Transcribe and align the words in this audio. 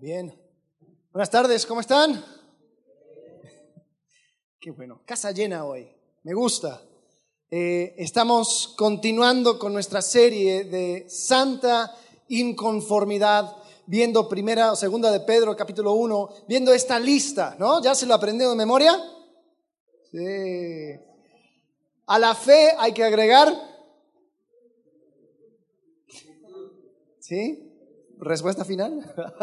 Bien. 0.00 0.34
Buenas 1.12 1.30
tardes, 1.30 1.66
¿cómo 1.66 1.82
están? 1.82 2.12
Qué 4.60 4.70
bueno. 4.70 5.02
Casa 5.04 5.32
llena 5.32 5.66
hoy. 5.66 5.86
Me 6.22 6.32
gusta. 6.32 6.80
Eh, 7.50 7.94
estamos 7.98 8.74
continuando 8.78 9.58
con 9.58 9.74
nuestra 9.74 10.00
serie 10.00 10.64
de 10.64 11.04
Santa 11.10 11.94
Inconformidad, 12.28 13.54
viendo 13.84 14.30
primera 14.30 14.72
o 14.72 14.76
segunda 14.76 15.10
de 15.10 15.20
Pedro, 15.20 15.54
capítulo 15.54 15.92
1, 15.92 16.46
viendo 16.48 16.72
esta 16.72 16.98
lista, 16.98 17.54
¿no? 17.58 17.82
¿Ya 17.82 17.94
se 17.94 18.06
lo 18.06 18.14
aprendió 18.14 18.48
de 18.48 18.56
memoria? 18.56 18.98
Sí. 20.10 20.98
A 22.06 22.18
la 22.18 22.34
fe 22.34 22.70
hay 22.78 22.94
que 22.94 23.04
agregar. 23.04 23.52
¿Sí? 27.20 27.71
Respuesta 28.22 28.64
final. 28.64 29.02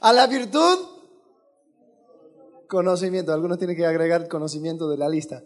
a 0.00 0.12
la 0.12 0.26
virtud, 0.28 0.78
conocimiento. 2.68 3.32
Algunos 3.32 3.58
tienen 3.58 3.76
que 3.76 3.84
agregar 3.84 4.28
conocimiento 4.28 4.88
de 4.88 4.96
la 4.96 5.08
lista. 5.08 5.42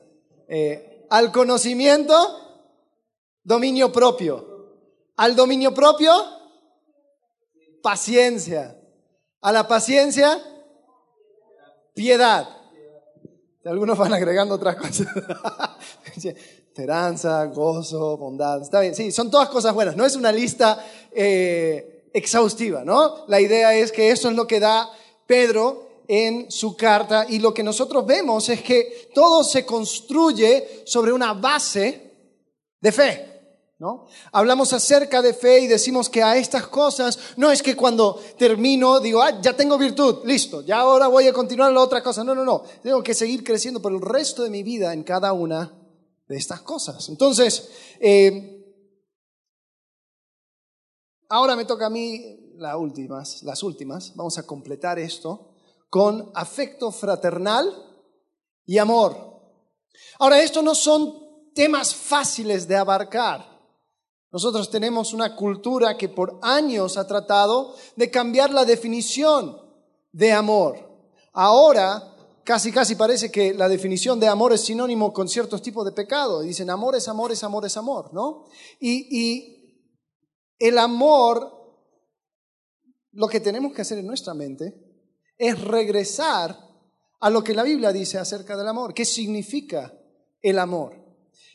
Eh, 0.46 1.06
al 1.08 1.32
conocimiento, 1.32 2.14
dominio 3.42 3.90
propio. 3.90 4.74
Al 5.16 5.34
dominio 5.34 5.72
propio, 5.72 6.12
paciencia. 7.82 8.78
A 9.40 9.50
la 9.50 9.66
paciencia, 9.66 10.38
piedad. 11.94 12.46
Algunos 13.64 13.96
van 13.96 14.12
agregando 14.12 14.54
otras 14.54 14.76
cosas. 14.76 15.06
Esperanza, 16.70 17.46
gozo, 17.46 18.16
bondad. 18.16 18.62
Está 18.62 18.78
bien, 18.78 18.94
sí, 18.94 19.10
son 19.10 19.28
todas 19.28 19.48
cosas 19.48 19.74
buenas. 19.74 19.96
No 19.96 20.06
es 20.06 20.14
una 20.14 20.30
lista 20.30 20.78
eh, 21.10 22.08
exhaustiva, 22.14 22.84
¿no? 22.84 23.24
La 23.26 23.40
idea 23.40 23.74
es 23.74 23.90
que 23.90 24.12
eso 24.12 24.28
es 24.28 24.36
lo 24.36 24.46
que 24.46 24.60
da 24.60 24.88
Pedro 25.26 26.04
en 26.06 26.48
su 26.48 26.76
carta 26.76 27.26
y 27.28 27.40
lo 27.40 27.52
que 27.52 27.64
nosotros 27.64 28.06
vemos 28.06 28.48
es 28.48 28.62
que 28.62 29.10
todo 29.12 29.42
se 29.42 29.66
construye 29.66 30.84
sobre 30.86 31.12
una 31.12 31.34
base 31.34 32.12
de 32.80 32.92
fe. 32.92 33.26
¿No? 33.80 34.06
Hablamos 34.30 34.72
acerca 34.72 35.22
de 35.22 35.34
fe 35.34 35.60
y 35.60 35.66
decimos 35.66 36.08
que 36.08 36.22
a 36.22 36.36
estas 36.36 36.66
cosas 36.66 37.18
no 37.36 37.50
es 37.50 37.62
que 37.62 37.74
cuando 37.74 38.20
termino 38.38 39.00
digo, 39.00 39.22
ah, 39.22 39.40
ya 39.40 39.56
tengo 39.56 39.78
virtud, 39.78 40.18
listo, 40.26 40.60
ya 40.60 40.80
ahora 40.80 41.08
voy 41.08 41.26
a 41.26 41.32
continuar 41.32 41.72
la 41.72 41.80
otra 41.80 42.02
cosa. 42.02 42.22
No, 42.22 42.34
no, 42.34 42.44
no. 42.44 42.62
Tengo 42.82 43.02
que 43.02 43.14
seguir 43.14 43.42
creciendo 43.42 43.80
por 43.80 43.90
el 43.90 44.00
resto 44.00 44.42
de 44.42 44.50
mi 44.50 44.62
vida 44.62 44.92
en 44.92 45.02
cada 45.02 45.32
una 45.32 45.79
de 46.30 46.36
estas 46.36 46.60
cosas. 46.60 47.08
Entonces, 47.08 47.70
eh, 47.98 48.64
ahora 51.28 51.56
me 51.56 51.64
toca 51.64 51.86
a 51.86 51.90
mí 51.90 52.54
las 52.54 52.76
últimas, 52.76 53.42
las 53.42 53.64
últimas. 53.64 54.14
Vamos 54.14 54.38
a 54.38 54.46
completar 54.46 55.00
esto 55.00 55.56
con 55.88 56.30
afecto 56.36 56.92
fraternal 56.92 57.68
y 58.64 58.78
amor. 58.78 59.16
Ahora, 60.20 60.40
estos 60.40 60.62
no 60.62 60.76
son 60.76 61.52
temas 61.52 61.96
fáciles 61.96 62.68
de 62.68 62.76
abarcar. 62.76 63.44
Nosotros 64.30 64.70
tenemos 64.70 65.12
una 65.12 65.34
cultura 65.34 65.98
que 65.98 66.08
por 66.08 66.38
años 66.42 66.96
ha 66.96 67.08
tratado 67.08 67.74
de 67.96 68.08
cambiar 68.08 68.54
la 68.54 68.64
definición 68.64 69.60
de 70.12 70.30
amor. 70.32 70.78
Ahora 71.32 72.09
casi 72.50 72.72
casi 72.72 72.96
parece 72.96 73.30
que 73.30 73.54
la 73.54 73.68
definición 73.68 74.18
de 74.18 74.26
amor 74.26 74.52
es 74.52 74.62
sinónimo 74.62 75.12
con 75.12 75.28
ciertos 75.28 75.62
tipos 75.62 75.84
de 75.84 75.92
pecado. 75.92 76.40
Dicen 76.40 76.68
amor 76.68 76.96
es 76.96 77.06
amor, 77.06 77.30
es 77.30 77.44
amor, 77.44 77.64
es 77.64 77.76
amor, 77.76 78.12
¿no? 78.12 78.46
Y, 78.80 79.56
el 80.58 80.76
amor, 80.76 81.48
lo 83.12 83.28
que 83.28 83.38
tenemos 83.38 83.72
que 83.72 83.82
hacer 83.82 83.98
en 83.98 84.06
nuestra 84.08 84.34
mente 84.34 84.74
es 85.38 85.62
regresar 85.62 86.58
a 87.20 87.30
lo 87.30 87.44
que 87.44 87.54
la 87.54 87.62
Biblia 87.62 87.92
dice 87.92 88.18
acerca 88.18 88.56
del 88.56 88.66
amor. 88.66 88.94
¿Qué 88.94 89.04
significa 89.04 89.94
el 90.42 90.58
amor? 90.58 90.96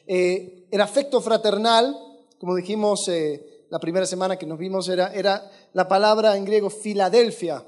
Eh, 0.07 0.69
el 0.71 0.79
afecto 0.79 1.19
fraternal, 1.19 1.93
como 2.39 2.55
dijimos 2.55 3.09
eh, 3.09 3.65
la 3.69 3.79
primera 3.79 4.05
semana 4.05 4.37
que 4.37 4.45
nos 4.45 4.57
vimos, 4.57 4.87
era, 4.87 5.13
era 5.13 5.51
la 5.73 5.89
palabra 5.89 6.37
en 6.37 6.45
griego 6.45 6.69
Filadelfia. 6.69 7.65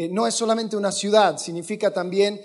Eh, 0.00 0.08
no 0.08 0.26
es 0.26 0.34
solamente 0.34 0.78
una 0.78 0.92
ciudad, 0.92 1.36
significa 1.36 1.92
también 1.92 2.40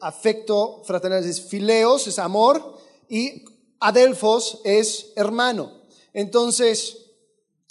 afecto 0.00 0.82
fraternal, 0.84 1.22
es 1.22 1.40
fileos, 1.40 2.08
es 2.08 2.18
amor, 2.18 2.78
y 3.08 3.44
adelfos 3.78 4.60
es 4.64 5.12
hermano. 5.14 5.82
Entonces, 6.12 6.96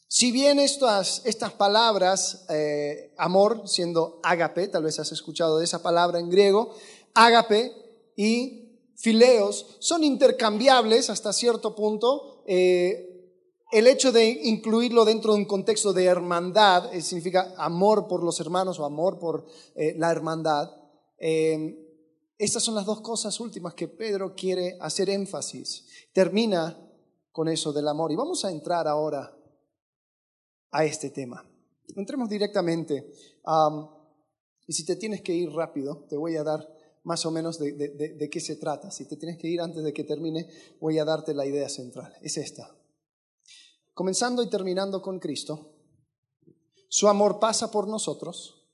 si 0.07 0.31
bien 0.31 0.57
estas, 0.57 1.21
estas 1.25 1.53
palabras, 1.53 2.45
eh, 2.49 3.13
amor 3.17 3.67
siendo 3.67 4.19
ágape, 4.23 4.67
tal 4.69 4.83
vez 4.83 4.99
has 4.99 5.11
escuchado 5.11 5.59
de 5.59 5.65
esa 5.65 5.83
palabra 5.83 6.19
en 6.19 6.29
griego, 6.29 6.73
ágape 7.13 7.73
y 8.15 8.79
fileos 8.95 9.77
son 9.79 10.03
intercambiables 10.03 11.09
hasta 11.09 11.33
cierto 11.33 11.75
punto. 11.75 12.43
Eh, 12.47 13.08
el 13.71 13.87
hecho 13.87 14.11
de 14.11 14.27
incluirlo 14.29 15.05
dentro 15.05 15.33
de 15.33 15.39
un 15.39 15.45
contexto 15.45 15.93
de 15.93 16.05
hermandad 16.05 16.93
eh, 16.93 17.01
significa 17.01 17.53
amor 17.57 18.07
por 18.07 18.23
los 18.23 18.39
hermanos 18.39 18.79
o 18.79 18.85
amor 18.85 19.19
por 19.19 19.45
la 19.75 20.11
hermandad. 20.11 20.71
estas 22.37 22.63
son 22.63 22.75
las 22.75 22.85
dos 22.85 23.01
cosas 23.01 23.39
últimas 23.39 23.73
que 23.73 23.87
Pedro 23.87 24.33
quiere 24.35 24.77
hacer 24.79 25.09
énfasis. 25.09 25.85
Termina 26.13 26.77
con 27.31 27.47
eso 27.47 27.71
del 27.71 27.87
amor. 27.87 28.11
Y 28.11 28.15
vamos 28.15 28.43
a 28.45 28.51
entrar 28.51 28.87
ahora 28.87 29.33
a 30.71 30.85
este 30.85 31.09
tema. 31.09 31.45
Entremos 31.95 32.29
directamente. 32.29 33.11
y 34.67 34.73
si 34.73 34.85
te 34.85 34.95
tienes 34.95 35.21
que 35.21 35.33
ir 35.33 35.51
rápido, 35.51 36.05
te 36.09 36.17
voy 36.17 36.35
a 36.35 36.43
dar 36.43 36.67
más 37.03 37.25
o 37.25 37.31
menos 37.31 37.57
de, 37.59 38.29
qué 38.31 38.39
se 38.39 38.57
trata. 38.57 38.91
Si 38.91 39.05
te 39.05 39.15
tienes 39.15 39.37
que 39.37 39.47
ir 39.47 39.61
antes 39.61 39.83
de 39.83 39.93
que 39.93 40.03
termine, 40.03 40.47
voy 40.79 40.99
a 40.99 41.05
darte 41.05 41.33
la 41.33 41.45
idea 41.45 41.69
central. 41.69 42.13
Es 42.21 42.37
esta. 42.37 42.75
Comenzando 43.99 44.41
y 44.41 44.49
terminando 44.49 45.01
con 45.01 45.19
Cristo, 45.19 45.73
su 46.87 47.09
amor 47.09 47.37
pasa 47.37 47.69
por 47.69 47.85
nosotros 47.85 48.65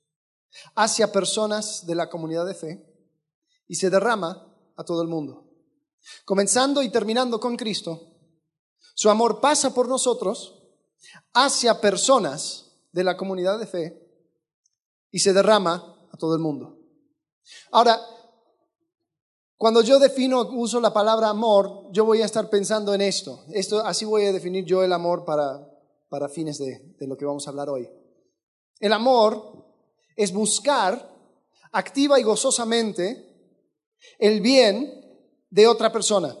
hacia 0.76 1.10
personas 1.10 1.84
de 1.84 1.96
la 1.96 2.08
comunidad 2.08 2.46
de 2.46 2.54
fe 2.54 2.86
y 3.66 3.74
se 3.74 3.90
derrama 3.90 4.46
a 4.76 4.84
todo 4.84 5.02
el 5.02 5.08
mundo. 5.08 5.50
Comenzando 6.24 6.80
y 6.80 6.90
terminando 6.90 7.40
con 7.40 7.56
Cristo, 7.56 8.14
su 8.94 9.10
amor 9.10 9.40
pasa 9.40 9.74
por 9.74 9.88
nosotros 9.88 10.62
hacia 11.32 11.80
personas 11.80 12.76
de 12.92 13.02
la 13.02 13.16
comunidad 13.16 13.58
de 13.58 13.66
fe 13.66 14.08
y 15.10 15.18
se 15.18 15.32
derrama 15.32 16.06
a 16.12 16.16
todo 16.16 16.36
el 16.36 16.40
mundo. 16.40 16.78
Ahora, 17.72 18.00
cuando 19.58 19.80
yo 19.80 19.98
defino, 19.98 20.42
uso 20.52 20.80
la 20.80 20.92
palabra 20.92 21.30
amor, 21.30 21.88
yo 21.90 22.04
voy 22.04 22.20
a 22.20 22.26
estar 22.26 22.50
pensando 22.50 22.92
en 22.92 23.00
esto. 23.00 23.44
esto 23.52 23.80
así 23.80 24.04
voy 24.04 24.24
a 24.24 24.32
definir 24.32 24.64
yo 24.64 24.82
el 24.82 24.92
amor 24.92 25.24
para, 25.24 25.66
para 26.08 26.28
fines 26.28 26.58
de, 26.58 26.94
de 26.98 27.06
lo 27.06 27.16
que 27.16 27.24
vamos 27.24 27.46
a 27.46 27.50
hablar 27.50 27.70
hoy. 27.70 27.88
El 28.80 28.92
amor 28.92 29.64
es 30.14 30.32
buscar 30.32 31.10
activa 31.72 32.20
y 32.20 32.22
gozosamente 32.22 33.26
el 34.18 34.40
bien 34.42 34.92
de 35.48 35.66
otra 35.66 35.90
persona. 35.90 36.36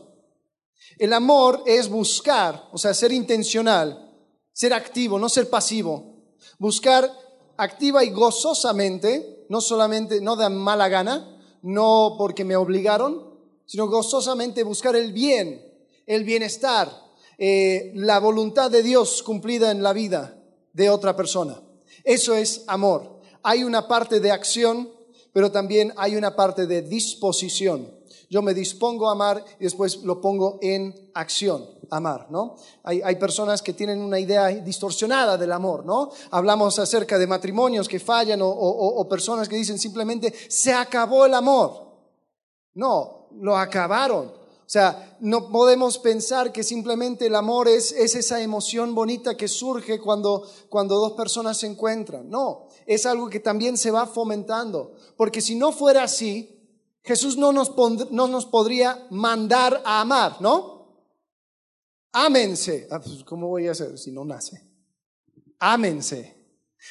El 0.98 1.12
amor 1.12 1.62
es 1.66 1.88
buscar, 1.88 2.68
o 2.72 2.78
sea, 2.78 2.92
ser 2.92 3.12
intencional, 3.12 4.14
ser 4.52 4.74
activo, 4.74 5.18
no 5.18 5.28
ser 5.28 5.48
pasivo. 5.48 6.34
Buscar 6.58 7.10
activa 7.56 8.04
y 8.04 8.10
gozosamente, 8.10 9.46
no 9.48 9.60
solamente, 9.60 10.20
no 10.20 10.36
de 10.36 10.48
mala 10.50 10.88
gana, 10.88 11.35
no 11.62 12.16
porque 12.18 12.44
me 12.44 12.56
obligaron, 12.56 13.34
sino 13.64 13.88
gozosamente 13.88 14.62
buscar 14.62 14.96
el 14.96 15.12
bien, 15.12 15.62
el 16.06 16.24
bienestar, 16.24 16.90
eh, 17.38 17.92
la 17.94 18.20
voluntad 18.20 18.70
de 18.70 18.82
Dios 18.82 19.22
cumplida 19.22 19.70
en 19.70 19.82
la 19.82 19.92
vida 19.92 20.38
de 20.72 20.90
otra 20.90 21.16
persona. 21.16 21.60
Eso 22.04 22.34
es 22.34 22.64
amor. 22.66 23.20
Hay 23.42 23.64
una 23.64 23.88
parte 23.88 24.20
de 24.20 24.30
acción, 24.30 24.90
pero 25.32 25.50
también 25.50 25.92
hay 25.96 26.16
una 26.16 26.36
parte 26.36 26.66
de 26.66 26.82
disposición. 26.82 27.92
Yo 28.30 28.42
me 28.42 28.54
dispongo 28.54 29.08
a 29.08 29.12
amar 29.12 29.44
y 29.60 29.64
después 29.64 29.98
lo 30.02 30.20
pongo 30.20 30.58
en 30.62 31.10
acción 31.14 31.75
amar, 31.90 32.28
¿no? 32.30 32.56
Hay, 32.82 33.16
personas 33.16 33.62
que 33.62 33.72
tienen 33.72 34.00
una 34.00 34.18
idea 34.18 34.48
distorsionada 34.48 35.36
del 35.36 35.52
amor, 35.52 35.84
¿no? 35.84 36.10
Hablamos 36.30 36.78
acerca 36.78 37.18
de 37.18 37.26
matrimonios 37.26 37.88
que 37.88 38.00
fallan 38.00 38.40
o, 38.42 39.06
personas 39.08 39.48
que 39.48 39.56
dicen 39.56 39.78
simplemente, 39.78 40.32
se 40.48 40.72
acabó 40.72 41.26
el 41.26 41.34
amor. 41.34 41.86
No, 42.74 43.28
lo 43.40 43.56
acabaron. 43.56 44.26
O 44.28 44.68
sea, 44.68 45.16
no 45.20 45.50
podemos 45.50 45.98
pensar 45.98 46.50
que 46.50 46.64
simplemente 46.64 47.26
el 47.26 47.36
amor 47.36 47.68
es, 47.68 47.92
es 47.92 48.16
esa 48.16 48.40
emoción 48.40 48.94
bonita 48.94 49.36
que 49.36 49.46
surge 49.46 50.00
cuando, 50.00 50.44
cuando 50.68 50.96
dos 50.96 51.12
personas 51.12 51.58
se 51.58 51.68
encuentran. 51.68 52.28
No, 52.28 52.66
es 52.84 53.06
algo 53.06 53.30
que 53.30 53.40
también 53.40 53.78
se 53.78 53.92
va 53.92 54.06
fomentando. 54.06 54.94
Porque 55.16 55.40
si 55.40 55.54
no 55.54 55.70
fuera 55.70 56.02
así, 56.02 56.56
Jesús 57.06 57.36
no 57.36 57.52
nos, 57.52 57.72
no 58.10 58.26
nos 58.26 58.46
podría 58.46 59.06
mandar 59.10 59.80
a 59.84 60.00
amar, 60.00 60.38
¿no? 60.40 60.75
Ámense. 62.18 62.88
Ah, 62.90 62.98
pues, 62.98 63.22
¿Cómo 63.24 63.48
voy 63.48 63.68
a 63.68 63.72
hacer 63.72 63.98
si 63.98 64.10
no 64.10 64.24
nace? 64.24 64.58
Ámense. 65.58 66.34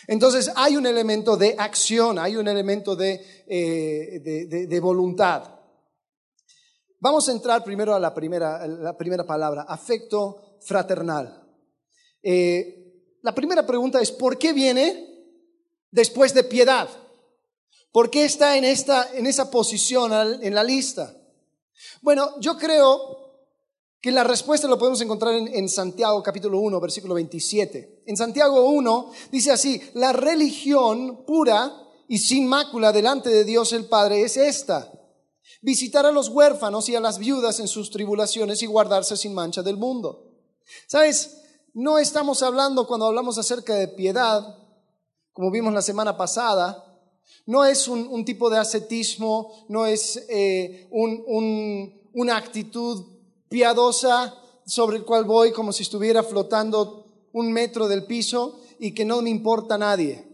Entonces 0.06 0.51
hay 0.56 0.77
un 0.77 0.86
elemento 0.86 1.36
de 1.36 1.56
acción, 1.57 2.19
hay 2.19 2.36
un 2.36 2.48
elemento 2.48 2.95
de, 2.95 3.44
eh, 3.48 4.19
de, 4.68 4.80
voluntad. 4.80 5.50
Vamos 7.00 7.27
a 7.27 7.31
entrar 7.31 7.63
primero 7.63 7.95
a 7.95 8.00
la 8.00 8.13
primera, 8.13 8.68
la 8.68 8.95
primera 8.95 9.25
palabra, 9.25 9.63
afecto 9.63 10.60
fraternal. 10.62 11.44
Eh, 12.21 13.18
la 13.24 13.33
primera 13.33 13.66
pregunta 13.66 14.00
es, 14.01 14.12
¿por 14.12 14.38
qué 14.38 14.54
viene 14.54 15.25
después 15.89 16.36
de 16.36 16.44
piedad? 16.44 16.88
¿Por 17.92 18.12
qué 18.12 18.25
está 18.25 18.57
en, 18.57 18.63
esta, 18.63 19.10
en 19.16 19.25
esa 19.25 19.50
posición 19.50 20.12
en 20.44 20.54
la 20.54 20.63
lista? 20.63 21.16
Bueno, 22.04 22.39
yo 22.39 22.57
creo 22.57 23.25
que 24.06 24.12
la 24.12 24.24
respuesta 24.24 24.68
lo 24.68 24.78
podemos 24.78 25.02
encontrar 25.02 25.34
en, 25.34 25.68
Santiago 25.68 26.22
capítulo 26.22 26.60
1, 26.60 26.80
versículo 26.80 27.16
27. 27.16 28.04
En 28.06 28.16
Santiago 28.16 28.69
1 28.69 29.12
dice 29.31 29.52
así, 29.52 29.81
la 29.96 30.13
religión 30.13 31.25
pura 31.25 31.75
y 32.07 32.19
sin 32.19 32.48
mácula 32.48 32.92
delante 32.92 33.31
de 33.31 33.44
Dios 33.44 33.74
el 33.74 33.86
Padre 33.86 34.22
es 34.22 34.38
esta, 34.38 34.92
visitar 35.63 36.06
a 36.06 36.12
los 36.12 36.30
huérfanos 36.30 36.88
y 36.88 36.96
a 36.96 37.00
las 37.00 37.18
viudas 37.18 37.60
en 37.60 37.68
sus 37.68 37.90
tribulaciones 37.90 38.62
y 38.62 38.68
guardarse 38.68 39.18
sin 39.18 39.34
mancha 39.34 39.63
del 39.63 39.78
mundo. 39.78 40.36
¿Sabes? 40.86 41.42
No 41.74 41.98
estamos 41.98 42.44
hablando 42.44 42.86
cuando 42.86 43.07
hablamos 43.07 43.40
acerca 43.40 43.74
de 43.74 43.88
piedad, 43.88 44.56
como 45.34 45.50
vimos 45.50 45.74
la 45.74 45.81
semana 45.81 46.16
pasada, 46.16 46.96
no 47.48 47.66
es 47.66 47.88
un, 47.88 48.24
tipo 48.24 48.52
de 48.52 48.60
ascetismo, 48.60 49.66
no 49.68 49.88
es 49.88 50.28
eh, 50.30 50.88
una 50.92 52.38
actitud 52.38 53.15
piadosa 53.50 54.33
sobre 54.65 54.97
el 54.97 55.06
cual 55.06 55.25
voy 55.25 55.51
como 55.51 55.71
si 55.71 55.83
estuviera 55.83 56.24
flotando 56.24 57.27
un 57.33 57.51
metro 57.51 57.88
del 57.88 58.06
piso 58.06 58.59
y 58.80 58.94
que 58.94 59.06
no 59.06 59.21
me 59.21 59.30
importa 59.30 59.75
a 59.75 59.80
nadie. 59.80 60.27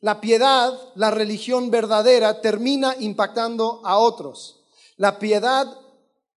La 0.00 0.20
piedad, 0.20 0.76
la 0.96 1.10
religión 1.10 1.70
verdadera, 1.70 2.40
termina 2.40 2.96
impactando 2.98 3.80
a 3.84 3.98
otros. 3.98 4.64
La 4.96 5.18
piedad 5.18 5.66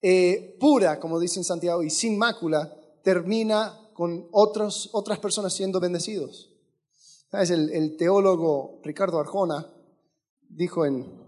eh, 0.02 0.56
pura, 0.58 0.98
como 0.98 1.20
dice 1.20 1.38
en 1.38 1.44
Santiago, 1.44 1.82
y 1.84 1.90
sin 1.90 2.18
mácula, 2.18 2.74
termina 3.04 3.78
con 3.94 4.28
otros, 4.32 4.90
otras 4.92 5.20
personas 5.20 5.52
siendo 5.52 5.78
bendecidos. 5.78 6.50
¿Sabes? 7.30 7.50
El, 7.50 7.70
el 7.70 7.96
teólogo 7.96 8.80
Ricardo 8.82 9.20
Arjona 9.20 9.72
dijo 10.48 10.84
en 10.84 11.22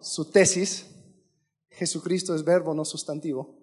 su 0.00 0.26
tesis, 0.26 0.86
Jesucristo 1.70 2.34
es 2.34 2.44
verbo, 2.44 2.74
no 2.74 2.84
sustantivo. 2.84 3.56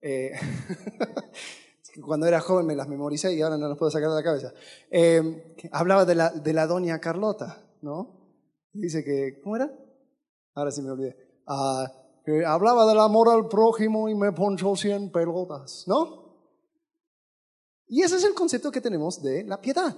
Eh, 0.00 0.32
cuando 2.04 2.26
era 2.26 2.40
joven 2.40 2.66
me 2.66 2.76
las 2.76 2.88
memoricé 2.88 3.34
y 3.34 3.42
ahora 3.42 3.58
no 3.58 3.68
las 3.68 3.78
puedo 3.78 3.90
sacar 3.90 4.10
de 4.10 4.14
la 4.14 4.22
cabeza. 4.22 4.52
Eh, 4.90 5.56
hablaba 5.72 6.04
de 6.04 6.14
la, 6.14 6.30
de 6.30 6.52
la 6.52 6.66
doña 6.66 7.00
Carlota, 7.00 7.64
¿no? 7.82 8.18
Dice 8.72 9.02
que, 9.02 9.40
¿cómo 9.42 9.56
era? 9.56 9.72
Ahora 10.54 10.70
sí 10.70 10.82
me 10.82 10.90
olvidé. 10.90 11.16
Ah, 11.46 11.90
hablaba 12.46 12.86
del 12.86 12.98
amor 12.98 13.28
al 13.30 13.48
prójimo 13.48 14.08
y 14.08 14.14
me 14.14 14.32
ponchó 14.32 14.76
cien 14.76 15.10
pelotas, 15.10 15.84
¿no? 15.86 16.28
Y 17.86 18.02
ese 18.02 18.16
es 18.16 18.24
el 18.24 18.34
concepto 18.34 18.70
que 18.70 18.80
tenemos 18.80 19.22
de 19.22 19.44
la 19.44 19.60
piedad. 19.60 19.96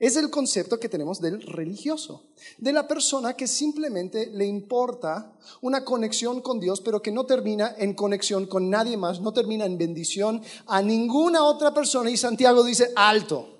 Es 0.00 0.16
el 0.16 0.30
concepto 0.30 0.80
que 0.80 0.88
tenemos 0.88 1.20
del 1.20 1.42
religioso, 1.42 2.30
de 2.56 2.72
la 2.72 2.88
persona 2.88 3.36
que 3.36 3.46
simplemente 3.46 4.30
le 4.32 4.46
importa 4.46 5.36
una 5.60 5.84
conexión 5.84 6.40
con 6.40 6.58
Dios, 6.58 6.80
pero 6.80 7.02
que 7.02 7.12
no 7.12 7.26
termina 7.26 7.74
en 7.76 7.92
conexión 7.92 8.46
con 8.46 8.70
nadie 8.70 8.96
más, 8.96 9.20
no 9.20 9.34
termina 9.34 9.66
en 9.66 9.76
bendición 9.76 10.42
a 10.66 10.80
ninguna 10.80 11.44
otra 11.44 11.74
persona. 11.74 12.08
Y 12.10 12.16
Santiago 12.16 12.64
dice, 12.64 12.90
alto, 12.96 13.58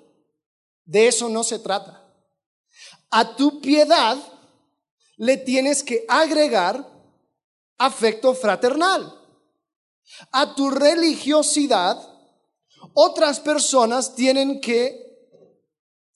de 0.83 1.09
eso 1.09 1.29
no 1.29 1.43
se 1.43 1.59
trata. 1.59 2.11
A 3.11 3.35
tu 3.35 3.61
piedad 3.61 4.17
le 5.17 5.37
tienes 5.37 5.83
que 5.83 6.05
agregar 6.07 6.91
afecto 7.77 8.33
fraternal. 8.33 9.13
A 10.31 10.55
tu 10.55 10.71
religiosidad, 10.71 12.01
otras 12.95 13.39
personas 13.39 14.15
tienen 14.15 14.59
que 14.59 15.00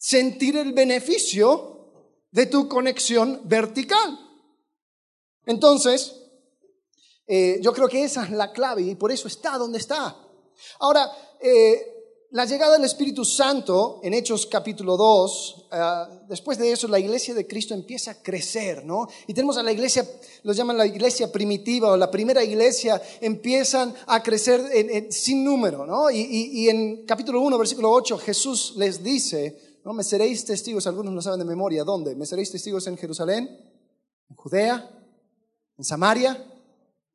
sentir 0.06 0.56
el 0.56 0.72
beneficio 0.72 1.90
de 2.30 2.46
tu 2.46 2.68
conexión 2.68 3.42
vertical. 3.46 4.19
Entonces, 5.48 6.13
eh, 7.25 7.57
yo 7.60 7.74
creo 7.74 7.88
que 7.88 8.04
esa 8.04 8.24
es 8.24 8.30
la 8.30 8.52
clave 8.52 8.84
y 8.84 8.94
por 8.94 9.12
eso 9.12 9.28
está 9.28 9.57
donde 9.57 9.80
está. 9.80 10.16
Ahora, 10.80 11.12
eh, 11.42 12.28
la 12.30 12.46
llegada 12.46 12.74
del 12.74 12.86
Espíritu 12.86 13.25
Santo 13.25 14.00
en 14.04 14.13
Hechos 14.13 14.46
capítulo 14.46 14.96
2, 14.96 15.69
eh, 15.72 15.78
después 16.30 16.60
de 16.60 16.72
eso 16.72 16.88
la 16.88 17.00
iglesia 17.00 17.34
de 17.34 17.48
Cristo 17.48 17.74
empieza 17.74 18.12
a 18.12 18.22
crecer, 18.22 18.86
¿no? 18.86 19.07
Y 19.25 19.34
tenemos 19.34 19.57
a 19.57 19.63
la 19.63 19.72
iglesia, 19.72 20.07
los 20.44 20.56
llaman 20.56 20.78
la 20.78 20.86
iglesia 20.86 21.31
primitiva 21.31 21.90
o 21.90 21.98
la 21.98 22.12
primera 22.12 22.44
iglesia, 22.44 23.02
empiezan 23.22 23.92
a 24.06 24.22
crecer 24.22 25.12
sin 25.12 25.44
número, 25.44 25.84
¿no? 25.84 26.12
Y, 26.12 26.19
y 26.22 26.69
en 26.69 27.07
capítulo 27.07 27.42
1, 27.42 27.57
versículo 27.57 27.90
8, 27.90 28.19
Jesús 28.19 28.74
les 28.75 29.02
dice, 29.02 29.75
no, 29.86 29.94
me 29.94 30.04
seréis 30.04 30.44
testigos, 30.44 30.88
algunos 30.88 31.14
no 31.14 31.22
saben 31.22 31.40
de 31.40 31.46
memoria, 31.46 31.84
¿dónde? 31.84 32.16
¿Me 32.16 32.26
seréis 32.26 32.52
testigos 32.52 32.88
en 32.88 32.98
Jerusalén? 32.98 33.48
¿En 34.28 34.36
Judea? 34.36 34.90
¿En 35.78 35.84
Samaria? 35.84 36.32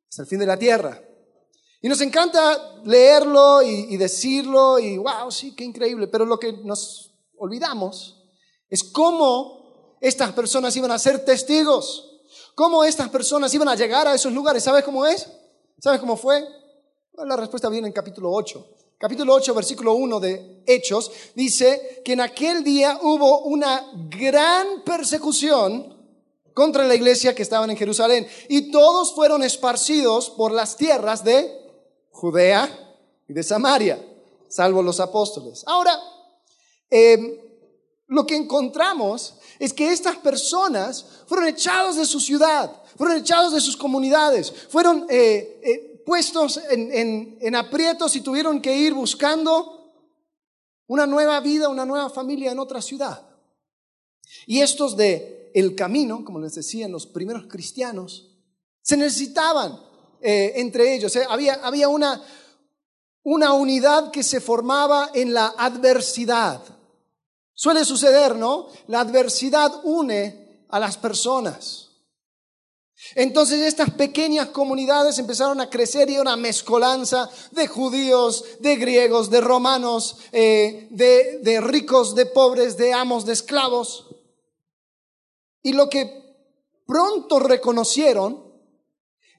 Hasta 0.09 0.21
el 0.21 0.27
fin 0.27 0.39
de 0.39 0.45
la 0.45 0.57
tierra. 0.57 1.03
Y 1.81 1.89
nos 1.89 1.99
encanta 1.99 2.79
leerlo 2.85 3.61
y, 3.61 3.97
decirlo 3.97 4.79
y 4.79 4.97
wow, 4.97 5.29
sí, 5.29 5.53
qué 5.53 5.65
increíble. 5.65 6.07
Pero 6.07 6.25
lo 6.25 6.39
que 6.39 6.53
nos 6.53 7.13
olvidamos 7.37 8.23
es 8.69 8.85
cómo 8.85 9.97
estas 9.99 10.31
personas 10.31 10.73
iban 10.77 10.91
a 10.91 10.99
ser 10.99 11.25
testigos. 11.25 12.21
Cómo 12.55 12.85
estas 12.85 13.09
personas 13.09 13.53
iban 13.53 13.67
a 13.67 13.75
llegar 13.75 14.07
a 14.07 14.15
esos 14.15 14.31
lugares. 14.31 14.63
¿Sabes 14.63 14.85
cómo 14.85 15.05
es? 15.05 15.29
¿Sabes 15.79 15.99
cómo 15.99 16.15
fue? 16.15 16.47
la 17.13 17.35
respuesta 17.35 17.69
viene 17.69 17.87
en 17.87 17.93
capítulo 17.93 18.31
8 18.31 18.65
capítulo 19.01 19.33
8, 19.33 19.55
versículo 19.55 19.93
1 19.95 20.19
de 20.19 20.61
Hechos, 20.67 21.11
dice 21.33 22.03
que 22.05 22.13
en 22.13 22.21
aquel 22.21 22.63
día 22.63 22.99
hubo 23.01 23.45
una 23.45 23.83
gran 24.11 24.83
persecución 24.85 25.97
contra 26.53 26.85
la 26.85 26.93
iglesia 26.93 27.33
que 27.33 27.41
estaban 27.41 27.71
en 27.71 27.77
Jerusalén 27.77 28.27
y 28.47 28.69
todos 28.69 29.15
fueron 29.15 29.41
esparcidos 29.41 30.29
por 30.29 30.51
las 30.51 30.77
tierras 30.77 31.23
de 31.23 31.51
Judea 32.11 32.69
y 33.27 33.33
de 33.33 33.41
Samaria, 33.41 34.05
salvo 34.47 34.83
los 34.83 34.99
apóstoles. 34.99 35.63
Ahora, 35.65 35.99
em, 36.91 37.39
lo 38.05 38.27
que 38.27 38.35
encontramos 38.35 39.33
es 39.57 39.73
que 39.73 39.91
estas 39.91 40.17
personas 40.17 41.23
fueron 41.25 41.47
echados 41.47 41.95
de 41.95 42.05
su 42.05 42.19
ciudad, 42.19 42.71
fueron 42.95 43.17
echados 43.17 43.51
de 43.51 43.61
sus 43.61 43.75
comunidades, 43.75 44.53
fueron 44.69 45.07
eh, 45.09 45.59
eh, 45.63 45.90
puestos 46.05 46.59
en, 46.69 47.55
aprietos 47.55 48.15
y 48.15 48.21
tuvieron 48.21 48.61
que 48.61 48.75
ir 48.75 48.93
buscando 48.93 49.93
una 50.87 51.05
nueva 51.05 51.39
vida, 51.39 51.69
una 51.69 51.85
nueva 51.85 52.09
familia 52.09 52.51
en 52.51 52.59
otra 52.59 52.81
ciudad. 52.81 53.27
Y 54.45 54.61
estos 54.61 54.97
de 54.97 55.51
el 55.53 55.75
camino, 55.75 56.23
como 56.23 56.39
les 56.39 56.55
decían 56.55 56.91
los 56.91 57.05
primeros 57.05 57.45
cristianos, 57.47 58.29
se 58.81 58.97
necesitaban 58.97 59.79
eh, 60.21 60.53
entre 60.55 60.95
ellos. 60.95 61.15
Eh, 61.15 61.25
había, 61.29 61.55
había 61.55 61.89
una, 61.89 62.23
una 63.23 63.53
unidad 63.53 64.11
que 64.11 64.23
se 64.23 64.41
formaba 64.41 65.11
en 65.13 65.33
la 65.33 65.53
adversidad. 65.57 66.61
Suele 67.53 67.85
suceder, 67.85 68.35
¿no? 68.35 68.67
La 68.87 69.01
adversidad 69.01 69.81
une 69.83 70.65
a 70.69 70.79
las 70.79 70.97
personas. 70.97 71.90
Entonces 73.15 73.61
estas 73.61 73.91
pequeñas 73.91 74.47
comunidades 74.49 75.17
empezaron 75.17 75.59
a 75.59 75.69
crecer 75.69 76.09
y 76.09 76.19
una 76.19 76.37
mezcolanza 76.37 77.29
de 77.51 77.67
judíos, 77.67 78.45
de 78.59 78.75
griegos, 78.75 79.29
de 79.29 79.41
romanos, 79.41 80.17
eh, 80.31 80.87
de, 80.91 81.39
de 81.39 81.61
ricos, 81.61 82.15
de 82.15 82.27
pobres, 82.27 82.77
de 82.77 82.93
amos, 82.93 83.25
de 83.25 83.33
esclavos. 83.33 84.07
Y 85.63 85.73
lo 85.73 85.89
que 85.89 86.21
pronto 86.85 87.39
reconocieron 87.39 88.51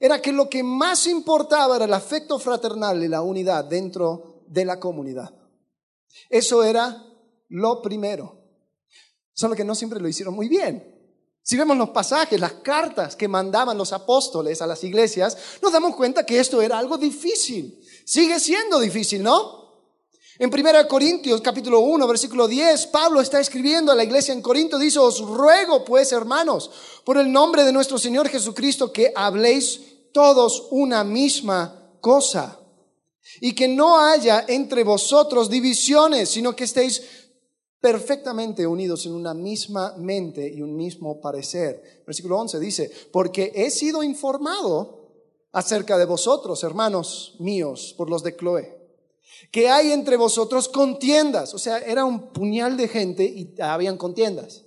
era 0.01 0.21
que 0.21 0.33
lo 0.33 0.51
que 0.51 0.63
más 0.65 1.07
importaba 1.07 1.77
era 1.77 1.85
el 1.85 1.95
afecto 1.95 2.39
fraternal 2.39 3.03
y 3.03 3.09
la 3.09 3.23
unidad 3.23 3.65
dentro 3.65 4.43
de 4.49 4.65
la 4.65 4.81
comunidad. 4.81 5.33
Eso 6.29 6.65
era 6.65 7.07
lo 7.49 7.81
primero. 7.81 8.39
Solo 9.33 9.55
que 9.55 9.65
no 9.65 9.75
siempre 9.75 10.01
lo 10.01 10.09
hicieron 10.09 10.35
muy 10.35 10.49
bien. 10.49 10.92
Si 11.43 11.57
vemos 11.57 11.77
los 11.77 11.91
pasajes, 11.91 12.39
las 12.39 12.53
cartas 12.55 13.17
que 13.17 13.27
mandaban 13.27 13.77
los 13.77 13.93
apóstoles 13.93 14.63
a 14.63 14.67
las 14.67 14.85
iglesias, 14.85 15.37
nos 15.61 15.73
damos 15.73 15.97
cuenta 15.97 16.25
que 16.25 16.39
esto 16.39 16.63
era 16.63 16.79
algo 16.79 16.97
difícil. 16.97 17.81
Sigue 18.05 18.39
siendo 18.39 18.79
difícil, 18.79 19.23
¿no? 19.23 19.63
En 20.39 20.53
1 20.53 20.89
Corintios 20.89 21.41
capítulo 21.41 21.81
1, 21.81 22.07
versículo 22.07 22.49
10, 22.49 22.87
Pablo 22.87 23.21
está 23.21 23.39
escribiendo 23.39 23.93
a 23.93 23.95
la 23.95 24.05
iglesia 24.05 24.33
en 24.33 24.41
Corinto, 24.41 24.79
dice, 24.79 24.99
os 24.99 25.21
ruego 25.21 25.85
pues, 25.85 26.11
hermanos, 26.13 26.71
por 27.05 27.19
el 27.19 27.31
nombre 27.31 27.65
de 27.65 27.73
nuestro 27.73 27.99
Señor 27.99 28.29
Jesucristo, 28.29 28.93
que 28.93 29.13
habléis 29.15 29.81
todos 30.13 30.69
una 30.71 31.05
misma 31.05 31.93
cosa 32.01 32.59
y 33.41 33.55
que 33.55 33.69
no 33.69 33.99
haya 33.99 34.45
entre 34.49 34.85
vosotros 34.85 35.51
divisiones, 35.51 36.31
sino 36.31 36.55
que 36.55 36.65
estéis 36.65 37.03
perfectamente 37.83 38.65
unidos 38.65 39.05
en 39.07 39.13
una 39.13 39.35
misma 39.35 39.97
mente 39.99 40.49
y 40.49 40.63
un 40.63 40.77
mismo 40.77 41.21
parecer. 41.21 42.05
Versículo 42.07 42.39
11 42.39 42.61
dice, 42.61 42.91
porque 43.11 43.51
he 43.57 43.71
sido 43.71 44.05
informado 44.05 45.11
acerca 45.51 45.99
de 45.99 46.05
vosotros, 46.05 46.63
hermanos 46.63 47.35
míos, 47.41 47.93
por 47.99 48.09
los 48.09 48.23
de 48.23 48.37
Cloé, 48.37 48.79
que 49.51 49.69
hay 49.69 49.91
entre 49.91 50.17
vosotros 50.17 50.69
contiendas. 50.69 51.55
O 51.55 51.59
sea, 51.59 51.79
era 51.79 52.05
un 52.05 52.33
puñal 52.33 52.77
de 52.77 52.87
gente 52.87 53.25
y 53.25 53.53
habían 53.61 53.99
contiendas. 53.99 54.63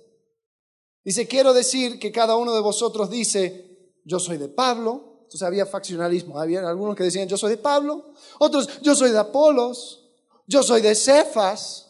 Dice, 1.02 1.26
quiero 1.26 1.54
decir 1.54 1.98
que 1.98 2.12
cada 2.12 2.36
uno 2.36 2.54
de 2.54 2.60
vosotros 2.60 3.08
dice, 3.08 3.94
yo 4.04 4.20
soy 4.20 4.36
de 4.36 4.48
Pablo, 4.48 5.20
entonces 5.22 5.42
había 5.42 5.64
faccionalismo. 5.64 6.38
Había 6.38 6.68
algunos 6.68 6.94
que 6.94 7.04
decían, 7.04 7.28
yo 7.28 7.38
soy 7.38 7.52
de 7.52 7.56
Pablo, 7.56 8.12
otros, 8.38 8.82
yo 8.82 8.94
soy 8.94 9.10
de 9.10 9.18
Apolos, 9.18 10.10
yo 10.46 10.62
soy 10.62 10.82
de 10.82 10.94
Cefas. 10.94 11.85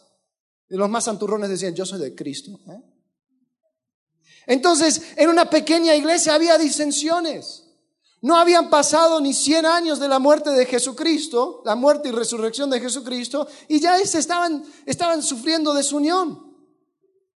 Y 0.69 0.75
los 0.75 0.89
más 0.89 1.05
santurrones 1.05 1.49
decían, 1.49 1.73
yo 1.73 1.85
soy 1.85 1.99
de 1.99 2.13
Cristo. 2.15 2.59
¿eh? 2.69 2.81
Entonces, 4.47 5.01
en 5.15 5.29
una 5.29 5.49
pequeña 5.49 5.95
iglesia 5.95 6.33
había 6.33 6.57
disensiones. 6.57 7.63
No 8.21 8.35
habían 8.35 8.69
pasado 8.69 9.21
ni 9.21 9.33
100 9.33 9.65
años 9.65 9.99
de 9.99 10.07
la 10.07 10.19
muerte 10.19 10.49
de 10.49 10.65
Jesucristo, 10.65 11.61
la 11.65 11.75
muerte 11.75 12.09
y 12.09 12.11
resurrección 12.11 12.69
de 12.69 12.79
Jesucristo, 12.79 13.47
y 13.67 13.79
ya 13.79 13.97
estaban, 13.99 14.65
estaban 14.85 15.21
sufriendo 15.21 15.73
desunión. 15.73 16.47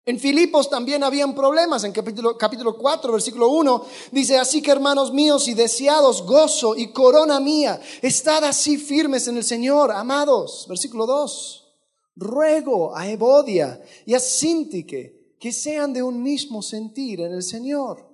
En 0.03 0.19
Filipos 0.19 0.69
también 0.69 1.03
habían 1.03 1.35
problemas. 1.35 1.83
En 1.83 1.91
capítulo, 1.91 2.35
capítulo 2.35 2.75
4, 2.75 3.11
versículo 3.11 3.49
1, 3.49 3.85
dice, 4.11 4.39
así 4.39 4.61
que 4.61 4.71
hermanos 4.71 5.13
míos 5.13 5.47
y 5.47 5.53
deseados, 5.53 6.23
gozo 6.23 6.75
y 6.75 6.91
corona 6.91 7.39
mía, 7.39 7.79
estad 8.01 8.43
así 8.43 8.77
firmes 8.77 9.27
en 9.27 9.37
el 9.37 9.43
Señor, 9.43 9.91
amados. 9.91 10.65
Versículo 10.67 11.05
2, 11.05 11.60
ruego 12.21 12.95
a 12.95 13.09
Evodia 13.09 13.81
y 14.05 14.13
a 14.13 14.19
Sintique 14.19 15.35
que 15.39 15.51
sean 15.51 15.91
de 15.91 16.03
un 16.03 16.21
mismo 16.21 16.61
sentir 16.61 17.19
en 17.21 17.33
el 17.33 17.43
Señor. 17.43 18.07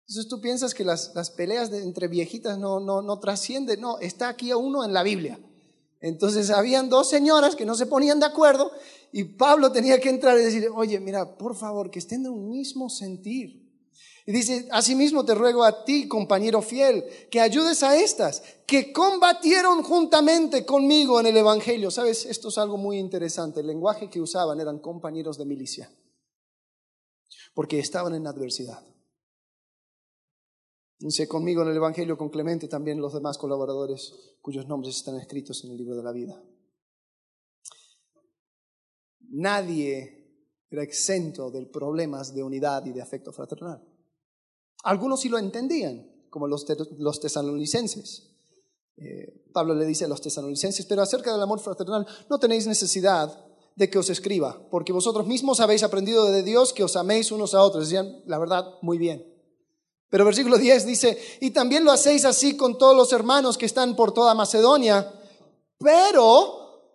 Entonces 0.00 0.28
tú 0.28 0.40
piensas 0.40 0.74
que 0.74 0.84
las, 0.84 1.12
las 1.14 1.30
peleas 1.30 1.72
entre 1.72 2.08
viejitas 2.08 2.58
no, 2.58 2.80
no, 2.80 3.00
no 3.00 3.18
trascienden. 3.20 3.80
No, 3.80 3.98
está 4.00 4.28
aquí 4.28 4.52
uno 4.52 4.84
en 4.84 4.92
la 4.92 5.02
Biblia. 5.02 5.38
Entonces 6.00 6.50
habían 6.50 6.90
dos 6.90 7.08
señoras 7.08 7.56
que 7.56 7.64
no 7.64 7.74
se 7.74 7.86
ponían 7.86 8.20
de 8.20 8.26
acuerdo 8.26 8.70
y 9.12 9.24
Pablo 9.24 9.72
tenía 9.72 9.98
que 10.00 10.10
entrar 10.10 10.36
y 10.36 10.42
decir, 10.42 10.68
oye, 10.74 11.00
mira, 11.00 11.38
por 11.38 11.54
favor, 11.56 11.90
que 11.90 12.00
estén 12.00 12.24
de 12.24 12.28
un 12.28 12.50
mismo 12.50 12.90
sentir. 12.90 13.63
Y 14.26 14.32
dice, 14.32 14.68
asimismo 14.70 15.24
te 15.24 15.34
ruego 15.34 15.64
a 15.64 15.84
ti, 15.84 16.08
compañero 16.08 16.62
fiel, 16.62 17.04
que 17.30 17.40
ayudes 17.40 17.82
a 17.82 17.96
estas, 17.96 18.42
que 18.66 18.90
combatieron 18.90 19.82
juntamente 19.82 20.64
conmigo 20.64 21.20
en 21.20 21.26
el 21.26 21.36
Evangelio. 21.36 21.90
Sabes, 21.90 22.24
esto 22.24 22.48
es 22.48 22.56
algo 22.56 22.78
muy 22.78 22.98
interesante. 22.98 23.60
El 23.60 23.66
lenguaje 23.66 24.08
que 24.08 24.22
usaban 24.22 24.60
eran 24.60 24.78
compañeros 24.78 25.36
de 25.36 25.44
milicia, 25.44 25.92
porque 27.52 27.78
estaban 27.78 28.14
en 28.14 28.26
adversidad. 28.26 28.82
Dice 30.98 31.28
conmigo 31.28 31.60
en 31.60 31.68
el 31.68 31.76
Evangelio, 31.76 32.16
con 32.16 32.30
Clemente, 32.30 32.66
también 32.66 33.00
los 33.00 33.12
demás 33.12 33.36
colaboradores 33.36 34.38
cuyos 34.40 34.66
nombres 34.66 34.96
están 34.96 35.16
escritos 35.16 35.62
en 35.64 35.72
el 35.72 35.76
libro 35.76 35.96
de 35.96 36.02
la 36.02 36.12
vida. 36.12 36.42
Nadie 39.28 40.48
era 40.70 40.82
exento 40.82 41.50
de 41.50 41.66
problemas 41.66 42.34
de 42.34 42.42
unidad 42.42 42.86
y 42.86 42.92
de 42.92 43.02
afecto 43.02 43.30
fraternal. 43.30 43.93
Algunos 44.84 45.20
sí 45.20 45.28
lo 45.28 45.38
entendían, 45.38 46.06
como 46.30 46.46
los, 46.46 46.66
los 46.98 47.20
tesalonicenses. 47.20 48.30
Eh, 48.96 49.50
Pablo 49.52 49.74
le 49.74 49.86
dice 49.86 50.04
a 50.04 50.08
los 50.08 50.20
tesalonicenses, 50.20 50.86
pero 50.86 51.02
acerca 51.02 51.32
del 51.32 51.42
amor 51.42 51.60
fraternal 51.60 52.06
no 52.28 52.38
tenéis 52.38 52.66
necesidad 52.66 53.44
de 53.76 53.90
que 53.90 53.98
os 53.98 54.08
escriba, 54.10 54.60
porque 54.70 54.92
vosotros 54.92 55.26
mismos 55.26 55.60
habéis 55.60 55.82
aprendido 55.82 56.30
de 56.30 56.42
Dios 56.42 56.72
que 56.72 56.84
os 56.84 56.96
améis 56.96 57.32
unos 57.32 57.54
a 57.54 57.62
otros. 57.62 57.84
Decían, 57.84 58.22
la 58.26 58.38
verdad, 58.38 58.66
muy 58.82 58.98
bien. 58.98 59.26
Pero 60.10 60.24
versículo 60.24 60.58
10 60.58 60.86
dice, 60.86 61.18
y 61.40 61.50
también 61.50 61.84
lo 61.84 61.90
hacéis 61.90 62.24
así 62.24 62.56
con 62.56 62.78
todos 62.78 62.96
los 62.96 63.12
hermanos 63.12 63.58
que 63.58 63.66
están 63.66 63.96
por 63.96 64.12
toda 64.12 64.34
Macedonia, 64.34 65.12
pero 65.78 66.92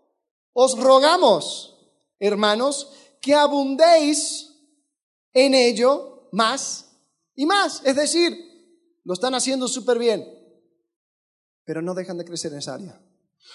os 0.54 0.78
rogamos, 0.80 1.76
hermanos, 2.20 2.92
que 3.20 3.34
abundéis 3.34 4.54
en 5.34 5.54
ello 5.54 6.30
más 6.32 6.89
y 7.40 7.46
más. 7.46 7.82
Es 7.86 7.96
decir, 7.96 8.38
lo 9.06 9.14
están 9.14 9.34
haciendo 9.34 9.70
súper 9.70 9.98
bien, 9.98 10.28
pero 11.64 11.82
no 11.82 11.94
dejan 11.94 12.18
de 12.18 12.26
crecer 12.26 12.52
en 12.52 12.58
esa 12.58 12.74
área. 12.74 13.02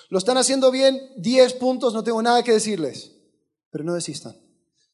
Lo 0.09 0.17
están 0.17 0.39
haciendo 0.39 0.71
bien, 0.71 0.99
10 1.19 1.53
puntos, 1.55 1.93
no 1.93 2.03
tengo 2.03 2.23
nada 2.23 2.43
que 2.43 2.53
decirles, 2.53 3.13
pero 3.71 3.85
no 3.85 3.93
desistan. 3.93 4.35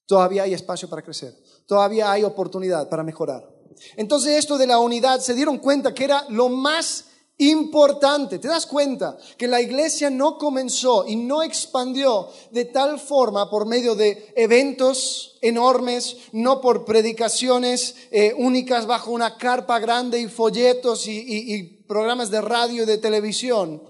Todavía 0.07 0.43
hay 0.43 0.55
espacio 0.55 0.91
para 0.91 1.03
crecer, 1.03 1.33
todavía 1.67 2.11
hay 2.11 2.25
oportunidad 2.25 2.89
para 2.89 3.05
mejorar. 3.05 3.49
Entonces 3.97 4.37
esto 4.37 4.59
de 4.59 4.67
la 4.67 4.81
unidad 4.81 5.21
se 5.21 5.35
dieron 5.35 5.59
cuenta 5.59 5.95
que 5.95 6.03
era 6.03 6.27
lo 6.29 6.49
más 6.49 7.10
importante. 7.41 8.39
¿Te 8.39 8.49
das 8.49 8.67
cuenta 8.67 9.17
que 9.37 9.49
la 9.49 9.61
iglesia 9.61 10.11
no 10.11 10.37
comenzó 10.37 11.07
y 11.07 11.17
no 11.17 11.43
expandió 11.43 12.29
de 12.51 12.67
tal 12.67 13.01
forma 13.01 13.49
por 13.49 13.67
medio 13.67 13.95
de 13.95 14.33
eventos 14.37 15.39
enormes, 15.41 16.17
no 16.33 16.61
por 16.61 16.85
predicaciones 16.85 17.97
eh, 18.11 18.35
únicas 18.37 18.87
bajo 18.87 19.11
una 19.11 19.39
carpa 19.39 19.79
grande 19.79 20.21
y 20.21 20.29
folletos 20.29 21.07
y, 21.07 21.21
y 21.27 21.63
programas 21.85 22.31
de 22.31 22.43
radio 22.43 22.83
y 22.83 22.87
de 22.87 22.99
televisión? 22.99 23.83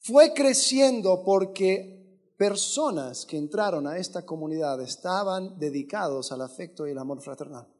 Fue 0.00 0.34
creciendo 0.34 1.22
porque 1.24 1.94
personas 2.36 3.24
que 3.24 3.36
entraron 3.36 3.86
a 3.86 3.98
esta 3.98 4.26
comunidad 4.26 4.80
estaban 4.82 5.58
dedicados 5.58 6.32
al 6.32 6.42
afecto 6.42 6.86
y 6.86 6.90
el 6.90 6.98
amor 6.98 7.20
fraternal. 7.20 7.73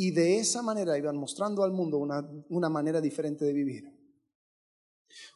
Y 0.00 0.12
de 0.12 0.38
esa 0.38 0.62
manera 0.62 0.96
iban 0.96 1.18
mostrando 1.18 1.62
al 1.62 1.72
mundo 1.72 1.98
una, 1.98 2.68
manera 2.70 3.02
diferente 3.02 3.44
de 3.44 3.52
vivir. 3.52 3.84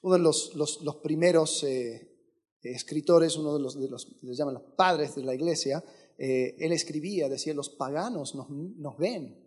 Uno 0.00 0.14
de 0.14 0.20
los, 0.22 0.54
los, 0.54 0.96
primeros 1.02 1.62
eh, 1.64 2.16
escritores, 2.62 3.36
uno 3.36 3.52
de 3.52 3.60
los, 3.60 3.76
los, 3.76 4.22
les 4.22 4.38
llaman 4.38 4.54
los 4.54 4.62
padres 4.74 5.14
de 5.16 5.22
la 5.22 5.34
iglesia, 5.34 5.84
eh, 6.16 6.56
él 6.58 6.72
escribía, 6.72 7.28
decía, 7.28 7.52
los 7.52 7.68
paganos 7.68 8.34
nos, 8.34 8.48
nos, 8.48 8.96
ven 8.96 9.38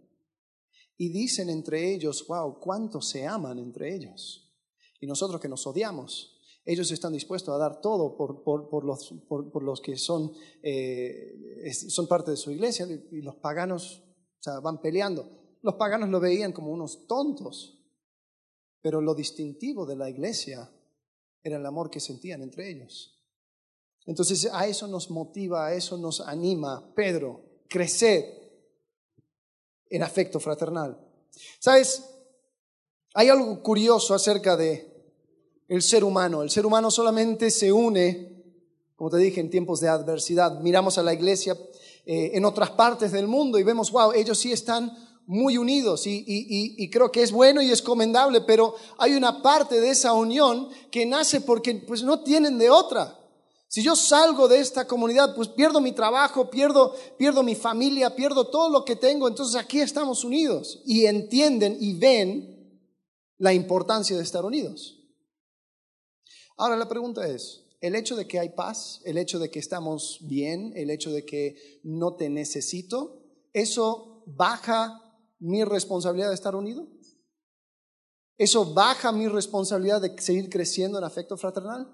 y 0.98 1.10
dicen 1.10 1.50
entre 1.50 1.96
ellos, 1.96 2.24
wow, 2.28 2.60
cuánto 2.60 3.02
se 3.02 3.26
aman 3.26 3.58
entre 3.58 3.96
ellos. 3.96 4.54
Y 5.00 5.08
nosotros 5.08 5.42
que 5.42 5.50
nos 5.50 5.66
odiamos, 5.66 6.44
ellos 6.64 6.92
están 6.92 7.14
dispuestos 7.14 7.56
a 7.56 7.58
dar 7.58 7.82
todo 7.82 8.16
por, 8.16 8.44
por, 8.44 8.70
por 8.70 8.86
los, 8.86 9.16
por, 9.28 9.64
los 9.64 9.82
que 9.82 9.98
son, 9.98 10.32
eh, 10.62 11.74
son 11.74 12.08
parte 12.08 12.30
de 12.30 12.38
su 12.38 12.52
iglesia 12.52 12.88
y 13.12 13.24
los 13.24 13.38
paganos 13.38 14.04
o 14.40 14.44
sea, 14.44 14.60
van 14.60 14.82
peleando. 14.82 15.58
Los 15.62 15.76
paganos 15.76 16.10
lo 16.10 16.20
veían 16.20 16.52
como 16.54 16.72
unos 16.72 17.08
tontos, 17.08 17.80
pero 18.82 19.02
lo 19.02 19.16
distintivo 19.16 19.86
de 19.86 19.96
la 19.96 20.10
iglesia 20.10 20.72
era 21.44 21.58
el 21.58 21.66
amor 21.66 21.90
que 21.90 22.00
sentían 22.00 22.42
entre 22.42 22.70
ellos. 22.70 23.18
Entonces 24.06 24.50
a 24.52 24.68
eso 24.68 24.88
nos 24.88 25.10
motiva, 25.10 25.68
a 25.68 25.74
eso 25.74 25.98
nos 25.98 26.22
anima 26.22 26.94
Pedro, 26.96 27.44
crecer 27.68 28.26
en 29.90 30.04
afecto 30.04 30.40
fraternal. 30.40 30.98
¿Sabes? 31.60 32.04
Hay 33.14 33.30
algo 33.30 33.62
curioso 33.62 34.14
acerca 34.14 34.56
de 34.56 34.98
el 35.68 35.82
ser 35.82 36.04
humano. 36.04 36.44
El 36.44 36.50
ser 36.50 36.66
humano 36.66 36.92
solamente 36.92 37.52
se 37.52 37.72
une, 37.72 38.44
como 38.96 39.10
te 39.10 39.18
dije, 39.18 39.42
en 39.42 39.50
tiempos 39.50 39.80
de 39.80 39.90
adversidad. 39.90 40.60
Miramos 40.62 40.98
a 40.98 41.04
la 41.04 41.14
iglesia 41.14 41.58
eh, 42.10 42.38
en 42.38 42.46
otras 42.46 42.72
partes 42.72 43.12
del 43.12 43.28
mundo 43.28 43.60
y 43.60 43.64
vemos, 43.64 43.92
wow, 43.92 44.14
ellos 44.14 44.40
sí 44.40 44.54
están 44.54 44.96
muy 45.26 45.58
unidos 45.58 46.04
y, 46.06 46.90
creo 46.90 47.12
que 47.12 47.22
es 47.22 47.34
bueno 47.34 47.62
y 47.62 47.70
es 47.70 47.82
comendable, 47.82 48.40
pero 48.40 48.76
hay 48.98 49.14
una 49.14 49.42
parte 49.42 49.82
de 49.82 49.90
esa 49.90 50.14
unión 50.14 50.70
que 50.90 51.06
nace 51.06 51.42
porque 51.42 51.76
pues 51.86 52.04
no 52.04 52.22
tienen 52.22 52.58
de 52.58 52.70
otra. 52.70 53.20
Si 53.68 53.84
yo 53.84 53.94
salgo 53.98 54.48
de 54.48 54.60
esta 54.60 54.88
comunidad, 54.88 55.36
pues 55.36 55.50
pierdo 55.50 55.82
mi 55.82 55.92
trabajo, 55.92 56.50
pierdo, 56.50 56.96
pierdo 57.18 57.44
mi 57.44 57.56
familia, 57.56 58.16
pierdo 58.16 58.48
todo 58.48 58.70
lo 58.70 58.86
que 58.86 58.96
tengo, 58.96 59.28
entonces 59.28 59.58
aquí 59.58 59.82
estamos 59.82 60.24
unidos 60.24 60.82
y 60.86 61.08
entienden 61.08 61.76
y 61.78 62.00
ven 62.00 62.82
la 63.38 63.52
importancia 63.52 64.16
de 64.16 64.24
estar 64.24 64.46
unidos. 64.46 64.98
Ahora 66.56 66.78
la 66.78 66.88
pregunta 66.88 67.28
es, 67.28 67.67
el 67.80 67.96
hecho 67.96 68.16
de 68.16 68.28
que 68.28 68.40
hay 68.40 68.50
paz, 68.50 69.02
el 69.06 69.18
hecho 69.18 69.40
de 69.40 69.50
que 69.50 69.60
estamos 69.60 70.20
bien, 70.22 70.74
el 70.76 70.90
hecho 70.90 71.12
de 71.12 71.26
que 71.26 71.80
no 71.84 72.16
te 72.16 72.30
necesito, 72.30 73.24
¿eso 73.54 74.24
baja 74.26 75.02
mi 75.40 75.64
responsabilidad 75.64 76.30
de 76.30 76.36
estar 76.36 76.56
unido? 76.56 76.88
¿Eso 78.38 78.74
baja 78.74 79.12
mi 79.12 79.28
responsabilidad 79.28 80.02
de 80.02 80.20
seguir 80.22 80.50
creciendo 80.50 80.98
en 80.98 81.04
afecto 81.04 81.38
fraternal? 81.38 81.92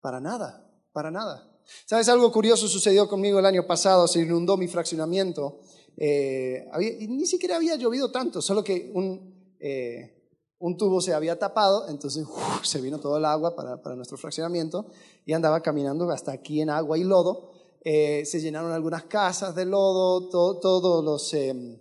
Para 0.00 0.20
nada, 0.20 0.68
para 0.92 1.10
nada. 1.10 1.46
¿Sabes? 1.86 2.08
Algo 2.08 2.32
curioso 2.32 2.66
sucedió 2.66 3.08
conmigo 3.08 3.38
el 3.38 3.46
año 3.46 3.66
pasado, 3.66 4.08
se 4.08 4.20
inundó 4.20 4.56
mi 4.56 4.66
fraccionamiento. 4.66 5.60
Eh, 5.96 6.68
ni 7.08 7.26
siquiera 7.26 7.56
había 7.56 7.76
llovido 7.76 8.10
tanto, 8.10 8.40
solo 8.42 8.64
que 8.64 8.90
un, 8.94 9.56
eh, 9.60 10.19
un 10.60 10.76
tubo 10.76 11.00
se 11.00 11.14
había 11.14 11.38
tapado, 11.38 11.88
entonces 11.88 12.26
se 12.62 12.80
vino 12.82 13.00
todo 13.00 13.16
el 13.16 13.24
agua 13.24 13.56
para, 13.56 13.96
nuestro 13.96 14.18
fraccionamiento 14.18 14.86
y 15.24 15.32
andaba 15.32 15.62
caminando 15.62 16.08
hasta 16.10 16.32
aquí 16.32 16.60
en 16.60 16.68
agua 16.68 16.98
y 16.98 17.04
lodo. 17.04 17.50
Eh, 17.82 18.26
se 18.26 18.40
llenaron 18.40 18.70
algunas 18.70 19.04
casas 19.04 19.54
de 19.54 19.64
lodo, 19.64 20.28
todos 20.28 21.02
los, 21.02 21.32
em, 21.32 21.80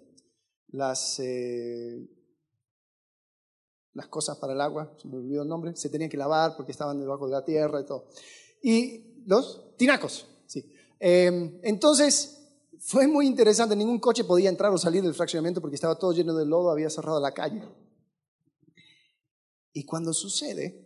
las, 0.69 1.19
eh, 1.19 2.09
las 3.93 4.07
cosas 4.07 4.38
para 4.38 4.53
el 4.53 4.62
agua, 4.62 4.95
se 4.95 5.09
me 5.09 5.17
olvidó 5.17 5.41
el 5.43 5.50
nombre, 5.50 5.75
se 5.75 5.89
tenían 5.89 6.09
que 6.09 6.15
lavar 6.15 6.55
porque 6.55 6.71
estaban 6.71 6.98
debajo 7.01 7.25
de 7.25 7.33
la 7.33 7.43
tierra 7.43 7.81
y 7.81 7.86
todo. 7.86 8.07
Y 8.63 9.25
los 9.25 9.75
tinacos, 9.75 10.25
sí. 10.45 10.71
Em, 11.01 11.59
entonces, 11.63 12.48
fue 12.79 13.07
muy 13.07 13.27
interesante, 13.27 13.75
ningún 13.75 14.00
coche 14.00 14.24
podía 14.24 14.48
entrar 14.48 14.71
o 14.71 14.77
salir 14.77 15.03
del 15.03 15.13
fraccionamiento 15.13 15.59
porque 15.59 15.75
estaba 15.75 16.00
todo 16.00 16.13
lleno 16.13 16.33
de 16.33 16.45
lodo, 16.45 16.71
había 16.71 16.89
cerrado 16.89 17.19
la 17.19 17.33
calle. 17.33 17.62
Y 19.79 19.86
cuando 19.86 20.12
sucede, 20.12 20.86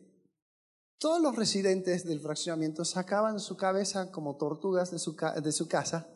todos 1.00 1.20
los 1.20 1.36
residentes 1.36 2.06
del 2.06 2.20
fraccionamiento 2.20 2.86
sacaban 2.86 3.40
su 3.40 3.58
cabeza 3.58 4.12
como 4.12 4.38
tortugas 4.38 4.92
de 4.92 5.00
su, 5.00 5.16
de 5.16 5.52
su 5.52 5.68
casa 5.68 6.08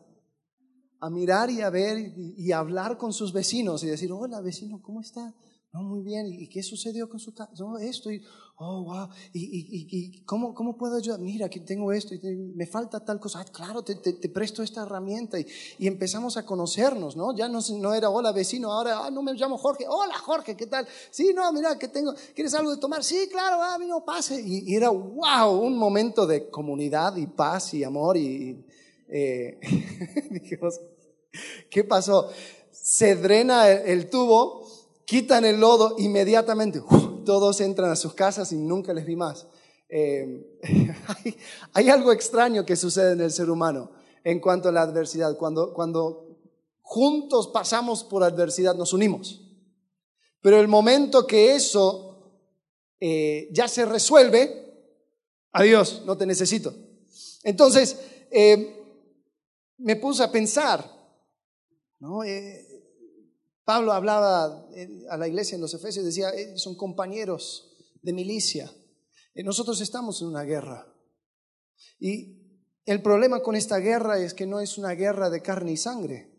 a 1.00 1.10
mirar 1.10 1.50
y 1.50 1.62
a 1.62 1.72
ver 1.72 1.98
y, 1.98 2.36
y, 2.38 2.52
hablar 2.52 3.00
con 3.00 3.14
sus 3.14 3.34
vecinos 3.34 3.84
y 3.84 3.88
decir, 3.88 4.12
hola 4.12 4.42
vecino, 4.42 4.80
¿cómo 4.84 5.02
está? 5.02 5.34
No, 5.74 5.84
muy 5.84 6.02
bien. 6.02 6.28
¿Y 6.28 6.48
qué 6.48 6.64
sucedió 6.64 7.10
con 7.10 7.20
su? 7.20 7.34
No, 7.60 7.78
esto. 7.78 8.10
Y, 8.10 8.22
oh, 8.56 8.86
wow. 8.86 9.10
¿Y, 9.34 10.24
cómo, 10.24 10.54
cómo 10.54 10.78
puedo 10.78 10.96
ayudar? 10.96 11.20
Mira, 11.20 11.50
que 11.50 11.60
tengo 11.60 11.92
esto 11.92 12.16
y 12.16 12.20
me 12.56 12.66
falta 12.66 13.04
tal 13.04 13.20
cosa. 13.20 13.42
Ah, 13.42 13.46
claro, 13.52 13.84
te, 13.84 13.96
te, 13.96 14.30
presto 14.30 14.64
esta 14.64 14.84
herramienta. 14.84 15.38
Y, 15.40 15.46
empezamos 15.80 16.38
a 16.38 16.46
conocernos, 16.46 17.18
¿no? 17.18 17.36
Ya 17.36 17.50
no, 17.50 17.60
no 17.80 17.94
era 17.94 18.10
hola 18.10 18.32
vecino, 18.32 18.72
ahora, 18.72 19.06
ah, 19.06 19.12
no 19.12 19.22
me 19.22 19.34
llamo 19.34 19.58
Jorge. 19.58 19.86
Hola 19.90 20.18
Jorge, 20.18 20.56
¿qué 20.56 20.68
tal? 20.68 20.88
Sí, 21.12 21.34
no, 21.36 21.52
mira, 21.52 21.78
que 21.78 21.90
tengo. 21.90 22.14
¿Quieres 22.34 22.54
algo 22.54 22.72
de 22.72 22.78
tomar? 22.78 23.04
Sí, 23.04 23.28
claro, 23.30 23.62
ah, 23.62 23.78
no 23.78 24.06
pase. 24.06 24.42
Y, 24.42 24.74
era, 24.74 24.90
wow, 24.90 25.52
un 25.52 25.78
momento 25.78 26.26
de 26.26 26.50
comunidad 26.50 27.18
y 27.18 27.28
paz 27.28 27.74
y 27.74 27.84
amor. 27.84 28.16
Y 28.16 28.66
eh, 29.10 29.60
dijimos, 30.32 30.80
¿qué 31.70 31.84
pasó? 31.84 32.30
Se 32.72 33.18
drena 33.18 33.70
el 33.70 34.10
tubo 34.10 34.67
quitan 35.08 35.46
el 35.46 35.60
lodo, 35.62 35.96
inmediatamente 35.98 36.84
todos 37.26 37.62
entran 37.62 37.90
a 37.90 37.96
sus 37.96 38.14
casas 38.14 38.52
y 38.52 38.58
nunca 38.58 38.94
les 38.94 39.06
vi 39.06 39.16
más. 39.16 39.48
Eh, 39.90 40.60
hay, 41.74 41.90
algo 41.90 42.12
extraño 42.12 42.66
que 42.66 42.76
sucede 42.76 43.14
en 43.14 43.22
el 43.22 43.32
ser 43.32 43.50
humano 43.50 43.92
en 44.24 44.42
cuanto 44.42 44.68
a 44.68 44.72
la 44.74 44.82
adversidad. 44.82 45.38
Cuando, 45.38 45.74
cuando 45.74 46.38
juntos 46.82 47.48
pasamos 47.48 48.04
por 48.04 48.22
adversidad, 48.22 48.76
nos 48.76 48.92
unimos. 48.92 49.42
Pero 50.42 50.60
el 50.60 50.68
momento 50.68 51.26
que 51.26 51.56
eso 51.56 52.44
eh, 53.00 53.48
ya 53.54 53.70
se 53.70 53.86
resuelve, 53.86 54.74
adiós, 55.54 56.04
no 56.06 56.18
te 56.18 56.26
necesito. 56.26 56.76
Entonces, 57.44 57.98
eh, 58.30 58.74
me 59.78 59.96
puse 59.96 60.24
a 60.24 60.32
pensar, 60.32 60.84
¿no? 62.00 62.24
Pablo 63.68 63.92
hablaba 63.92 64.66
eh, 64.74 65.04
a 65.10 65.18
la 65.18 65.28
iglesia 65.28 65.56
en 65.56 65.62
los 65.62 65.74
Efesios, 65.74 66.06
decía, 66.06 66.30
eh, 66.30 66.58
son 66.58 66.78
compañeros 66.78 67.76
de 68.02 68.14
milicia. 68.14 68.72
Eh, 69.36 69.44
nosotros 69.44 69.82
estamos 69.82 70.22
en 70.22 70.30
una 70.30 70.44
guerra. 70.44 70.88
Y 72.00 72.64
el 72.86 73.02
problema 73.02 73.42
con 73.42 73.58
esta 73.58 73.80
guerra 73.80 74.20
es 74.20 74.34
que 74.34 74.46
no 74.46 74.62
es 74.62 74.78
una 74.78 74.94
guerra 74.94 75.30
de 75.30 75.42
carne 75.42 75.74
y 75.74 75.78
sangre. 75.78 76.34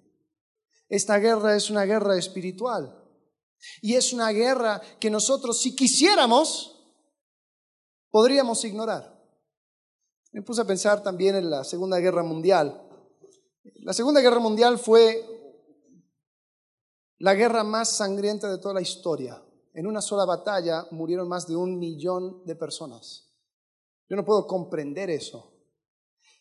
Esta 0.89 1.19
guerra 1.19 1.55
es 1.55 1.69
una 1.69 1.85
guerra 1.85 2.17
espiritual. 2.17 2.99
Y 3.83 3.97
es 3.97 4.15
una 4.15 4.31
guerra 4.31 4.81
que 4.99 5.11
nosotros, 5.11 5.61
si 5.61 5.77
quisiéramos, 5.77 6.83
podríamos 8.11 8.65
ignorar. 8.65 9.23
Me 10.33 10.41
puse 10.41 10.63
a 10.63 10.67
pensar 10.67 11.03
también 11.03 11.37
en 11.37 11.51
la 11.51 11.63
Segunda 11.63 11.99
Guerra 11.99 12.23
Mundial. 12.23 12.89
La 13.83 13.93
Segunda 13.93 14.23
Guerra 14.23 14.39
Mundial 14.39 14.79
fue 14.79 15.38
la 17.19 17.35
guerra 17.35 17.64
más 17.64 17.97
sangrienta 17.97 18.51
de 18.51 18.59
toda 18.59 18.75
la 18.75 18.81
historia. 18.81 19.42
En 19.75 19.87
una 19.87 20.01
sola 20.01 20.25
batalla 20.25 20.87
murieron 20.90 21.29
más 21.29 21.47
de 21.47 21.57
un 21.57 21.79
millón 21.79 22.45
de 22.45 22.57
personas. 22.57 23.29
Yo 24.09 24.16
no 24.16 24.25
puedo 24.25 24.47
comprender 24.47 25.11
eso. 25.11 25.53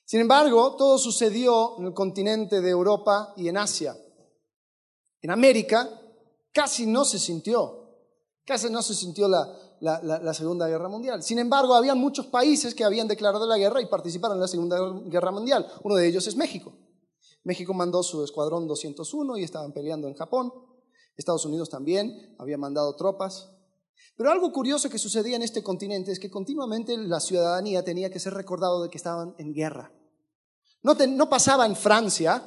Sin 0.06 0.22
embargo, 0.22 0.76
todo 0.76 0.98
sucedió 0.98 1.78
en 1.80 1.88
el 1.88 1.94
continente 1.94 2.62
de 2.62 2.70
Europa 2.70 3.34
y 3.36 3.50
en 3.50 3.58
Asia. 3.58 3.98
En 5.22 5.32
América 5.32 5.90
casi 6.54 6.86
no 6.86 7.04
se 7.04 7.20
sintió, 7.20 7.90
casi 8.46 8.70
no 8.70 8.82
se 8.82 8.96
sintió 8.96 9.28
la, 9.28 9.46
la, 9.82 10.34
Segunda 10.34 10.68
Guerra 10.68 10.88
Mundial. 10.88 11.22
Sin 11.22 11.40
embargo, 11.40 11.76
había 11.76 11.94
muchos 11.94 12.28
países 12.28 12.74
que 12.74 12.84
habían 12.84 13.08
declarado 13.08 13.46
la 13.46 13.58
guerra 13.58 13.82
y 13.82 13.88
participaron 13.88 14.38
en 14.38 14.42
la 14.42 14.48
Segunda 14.48 14.78
Guerra 15.06 15.32
Mundial. 15.32 15.68
Uno 15.84 15.96
de 15.96 16.08
ellos 16.08 16.26
es 16.28 16.36
México. 16.36 16.74
México 17.44 17.74
mandó 17.74 18.04
su 18.04 18.24
escuadrón 18.24 18.68
201 18.68 19.38
y 19.38 19.44
estaban 19.44 19.74
peleando 19.74 20.08
en 20.08 20.16
Japón. 20.16 20.52
Estados 21.18 21.46
Unidos 21.46 21.70
también 21.70 22.36
había 22.38 22.58
mandado 22.58 22.96
tropas. 22.96 23.52
Pero 24.16 24.32
algo 24.32 24.52
curioso 24.52 24.90
que 24.90 25.00
sucedía 25.00 25.36
en 25.36 25.44
este 25.44 25.64
continente 25.64 26.12
es 26.12 26.20
que 26.20 26.30
continuamente 26.30 26.96
la 26.98 27.20
ciudadanía 27.20 27.84
tenía 27.84 28.10
que 28.12 28.20
ser 28.20 28.34
recordado 28.34 28.84
de 28.84 28.90
que 28.90 28.98
estaban 28.98 29.36
en 29.38 29.54
guerra. 29.54 29.92
No, 30.84 30.94
no 30.94 31.30
pasaba 31.30 31.66
en 31.66 31.76
Francia, 31.76 32.44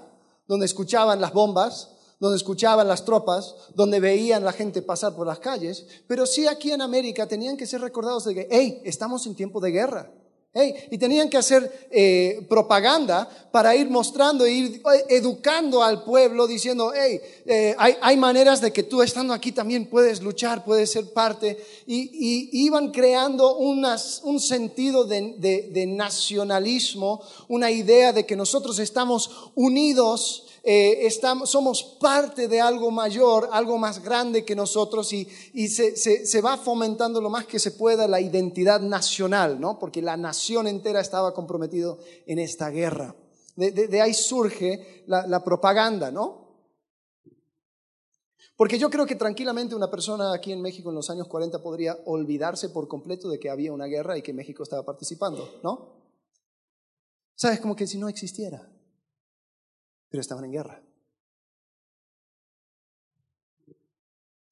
donde 0.47 0.67
escuchaban 0.67 1.21
las 1.21 1.33
bombas, 1.33 1.97
donde 2.19 2.37
escuchaban 2.37 2.87
las 2.87 3.05
tropas, 3.05 3.55
donde 3.75 3.99
veían 3.99 4.45
la 4.45 4.53
gente 4.53 4.83
pasar 4.83 5.15
por 5.15 5.27
las 5.27 5.39
calles, 5.39 5.87
pero 6.07 6.27
sí 6.27 6.47
aquí 6.47 6.71
en 6.71 6.83
América 6.83 7.27
tenían 7.27 7.57
que 7.57 7.67
ser 7.67 7.81
recordados 7.81 8.25
de 8.25 8.35
que, 8.35 8.49
hey, 8.51 8.83
estamos 8.85 9.27
en 9.27 9.35
tiempo 9.35 9.61
de 9.61 9.71
guerra 9.71 10.13
y 10.53 10.99
tenían 10.99 11.31
que 11.31 11.37
hacer 11.37 11.89
eh, 11.93 12.45
propaganda 12.49 13.29
para 13.53 13.77
ir 13.77 13.89
mostrando 13.89 14.45
e 14.45 14.53
ir 14.53 14.83
educando 15.09 15.81
al 15.81 16.03
pueblo 16.03 16.49
diciendo, 16.49 16.93
hey, 16.93 17.21
eh, 17.47 17.77
hay, 17.79 18.17
maneras 18.17 18.61
de 18.61 18.73
que 18.73 18.83
tú 18.83 19.01
estando 19.01 19.33
aquí 19.33 19.53
también 19.53 19.87
puedes 19.87 20.21
luchar, 20.21 20.65
puedes 20.65 20.91
ser 20.91 21.13
parte. 21.13 21.57
Y, 21.87 22.65
iban 22.65 22.91
creando 22.91 23.59
un 23.59 24.41
sentido 24.41 25.05
de 25.05 25.87
nacionalismo, 25.87 27.23
una 27.47 27.71
idea 27.71 28.13
de 28.13 28.27
que 28.27 28.35
nosotros 28.35 28.81
estamos 28.81 29.31
unidos 29.55 30.50
eh, 30.63 31.07
estamos, 31.07 31.51
somos 31.51 31.83
parte 31.83 32.47
de 32.47 32.61
algo 32.61 32.91
mayor, 32.91 33.49
algo 33.53 33.79
más 33.79 34.03
grande 34.03 34.45
que 34.45 34.55
nosotros 34.55 35.13
y, 35.13 35.27
se, 35.69 36.41
va 36.43 36.59
fomentando 36.59 37.21
lo 37.21 37.31
más 37.31 37.47
que 37.47 37.59
se 37.59 37.73
pueda 37.73 38.07
la 38.07 38.21
identidad 38.21 38.81
nacional, 38.81 39.59
¿no? 39.59 39.79
Porque 39.79 40.03
la 40.03 40.17
nación 40.17 40.67
entera 40.67 41.01
estaba 41.01 41.33
comprometido 41.33 41.99
en 42.27 42.39
esta 42.39 42.69
guerra. 42.69 43.15
De, 43.57 44.01
ahí 44.01 44.15
surge 44.15 45.05
la, 45.07 45.27
la 45.27 45.43
propaganda, 45.43 46.11
¿no? 46.11 46.49
Porque 48.57 48.79
yo 48.79 48.91
creo 48.91 49.07
que 49.07 49.15
tranquilamente 49.15 49.75
una 49.75 49.91
persona 49.91 50.35
aquí 50.35 50.53
en 50.53 50.61
México 50.61 50.91
en 50.91 50.97
los 50.97 51.09
años 51.09 51.27
40 51.29 51.63
podría 51.63 51.99
olvidarse 52.05 52.69
por 52.69 52.89
completo 52.89 53.31
de 53.31 53.39
que 53.39 53.49
había 53.49 53.73
una 53.73 53.87
guerra 53.87 54.19
y 54.19 54.23
que 54.23 54.35
México 54.35 54.63
estaba 54.63 54.85
participando, 54.85 55.61
¿no? 55.63 56.01
¿Sabes? 57.35 57.61
Como 57.61 57.75
que 57.75 57.87
si 57.87 57.97
no 57.97 58.11
existiera 58.11 58.71
pero 60.11 60.21
estaban 60.21 60.45
en 60.45 60.53
guerra. 60.53 60.83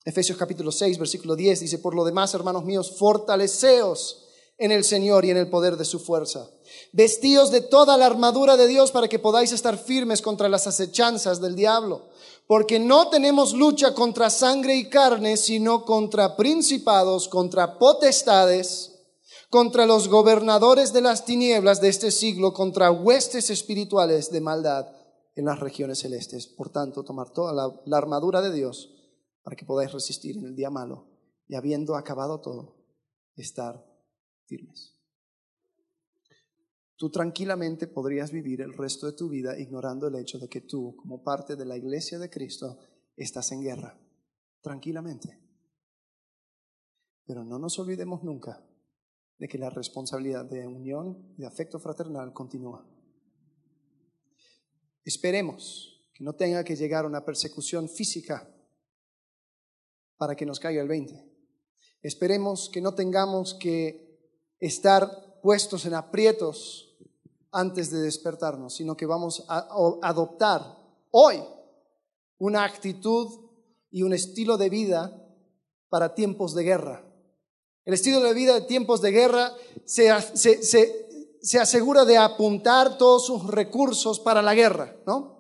Efesios 0.05 0.38
capítulo 0.38 0.73
6, 0.73 0.99
versículo 0.99 1.37
10 1.37 1.61
dice, 1.61 1.79
por 1.79 1.94
lo 1.94 2.05
demás, 2.05 2.33
hermanos 2.33 2.64
míos, 2.64 2.94
fortaleceos 2.97 4.25
en 4.57 4.73
el 4.73 4.85
Señor 4.85 5.25
y 5.25 5.31
en 5.31 5.37
el 5.37 5.51
poder 5.51 5.77
de 5.77 5.85
su 5.85 5.99
fuerza. 5.99 6.49
Vestíos 6.92 7.51
de 7.51 7.61
toda 7.61 7.99
la 7.99 8.07
armadura 8.07 8.57
de 8.57 8.68
Dios 8.68 8.90
para 8.90 9.09
que 9.09 9.18
podáis 9.18 9.53
estar 9.53 9.77
firmes 9.77 10.23
contra 10.23 10.49
las 10.49 10.66
acechanzas 10.66 11.40
del 11.40 11.57
diablo. 11.57 12.09
Porque 12.47 12.79
no 12.79 13.11
tenemos 13.11 13.53
lucha 13.53 13.94
contra 13.94 14.31
sangre 14.31 14.77
y 14.77 14.88
carne, 14.88 15.37
sino 15.37 15.85
contra 15.85 16.37
principados, 16.37 17.29
contra 17.29 17.79
potestades, 17.79 18.92
contra 19.51 19.85
los 19.85 20.09
gobernadores 20.09 20.92
de 20.94 21.03
las 21.03 21.27
tinieblas 21.27 21.83
de 21.83 21.90
este 21.90 22.11
siglo, 22.11 22.55
contra 22.55 22.90
huestes 22.90 23.51
espirituales 23.51 24.33
de 24.33 24.40
maldad 24.40 24.97
en 25.38 25.44
las 25.44 25.61
regiones 25.61 26.01
celestes. 26.01 26.48
Por 26.48 26.70
tanto, 26.70 27.05
tomar 27.05 27.31
toda 27.31 27.53
la, 27.53 27.96
armadura 27.96 28.42
de 28.42 28.53
Dios 28.53 28.92
para 29.42 29.55
que 29.55 29.64
podáis 29.64 29.92
resistir 29.92 30.37
en 30.37 30.44
el 30.44 30.57
día 30.57 30.68
malo 30.68 31.07
y 31.46 31.55
habiendo 31.55 31.94
acabado 31.94 32.40
todo, 32.40 32.77
estar 33.37 33.87
firmes. 34.46 34.96
Tú 36.96 37.11
tranquilamente 37.11 37.87
podrías 37.87 38.33
vivir 38.33 38.61
el 38.61 38.77
resto 38.77 39.07
de 39.07 39.12
tu 39.12 39.29
vida 39.29 39.57
ignorando 39.57 40.09
el 40.09 40.16
hecho 40.16 40.40
de 40.40 40.48
que 40.48 40.61
tú, 40.61 40.96
como 40.96 41.22
parte 41.22 41.55
de 41.55 41.64
la 41.64 41.77
iglesia 41.77 42.18
de 42.18 42.29
Cristo, 42.29 42.77
estás 43.14 43.53
en 43.53 43.62
guerra. 43.62 43.96
Tranquilamente. 44.61 45.40
Pero 47.24 47.44
no 47.44 47.61
nos 47.61 47.79
olvidemos 47.79 48.24
nunca 48.24 48.61
de 49.38 49.46
que 49.46 49.59
la 49.59 49.70
responsabilidad 49.70 50.46
de 50.46 50.66
unión 50.66 51.33
y 51.38 51.44
afecto 51.44 51.79
fraternal 51.79 52.33
continúa. 52.33 52.85
Esperemos 55.09 56.05
que 56.12 56.23
no 56.23 56.35
tenga 56.35 56.62
que 56.62 56.77
llegar 56.77 57.07
una 57.07 57.25
persecución 57.25 57.88
física 57.88 58.47
para 60.18 60.37
que 60.37 60.44
nos 60.44 60.61
caiga 60.61 60.83
el 60.83 60.88
20. 60.88 61.25
Esperemos 62.03 62.68
que 62.68 62.83
no 62.83 62.94
tengamos 62.94 63.55
que 63.55 64.21
estar 64.61 65.40
puestos 65.40 65.87
en 65.87 65.94
aprietos 65.94 66.94
antes 67.51 67.90
de 67.90 68.03
despertarnos, 68.03 68.75
sino 68.75 68.99
que 68.99 69.07
vamos 69.07 69.47
a 69.49 69.66
adoptar 70.03 70.77
hoy 71.11 71.42
una 72.37 72.64
actitud 72.64 73.49
y 73.90 74.03
un 74.03 74.12
estilo 74.12 74.59
de 74.59 74.68
vida 74.68 75.27
para 75.88 76.14
tiempos 76.14 76.55
de 76.55 76.64
guerra. 76.64 77.03
El 77.87 77.94
estilo 77.94 78.21
de 78.21 78.35
vida 78.35 78.53
de 78.53 78.66
tiempos 78.66 79.01
de 79.01 79.12
guerra 79.12 79.55
se, 79.87 80.12
se 80.37 81.08
asegura 81.59 82.05
de 82.05 82.18
apuntar 82.18 82.98
todos 82.98 83.27
sus 83.27 83.46
recursos 83.46 84.20
para 84.20 84.42
la 84.42 84.55
guerra, 84.55 84.96
¿no? 85.07 85.38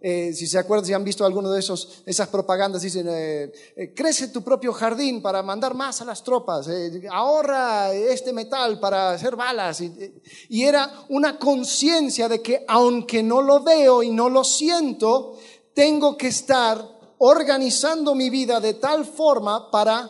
Eh, 0.00 0.32
si 0.34 0.46
se 0.46 0.58
acuerdan, 0.58 0.84
si 0.84 0.92
han 0.92 1.02
visto 1.02 1.24
alguno 1.24 1.50
de 1.50 1.58
esos, 1.58 2.02
esas 2.06 2.28
propagandas, 2.28 2.82
dicen, 2.82 3.08
eh, 3.08 3.52
eh, 3.74 3.94
crece 3.94 4.28
tu 4.28 4.42
propio 4.42 4.72
jardín 4.72 5.22
para 5.22 5.42
mandar 5.42 5.74
más 5.74 6.00
a 6.00 6.04
las 6.04 6.22
tropas, 6.22 6.68
ahorra 7.10 7.92
este 7.92 8.32
metal 8.32 8.78
para 8.78 9.10
hacer 9.10 9.34
balas. 9.34 9.80
y 9.80 10.62
era 10.62 11.06
una 11.08 11.38
conciencia 11.38 12.28
de 12.28 12.42
que 12.42 12.64
aunque 12.68 13.22
no 13.22 13.42
lo 13.42 13.62
veo 13.62 14.02
y 14.02 14.10
no 14.10 14.28
lo 14.28 14.44
siento, 14.44 15.38
tengo 15.74 16.16
que 16.16 16.28
estar 16.28 16.78
organizando 17.18 18.14
mi 18.14 18.30
vida 18.30 18.60
de 18.60 18.74
tal 18.74 19.06
forma 19.06 19.70
para 19.70 20.08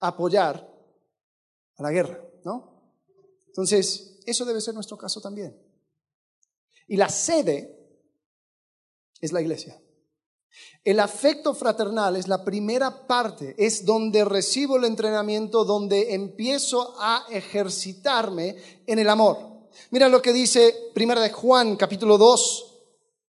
apoyar 0.00 0.70
a 1.78 1.82
la 1.82 1.90
guerra, 1.90 2.20
¿no? 2.44 2.73
Entonces, 3.54 4.18
eso 4.26 4.44
debe 4.44 4.60
ser 4.60 4.74
nuestro 4.74 4.98
caso 4.98 5.20
también. 5.20 5.56
Y 6.88 6.96
la 6.96 7.08
sede 7.08 7.78
es 9.20 9.30
la 9.30 9.40
iglesia. 9.40 9.80
El 10.82 10.98
afecto 10.98 11.54
fraternal 11.54 12.16
es 12.16 12.26
la 12.26 12.44
primera 12.44 13.06
parte, 13.06 13.54
es 13.56 13.84
donde 13.84 14.24
recibo 14.24 14.76
el 14.76 14.84
entrenamiento, 14.84 15.64
donde 15.64 16.14
empiezo 16.14 16.96
a 16.98 17.26
ejercitarme 17.30 18.56
en 18.88 18.98
el 18.98 19.08
amor. 19.08 19.68
Mira 19.90 20.08
lo 20.08 20.20
que 20.20 20.32
dice 20.32 20.90
Primera 20.92 21.20
de 21.20 21.30
Juan, 21.30 21.76
capítulo 21.76 22.18
2, 22.18 22.74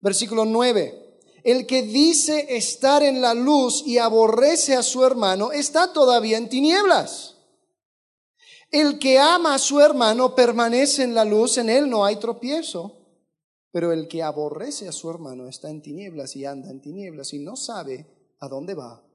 versículo 0.01 0.43
9. 0.43 1.19
El 1.45 1.65
que 1.65 1.81
dice 1.83 2.57
estar 2.57 3.03
en 3.03 3.21
la 3.21 3.33
luz 3.33 3.83
y 3.85 3.97
aborrece 3.99 4.75
a 4.75 4.83
su 4.83 5.05
hermano 5.05 5.53
está 5.53 5.93
todavía 5.93 6.37
en 6.37 6.49
tinieblas. 6.49 7.38
El 8.71 8.99
que 8.99 9.17
ama 9.17 9.55
a 9.55 9.59
su 9.59 9.79
hermano 9.79 10.35
permanece 10.35 11.03
en 11.03 11.15
la 11.15 11.25
luz, 11.25 11.57
en 11.57 11.69
él 11.69 11.89
no 11.89 12.05
hay 12.05 12.17
tropiezo. 12.17 12.99
Pero 13.71 13.91
el 13.91 14.07
que 14.07 14.23
aborrece 14.23 14.87
a 14.87 14.91
su 14.91 15.09
hermano 15.09 15.47
está 15.47 15.69
en 15.69 15.81
tinieblas 15.81 16.35
y 16.35 16.45
anda 16.45 16.71
en 16.71 16.81
tinieblas 16.81 17.33
y 17.33 17.39
no 17.39 17.55
sabe 17.55 18.35
a 18.39 18.47
dónde 18.47 18.73
va, 18.73 19.05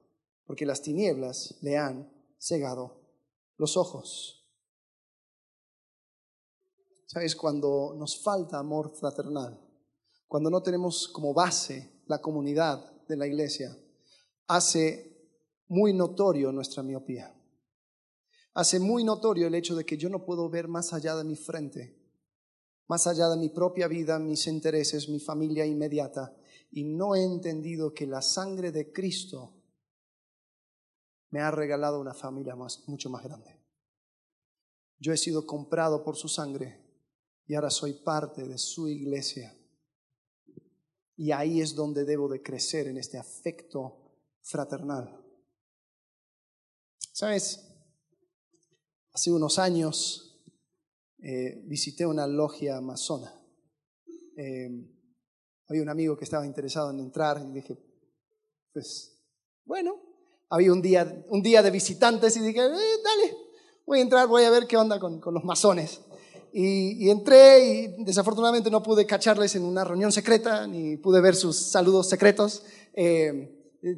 porque 0.45 0.65
las 0.65 0.81
tinieblas 0.81 1.55
le 1.61 1.77
han 1.77 2.09
cegado 2.37 3.01
los 3.57 3.75
ojos. 3.75 4.45
¿Sabes? 7.05 7.35
Cuando 7.35 7.93
nos 7.97 8.21
falta 8.21 8.57
amor 8.57 8.93
fraternal, 8.95 9.59
cuando 10.27 10.49
no 10.49 10.61
tenemos 10.61 11.07
como 11.09 11.33
base 11.33 12.03
la 12.07 12.21
comunidad 12.21 12.91
de 13.07 13.17
la 13.17 13.27
iglesia, 13.27 13.77
hace 14.47 15.29
muy 15.67 15.93
notorio 15.93 16.51
nuestra 16.51 16.81
miopía. 16.81 17.34
Hace 18.55 18.79
muy 18.79 19.03
notorio 19.03 19.45
el 19.45 19.53
hecho 19.55 19.75
de 19.75 19.85
que 19.85 19.97
yo 19.97 20.09
no 20.09 20.25
puedo 20.25 20.49
ver 20.49 20.67
más 20.67 20.93
allá 20.93 21.15
de 21.15 21.23
mi 21.23 21.35
frente 21.35 22.05
más 22.87 23.07
allá 23.07 23.29
de 23.29 23.37
mi 23.37 23.49
propia 23.49 23.87
vida, 23.87 24.19
mis 24.19 24.47
intereses, 24.47 25.09
mi 25.09 25.19
familia 25.19 25.65
inmediata, 25.65 26.35
y 26.71 26.83
no 26.83 27.15
he 27.15 27.23
entendido 27.23 27.93
que 27.93 28.05
la 28.05 28.21
sangre 28.21 28.71
de 28.71 28.91
Cristo 28.91 29.53
me 31.29 31.39
ha 31.41 31.51
regalado 31.51 31.99
una 31.99 32.13
familia 32.13 32.55
mucho 32.87 33.09
más 33.09 33.23
grande. 33.23 33.59
Yo 34.99 35.13
he 35.13 35.17
sido 35.17 35.45
comprado 35.45 36.03
por 36.03 36.15
su 36.15 36.27
sangre 36.27 36.81
y 37.47 37.55
ahora 37.55 37.69
soy 37.69 37.93
parte 37.93 38.47
de 38.47 38.57
su 38.57 38.87
iglesia. 38.87 39.53
Y 41.17 41.31
ahí 41.31 41.61
es 41.61 41.75
donde 41.75 42.05
debo 42.05 42.27
de 42.27 42.41
crecer 42.41 42.87
en 42.87 42.97
este 42.97 43.17
afecto 43.17 44.11
fraternal. 44.41 45.21
¿Sabes? 47.11 47.64
Hace 49.15 49.31
unos 49.31 49.59
años 49.59 50.43
eh, 51.23 51.61
visité 51.67 52.05
una 52.05 52.27
logia 52.27 52.75
amazona. 52.75 53.33
Eh, 54.35 54.67
había 55.69 55.83
un 55.83 55.87
amigo 55.87 56.17
que 56.17 56.25
estaba 56.25 56.45
interesado 56.45 56.91
en 56.91 56.99
entrar 56.99 57.41
y 57.41 57.53
dije, 57.53 57.77
pues, 58.73 59.17
bueno, 59.63 59.95
había 60.49 60.73
un 60.73 60.81
día, 60.81 61.25
un 61.29 61.41
día 61.41 61.63
de 61.63 61.71
visitantes 61.71 62.35
y 62.35 62.41
dije, 62.41 62.59
eh, 62.59 62.67
dale, 62.67 63.37
voy 63.85 63.99
a 63.99 64.01
entrar, 64.01 64.27
voy 64.27 64.43
a 64.43 64.49
ver 64.49 64.67
qué 64.67 64.75
onda 64.75 64.99
con, 64.99 65.21
los 65.33 65.45
masones. 65.45 66.01
Y, 66.51 67.09
entré 67.09 67.65
y 67.65 68.03
desafortunadamente 68.03 68.69
no 68.69 68.83
pude 68.83 69.05
cacharles 69.05 69.55
en 69.55 69.63
una 69.63 69.85
reunión 69.85 70.11
secreta, 70.11 70.67
ni 70.67 70.97
pude 70.97 71.21
ver 71.21 71.35
sus 71.35 71.55
saludos 71.55 72.09
secretos. 72.09 72.63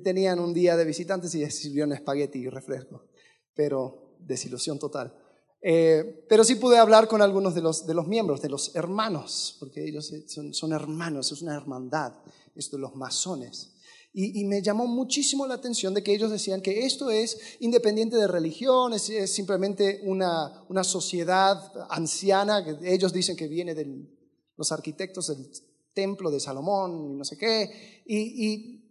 tenían 0.03 0.39
un 0.39 0.53
día 0.53 0.77
de 0.77 0.85
visitantes 0.85 1.33
y 1.33 1.49
sirvieron 1.49 1.93
espagueti 1.93 2.37
y 2.37 2.49
refresco, 2.49 3.07
pero 3.55 4.06
desilusión 4.19 4.79
total. 4.79 5.13
Eh, 5.61 6.25
pero 6.29 6.43
sí 6.43 6.55
pude 6.55 6.77
hablar 6.77 7.07
con 7.07 7.21
algunos 7.21 7.55
de 7.55 7.61
los, 7.61 7.85
de 7.87 7.93
los 7.93 8.07
miembros, 8.07 8.41
de 8.41 8.49
los 8.49 8.75
hermanos, 8.75 9.55
porque 9.59 9.87
ellos 9.87 10.13
son, 10.27 10.53
son 10.53 10.71
hermanos, 10.71 11.31
es 11.31 11.41
una 11.41 11.55
hermandad, 11.55 12.13
esto 12.55 12.77
los 12.77 12.95
masones. 12.95 13.73
Y, 14.19 14.45
me 14.45 14.63
llamó 14.63 14.87
muchísimo 14.87 15.45
la 15.45 15.53
atención 15.53 15.93
de 15.93 16.01
que 16.01 16.11
ellos 16.11 16.31
decían 16.31 16.61
que 16.61 16.87
esto 16.87 17.11
es 17.11 17.37
independiente 17.59 18.17
de 18.17 18.27
religión, 18.27 18.93
es, 18.93 19.11
simplemente 19.31 20.01
una, 20.05 20.65
una, 20.69 20.83
sociedad 20.83 21.71
anciana, 21.91 22.65
que 22.65 22.91
ellos 22.91 23.13
dicen 23.13 23.35
que 23.35 23.47
viene 23.47 23.75
de 23.75 24.07
los 24.55 24.71
arquitectos 24.71 25.27
del 25.27 25.51
templo 25.93 26.31
de 26.31 26.39
Salomón 26.39 27.11
y 27.11 27.13
no 27.15 27.23
sé 27.23 27.37
qué. 27.37 28.01
Y 28.07 28.86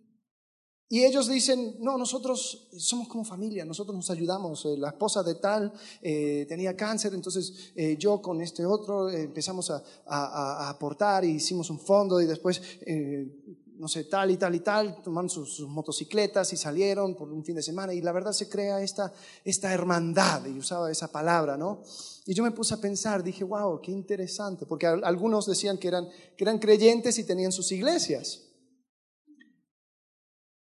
y 0.88 1.04
ellos 1.04 1.28
dicen, 1.28 1.76
no, 1.80 1.98
nosotros 1.98 2.68
somos 2.76 3.08
como 3.08 3.24
familia, 3.24 3.64
nosotros 3.64 3.96
nos 3.96 4.08
ayudamos. 4.08 4.64
Eh, 4.66 4.76
la 4.76 4.90
esposa 4.90 5.24
de 5.24 5.34
tal 5.34 5.72
eh, 6.00 6.46
tenía 6.48 6.76
cáncer, 6.76 7.12
entonces 7.12 7.72
eh, 7.74 7.96
yo 7.98 8.22
con 8.22 8.40
este 8.40 8.64
otro 8.64 9.10
empezamos 9.10 9.70
a, 9.70 10.68
aportar 10.68 11.24
y 11.24 11.30
hicimos 11.30 11.70
un 11.70 11.80
fondo 11.80 12.20
y 12.20 12.26
después, 12.26 12.62
no 13.78 13.88
sé, 13.88 14.04
tal 14.04 14.30
y 14.30 14.36
tal 14.36 14.54
y 14.54 14.60
tal, 14.60 15.02
tomaron 15.02 15.28
sus, 15.28 15.60
motocicletas 15.66 16.52
y 16.52 16.56
salieron 16.56 17.16
por 17.16 17.32
un 17.32 17.44
fin 17.44 17.56
de 17.56 17.62
semana 17.62 17.92
y 17.92 18.00
la 18.00 18.12
verdad 18.12 18.32
se 18.32 18.48
crea 18.48 18.80
esta, 18.80 19.12
esta 19.44 19.72
hermandad, 19.72 20.46
y 20.46 20.58
usaba 20.58 20.90
esa 20.90 21.10
palabra, 21.10 21.56
¿no? 21.56 21.82
Y 22.26 22.34
yo 22.34 22.44
me 22.44 22.52
puse 22.52 22.74
a 22.74 22.78
pensar, 22.78 23.24
dije, 23.24 23.42
wow, 23.42 23.80
qué 23.80 23.90
interesante, 23.90 24.66
porque 24.66 24.86
algunos 24.86 25.46
decían 25.46 25.78
que 25.78 25.88
eran, 25.88 26.08
que 26.36 26.44
eran 26.44 26.58
creyentes 26.58 27.18
y 27.18 27.24
tenían 27.24 27.52
sus 27.52 27.72
iglesias. 27.72 28.45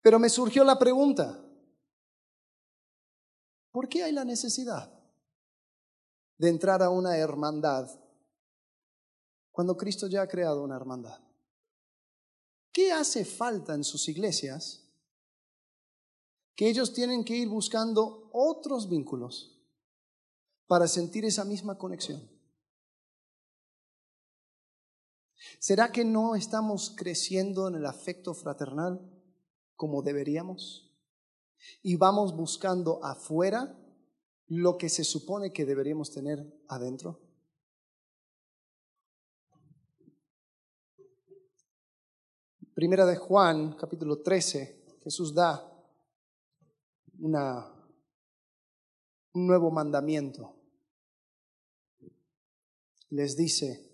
Pero 0.03 0.19
me 0.19 0.29
surgió 0.29 0.65
la 0.65 0.77
pregunta, 0.77 1.41
¿por 3.71 3.87
qué 3.87 4.03
hay 4.03 4.11
la 4.11 4.25
necesidad 4.25 4.93
de 6.37 6.49
entrar 6.49 6.83
a 6.83 6.89
una 6.89 7.17
hermandad 7.17 7.89
cuando 9.53 9.77
Cristo 9.77 10.07
ya 10.07 10.23
ha 10.23 10.27
creado 10.27 10.61
una 10.61 10.75
hermandad? 10.75 11.17
¿Qué 12.73 12.91
hace 12.91 13.23
falta 13.23 13.75
en 13.75 13.85
sus 13.85 14.09
iglesias 14.09 14.91
que 16.53 16.67
ellos 16.67 16.91
tienen 16.91 17.23
que 17.23 17.37
ir 17.37 17.47
buscando 17.47 18.29
otros 18.33 18.89
vínculos 18.89 19.57
para 20.67 20.89
sentir 20.89 21.23
esa 21.23 21.45
misma 21.45 21.77
conexión? 21.77 22.29
¿Será 25.59 25.93
que 25.93 26.03
no 26.03 26.35
estamos 26.35 26.93
creciendo 26.93 27.69
en 27.69 27.75
el 27.75 27.85
afecto 27.85 28.33
fraternal? 28.33 29.12
Como 29.75 30.01
deberíamos 30.01 30.91
y 31.81 31.95
vamos 31.95 32.35
buscando 32.35 33.03
afuera 33.03 33.79
lo 34.47 34.77
que 34.77 34.89
se 34.89 35.03
supone 35.03 35.53
que 35.53 35.65
deberíamos 35.65 36.11
tener 36.11 36.45
adentro? 36.67 37.21
Primera 42.73 43.05
de 43.05 43.15
Juan, 43.17 43.75
capítulo 43.75 44.23
13, 44.23 44.97
Jesús 45.03 45.33
da 45.33 45.71
una, 47.19 47.71
un 49.33 49.47
nuevo 49.47 49.69
mandamiento. 49.69 50.55
Les 53.09 53.37
dice, 53.37 53.92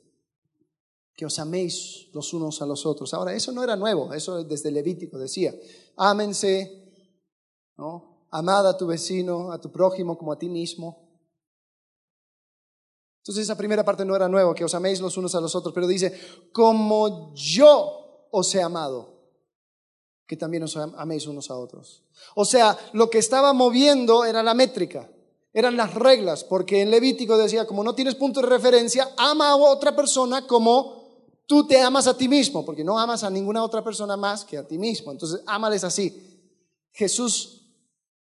que 1.19 1.25
os 1.25 1.37
améis 1.37 2.07
los 2.13 2.31
unos 2.31 2.61
a 2.61 2.65
los 2.65 2.85
otros. 2.85 3.13
Ahora, 3.13 3.33
eso 3.33 3.51
no 3.51 3.61
era 3.61 3.75
nuevo, 3.75 4.13
eso 4.13 4.41
desde 4.45 4.71
Levítico 4.71 5.17
decía, 5.17 5.53
ámense, 5.97 6.93
¿no? 7.75 8.23
Amad 8.31 8.65
a 8.69 8.77
tu 8.77 8.87
vecino, 8.87 9.51
a 9.51 9.59
tu 9.59 9.69
prójimo 9.69 10.17
como 10.17 10.31
a 10.31 10.39
ti 10.39 10.47
mismo. 10.47 11.09
Entonces 13.17 13.43
esa 13.43 13.57
primera 13.57 13.83
parte 13.83 14.05
no 14.05 14.15
era 14.15 14.29
nueva, 14.29 14.55
que 14.55 14.63
os 14.63 14.73
améis 14.73 15.01
los 15.01 15.17
unos 15.17 15.35
a 15.35 15.41
los 15.41 15.53
otros, 15.55 15.73
pero 15.73 15.87
dice, 15.87 16.17
como 16.53 17.33
yo 17.35 18.29
os 18.31 18.55
he 18.55 18.61
amado, 18.61 19.19
que 20.25 20.37
también 20.37 20.63
os 20.63 20.77
améis 20.77 21.27
unos 21.27 21.51
a 21.51 21.57
otros. 21.57 22.05
O 22.35 22.45
sea, 22.45 22.77
lo 22.93 23.09
que 23.09 23.17
estaba 23.17 23.51
moviendo 23.51 24.23
era 24.23 24.41
la 24.41 24.53
métrica, 24.53 25.11
eran 25.51 25.75
las 25.75 25.95
reglas, 25.95 26.45
porque 26.45 26.81
en 26.81 26.91
Levítico 26.91 27.37
decía, 27.37 27.67
como 27.67 27.83
no 27.83 27.93
tienes 27.93 28.15
punto 28.15 28.39
de 28.39 28.47
referencia, 28.47 29.11
ama 29.17 29.49
a 29.49 29.57
otra 29.57 29.93
persona 29.97 30.47
como 30.47 30.98
tú 31.49 31.65
te 31.65 31.81
amas 31.81 32.05
a 32.05 32.15
ti 32.15 32.27
mismo, 32.27 32.63
porque 32.63 32.83
no 32.83 32.99
amas 32.99 33.23
a 33.23 33.29
ninguna 33.31 33.63
otra 33.63 33.83
persona 33.83 34.15
más 34.15 34.45
que 34.45 34.55
a 34.55 34.67
ti 34.67 34.77
mismo. 34.77 35.11
Entonces, 35.11 35.41
ámales 35.47 35.83
así. 35.83 36.15
Jesús 36.91 37.73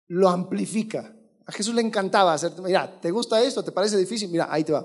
lo 0.08 0.28
amplifica. 0.28 1.14
A 1.46 1.52
Jesús 1.52 1.76
le 1.76 1.80
encantaba 1.80 2.32
hacer, 2.32 2.52
mira, 2.60 3.00
¿te 3.00 3.12
gusta 3.12 3.40
esto? 3.40 3.62
¿Te 3.62 3.70
parece 3.70 3.96
difícil? 3.96 4.30
Mira, 4.30 4.48
ahí 4.50 4.64
te 4.64 4.72
va. 4.72 4.84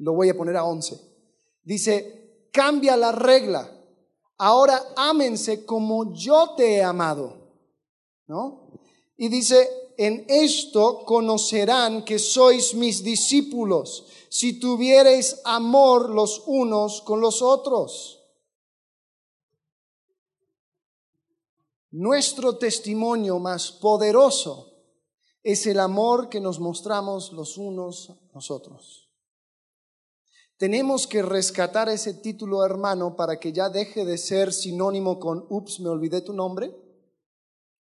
Lo 0.00 0.12
voy 0.12 0.28
a 0.28 0.36
poner 0.36 0.54
a 0.58 0.64
11. 0.64 1.00
Dice, 1.62 2.48
cambia 2.52 2.94
la 2.94 3.10
regla 3.10 3.70
ahora 4.36 4.82
ámense 4.94 5.64
como 5.64 6.12
yo 6.12 6.50
te 6.58 6.74
he 6.74 6.82
amado. 6.82 7.38
¿No? 8.26 8.68
Y 9.16 9.28
dice, 9.30 9.66
en 9.96 10.24
esto 10.28 11.04
conocerán 11.04 12.04
que 12.04 12.18
sois 12.18 12.74
mis 12.74 13.02
discípulos, 13.02 14.06
si 14.28 14.58
tuviereis 14.58 15.40
amor 15.44 16.10
los 16.10 16.42
unos 16.46 17.02
con 17.02 17.20
los 17.20 17.42
otros. 17.42 18.20
Nuestro 21.90 22.58
testimonio 22.58 23.38
más 23.38 23.70
poderoso 23.70 24.72
es 25.44 25.66
el 25.66 25.78
amor 25.78 26.28
que 26.28 26.40
nos 26.40 26.58
mostramos 26.58 27.32
los 27.32 27.56
unos 27.56 28.10
a 28.10 28.16
nosotros. 28.34 29.08
Tenemos 30.56 31.06
que 31.06 31.22
rescatar 31.22 31.88
ese 31.88 32.14
título 32.14 32.64
hermano 32.64 33.16
para 33.16 33.38
que 33.38 33.52
ya 33.52 33.68
deje 33.68 34.04
de 34.04 34.18
ser 34.18 34.52
sinónimo 34.52 35.18
con, 35.20 35.46
ups, 35.48 35.80
me 35.80 35.88
olvidé 35.88 36.20
tu 36.20 36.32
nombre, 36.32 36.74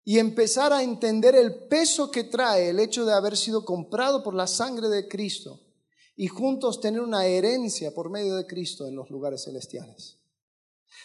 y 0.08 0.18
empezar 0.18 0.72
a 0.72 0.82
entender 0.82 1.34
el 1.36 1.66
peso 1.68 2.10
que 2.10 2.24
trae 2.24 2.70
el 2.70 2.80
hecho 2.80 3.04
de 3.04 3.12
haber 3.12 3.36
sido 3.36 3.66
comprado 3.66 4.22
por 4.22 4.32
la 4.32 4.46
sangre 4.46 4.88
de 4.88 5.06
Cristo 5.06 5.60
y 6.16 6.28
juntos 6.28 6.80
tener 6.80 7.02
una 7.02 7.26
herencia 7.26 7.92
por 7.92 8.08
medio 8.08 8.36
de 8.36 8.46
Cristo 8.46 8.86
en 8.86 8.96
los 8.96 9.10
lugares 9.10 9.44
celestiales. 9.44 10.16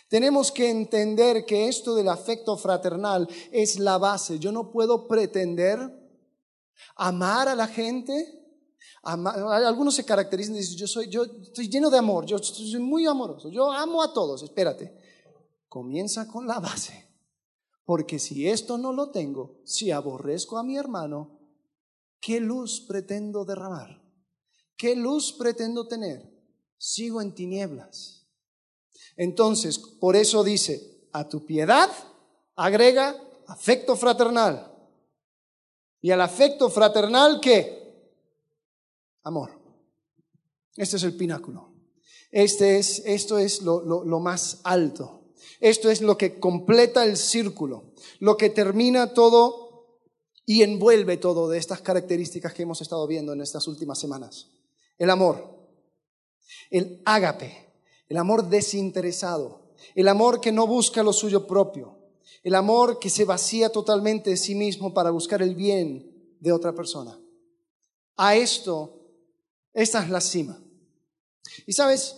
Tenemos 0.08 0.54
que 0.54 0.70
entender 0.70 1.44
que 1.44 1.68
esto 1.68 1.96
del 1.96 2.08
afecto 2.08 2.56
fraternal 2.56 3.28
es 3.52 3.78
la 3.78 3.98
base. 3.98 4.40
Yo 4.40 4.54
no 4.54 4.72
puedo 4.72 5.06
pretender 5.06 5.82
amar 6.96 7.50
a 7.50 7.56
la 7.56 7.68
gente 7.68 8.40
algunos 9.02 9.96
se 9.96 10.06
caracterizan 10.06 10.56
y 10.56 10.60
dicen, 10.60 10.78
yo 10.78 10.88
soy, 10.88 11.10
yo 11.10 11.26
estoy 11.26 11.68
lleno 11.68 11.90
de 11.90 11.98
amor, 11.98 12.26
yo 12.26 12.38
soy 12.38 12.80
muy 12.80 13.06
amoroso, 13.06 13.50
yo 13.50 13.70
amo 13.70 14.02
a 14.02 14.14
todos. 14.14 14.44
Espérate, 14.44 14.96
comienza 15.68 16.26
con 16.26 16.48
la 16.48 16.62
base. 16.62 17.13
Porque 17.86 18.20
si 18.20 18.48
esto 18.48 18.78
no 18.78 18.94
lo 18.94 19.12
tengo, 19.12 19.62
si 19.66 19.92
aborrezco 19.92 20.58
a 20.58 20.64
mi 20.64 20.78
hermano, 20.78 21.40
¿qué 22.20 22.40
luz 22.40 22.82
pretendo 22.82 23.46
derramar? 23.46 24.02
¿Qué 24.78 24.96
luz 24.96 25.34
pretendo 25.34 25.88
tener? 25.88 26.32
Sigo 26.78 27.22
en 27.22 27.34
tinieblas. 27.34 28.28
Entonces, 29.16 29.78
por 29.78 30.16
eso 30.16 30.44
dice, 30.44 31.08
a 31.12 31.28
tu 31.28 31.46
piedad 31.46 31.90
agrega 32.56 33.16
afecto 33.48 33.96
fraternal. 33.96 34.72
Y 36.02 36.12
al 36.12 36.22
afecto 36.22 36.70
fraternal, 36.70 37.40
¿qué? 37.42 37.84
amor. 39.24 39.52
Este 40.76 40.98
es 40.98 41.04
el 41.04 41.16
pináculo. 41.16 41.74
Este 42.32 42.78
es, 42.78 43.00
esto 43.06 43.38
es 43.38 43.62
lo, 43.62 43.84
lo 43.84 44.20
más 44.20 44.62
alto. 44.64 45.23
Esto 45.60 45.90
es 45.90 46.02
lo 46.02 46.18
que 46.18 46.40
completa 46.40 47.06
el 47.06 47.18
círculo, 47.18 47.94
lo 48.20 48.38
que 48.38 48.50
termina 48.50 49.14
todo 49.14 49.64
y 50.46 50.64
envuelve 50.64 51.18
todo 51.18 51.50
de 51.50 51.58
estas 51.58 51.82
características 51.82 52.54
que 52.54 52.64
hemos 52.64 52.82
estado 52.82 53.08
viendo 53.08 53.34
en 53.34 53.42
estas 53.42 53.68
últimas 53.68 54.00
semanas. 54.00 54.50
El 54.98 55.10
amor, 55.10 55.58
el 56.70 57.02
ágape, 57.06 57.74
el 58.10 58.18
amor 58.18 58.50
desinteresado, 58.50 59.74
el 59.96 60.08
amor 60.08 60.42
que 60.42 60.52
no 60.52 60.68
busca 60.68 61.04
lo 61.04 61.14
suyo 61.14 61.48
propio, 61.48 61.98
el 62.44 62.56
amor 62.56 63.00
que 63.00 63.10
se 63.10 63.26
vacía 63.26 63.70
totalmente 63.70 64.32
de 64.32 64.38
sí 64.38 64.56
mismo 64.56 64.94
para 64.94 65.12
buscar 65.12 65.42
el 65.42 65.56
bien 65.56 66.36
de 66.40 66.52
otra 66.52 66.74
persona. 66.74 67.20
A 68.18 68.36
esto 68.36 69.00
esta 69.74 70.04
es 70.04 70.10
la 70.10 70.22
cima. 70.22 70.62
Y 71.66 71.74
sabes, 71.74 72.18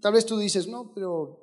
tal 0.00 0.12
vez 0.12 0.24
tú 0.24 0.38
dices, 0.38 0.68
no, 0.68 0.92
pero 0.94 1.41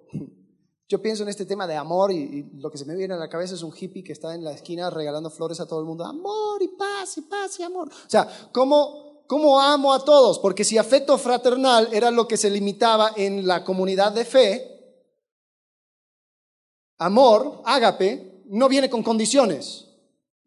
yo 0.90 1.00
pienso 1.00 1.22
en 1.22 1.30
este 1.30 1.46
tema 1.46 1.68
de 1.68 1.76
amor 1.76 2.12
y, 2.12 2.50
lo 2.56 2.72
que 2.72 2.80
se 2.80 2.86
me 2.86 2.96
viene 2.96 3.14
a 3.14 3.18
la 3.18 3.30
cabeza 3.30 3.54
es 3.54 3.62
un 3.62 3.72
hippie 3.72 4.04
que 4.04 4.12
está 4.12 4.34
en 4.34 4.44
la 4.44 4.54
esquina 4.54 4.90
regalando 4.90 5.30
flores 5.30 5.60
a 5.60 5.68
todo 5.68 5.80
el 5.80 5.86
mundo. 5.86 6.04
Amor 6.04 6.62
y 6.64 6.68
paz 6.70 7.16
y 7.20 7.22
paz 7.22 7.60
y 7.60 7.64
amor. 7.64 7.90
O 7.90 8.10
sea, 8.10 8.28
¿cómo, 8.52 9.24
cómo 9.28 9.62
amo 9.62 9.94
a 9.94 10.04
todos? 10.04 10.40
Porque 10.40 10.64
si 10.64 10.80
afecto 10.80 11.16
fraternal 11.20 11.90
era 11.94 12.10
lo 12.10 12.28
que 12.28 12.38
se 12.38 12.50
limitaba 12.50 13.12
en 13.16 13.46
la 13.46 13.64
comunidad 13.64 14.12
de 14.12 14.26
fe, 14.26 15.06
amor, 16.98 17.62
ágape, 17.66 18.42
no 18.48 18.68
viene 18.68 18.90
con 18.90 19.04
condiciones. 19.04 19.86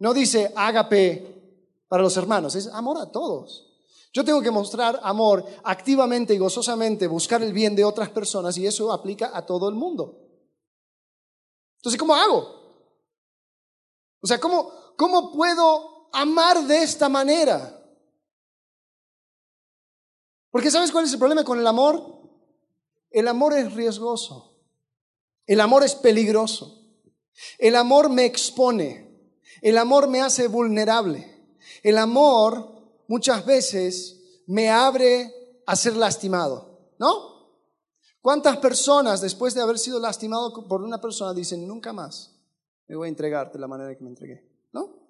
No 0.01 0.13
dice 0.13 0.53
ágape 0.57 1.85
para 1.87 2.03
los 2.03 2.17
hermanos, 2.17 2.57
es 2.57 2.67
amor 2.67 2.99
a 2.99 3.13
todos. 3.13 3.69
Yo 4.13 4.25
tengo 4.25 4.43
que 4.43 4.51
mostrar 4.51 4.99
amor 5.05 5.45
activamente 5.63 6.35
y 6.35 6.39
gozosamente, 6.39 7.07
buscar 7.07 7.45
el 7.45 7.53
bien 7.53 7.77
de 7.77 7.85
otras 7.85 8.11
personas 8.11 8.59
y 8.59 8.67
eso 8.67 8.93
aplica 8.93 9.31
a 9.33 9.47
todo 9.47 9.69
el 9.69 9.77
mundo. 9.77 10.22
Entonces, 11.83 11.99
¿cómo 11.99 12.15
hago? 12.15 12.63
O 14.21 14.27
sea, 14.29 14.39
¿cómo, 14.39 14.73
cómo 14.97 15.33
puedo 15.33 16.09
amar 16.13 16.63
de 16.63 16.85
esta 16.85 17.09
manera? 17.09 17.85
Porque 20.53 20.71
¿sabes 20.71 20.93
cuál 20.93 21.07
es 21.07 21.13
el 21.13 21.19
problema 21.19 21.43
con 21.43 21.59
el 21.59 21.67
amor? 21.67 22.21
El 23.11 23.27
amor 23.27 23.59
es 23.59 23.73
riesgoso. 23.73 24.61
El 25.45 25.61
amor 25.61 25.83
es 25.83 25.97
peligroso. 25.97 26.87
El 27.59 27.75
amor 27.75 28.11
me 28.11 28.27
expone. 28.27 29.11
El 29.61 29.77
amor 29.77 30.07
me 30.07 30.23
hace 30.23 30.47
vulnerable. 30.47 31.57
El 31.83 31.99
amor 31.99 33.03
muchas 33.09 33.45
veces 33.45 34.21
me 34.47 34.71
abre 34.71 35.35
a 35.67 35.75
ser 35.75 35.97
lastimado, 35.97 36.95
¿no? 36.99 37.32
¿Cuántas 38.23 38.57
personas 38.59 39.21
después 39.21 39.53
de 39.53 39.61
haber 39.61 39.79
sido 39.79 39.99
lastimado 39.99 40.67
por 40.69 40.83
una 40.83 41.01
persona 41.01 41.35
dicen, 41.35 41.67
nunca 41.67 41.93
más 41.93 42.33
me 42.87 42.95
voy 42.97 43.07
a 43.07 43.11
entregarte 43.11 43.59
de 43.59 43.61
la 43.61 43.67
manera 43.67 43.97
que 43.97 44.05
me 44.05 44.11
entregué, 44.11 44.49
¿no? 44.73 45.03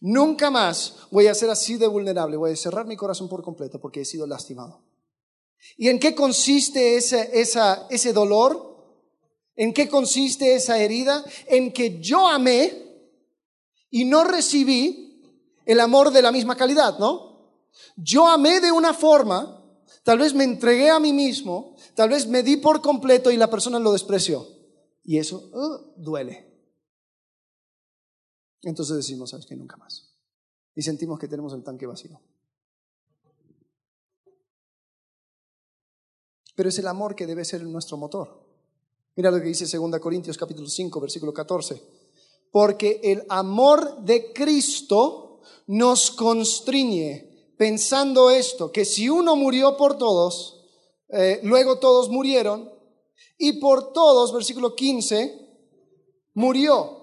Nunca 0.00 0.50
más 0.50 0.96
voy 1.12 1.28
a 1.28 1.34
ser 1.34 1.50
así 1.50 1.76
de 1.76 1.86
vulnerable, 1.86 2.36
voy 2.36 2.50
a 2.50 2.56
cerrar 2.56 2.84
mi 2.84 2.96
corazón 2.96 3.28
por 3.28 3.42
completo 3.42 3.80
porque 3.80 4.00
he 4.00 4.04
sido 4.04 4.26
lastimado. 4.26 4.82
¿Y 5.76 5.88
en 5.88 6.00
qué 6.00 6.16
consiste 6.16 6.96
ese, 6.96 7.30
ese 7.32 8.12
dolor? 8.12 8.68
¿En 9.54 9.72
qué 9.72 9.88
consiste 9.88 10.56
esa 10.56 10.78
herida? 10.78 11.24
En 11.46 11.72
que 11.72 12.00
yo 12.00 12.26
amé 12.26 13.06
y 13.90 14.04
no 14.04 14.24
recibí 14.24 15.22
el 15.64 15.78
amor 15.78 16.10
de 16.10 16.22
la 16.22 16.32
misma 16.32 16.56
calidad, 16.56 16.98
¿no? 16.98 17.28
Yo 17.96 18.26
amé 18.26 18.60
de 18.60 18.72
una 18.72 18.94
forma, 18.94 19.57
tal 20.08 20.20
vez 20.20 20.32
me 20.32 20.44
entregué 20.44 20.88
a 20.88 20.98
mí 20.98 21.12
mismo, 21.12 21.76
tal 21.94 22.08
vez 22.08 22.26
me 22.26 22.42
di 22.42 22.56
por 22.56 22.80
completo 22.80 23.30
y 23.30 23.36
la 23.36 23.50
persona 23.50 23.78
lo 23.78 23.92
despreció. 23.92 24.48
Y 25.04 25.18
eso 25.18 25.50
uh, 25.52 26.00
duele. 26.02 26.50
Entonces 28.62 28.96
decimos, 28.96 29.28
¿sabes 29.28 29.44
qué? 29.44 29.54
Nunca 29.54 29.76
más. 29.76 30.16
Y 30.74 30.80
sentimos 30.80 31.18
que 31.18 31.28
tenemos 31.28 31.52
el 31.52 31.62
tanque 31.62 31.84
vacío. 31.84 32.18
Pero 36.54 36.70
es 36.70 36.78
el 36.78 36.86
amor 36.86 37.14
que 37.14 37.26
debe 37.26 37.44
ser 37.44 37.62
nuestro 37.64 37.98
motor. 37.98 38.46
Mira 39.14 39.30
lo 39.30 39.36
que 39.42 39.48
dice 39.48 39.66
2 39.76 40.00
Corintios 40.00 40.38
capítulo 40.38 40.70
5, 40.70 41.02
versículo 41.02 41.34
14. 41.34 41.82
Porque 42.50 43.02
el 43.04 43.26
amor 43.28 44.02
de 44.06 44.32
Cristo 44.32 45.42
nos 45.66 46.10
constriñe 46.12 47.27
pensando 47.58 48.30
esto, 48.30 48.70
que 48.70 48.84
si 48.84 49.10
uno 49.10 49.36
murió 49.36 49.76
por 49.76 49.98
todos, 49.98 50.64
eh, 51.08 51.40
luego 51.42 51.78
todos 51.78 52.08
murieron, 52.08 52.72
y 53.36 53.54
por 53.54 53.92
todos, 53.92 54.32
versículo 54.32 54.74
15, 54.74 55.48
murió, 56.34 56.94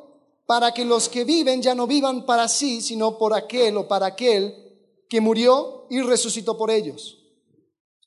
para 0.46 0.74
que 0.74 0.86
los 0.86 1.10
que 1.10 1.24
viven 1.26 1.62
ya 1.62 1.76
no 1.76 1.88
vivan 1.88 2.26
para 2.26 2.48
sí, 2.48 2.82
sino 2.82 3.18
por 3.18 3.34
aquel 3.34 3.78
o 3.78 3.88
para 3.88 4.08
aquel 4.08 4.56
que 5.10 5.22
murió 5.22 5.88
y 5.90 6.02
resucitó 6.02 6.58
por 6.58 6.72
ellos. 6.72 7.22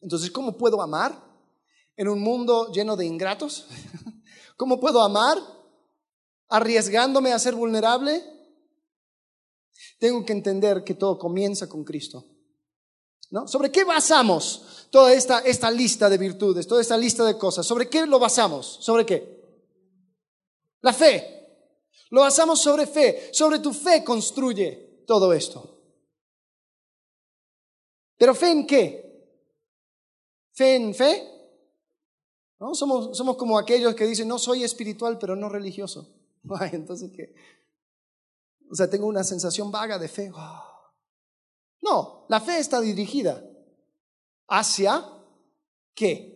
Entonces, 0.00 0.30
¿cómo 0.30 0.56
puedo 0.56 0.80
amar 0.80 1.22
en 1.96 2.08
un 2.08 2.20
mundo 2.20 2.70
lleno 2.72 2.96
de 2.96 3.06
ingratos? 3.06 3.66
¿Cómo 4.56 4.80
puedo 4.80 5.02
amar 5.02 5.38
arriesgándome 6.48 7.32
a 7.32 7.38
ser 7.38 7.54
vulnerable? 7.54 8.22
Tengo 9.98 10.24
que 10.24 10.32
entender 10.32 10.84
que 10.84 10.94
todo 10.94 11.18
comienza 11.18 11.68
con 11.68 11.84
Cristo. 11.84 12.24
¿Sobre 13.46 13.70
qué 13.70 13.84
basamos 13.84 14.88
toda 14.90 15.12
esta, 15.12 15.40
esta 15.40 15.70
lista 15.70 16.08
de 16.08 16.16
virtudes, 16.16 16.66
toda 16.66 16.80
esta 16.80 16.96
lista 16.96 17.24
de 17.24 17.36
cosas? 17.36 17.66
¿Sobre 17.66 17.88
qué 17.88 18.06
lo 18.06 18.18
basamos? 18.18 18.78
¿Sobre 18.80 19.04
qué? 19.04 19.38
La 20.80 20.92
fe. 20.92 21.34
Lo 22.10 22.22
basamos 22.22 22.60
sobre 22.62 22.86
fe. 22.86 23.28
Sobre 23.32 23.58
tu 23.58 23.72
fe 23.72 24.02
construye 24.02 25.04
todo 25.06 25.32
esto. 25.32 25.78
¿Pero 28.16 28.34
fe 28.34 28.50
en 28.50 28.66
qué? 28.66 29.08
¿Fe 30.52 30.76
en 30.76 30.94
fe? 30.94 31.34
¿No? 32.58 32.74
Somos, 32.74 33.16
somos 33.16 33.36
como 33.36 33.58
aquellos 33.58 33.94
que 33.94 34.06
dicen, 34.06 34.26
no 34.26 34.38
soy 34.38 34.64
espiritual, 34.64 35.18
pero 35.18 35.36
no 35.36 35.48
religioso. 35.48 36.14
Entonces, 36.72 37.10
¿qué? 37.14 37.34
O 38.70 38.74
sea, 38.74 38.88
tengo 38.88 39.06
una 39.06 39.22
sensación 39.22 39.70
vaga 39.70 39.98
de 39.98 40.08
fe. 40.08 40.32
No, 41.80 42.26
la 42.28 42.40
fe 42.40 42.58
está 42.58 42.80
dirigida 42.80 43.44
hacia 44.48 45.04
qué? 45.94 46.34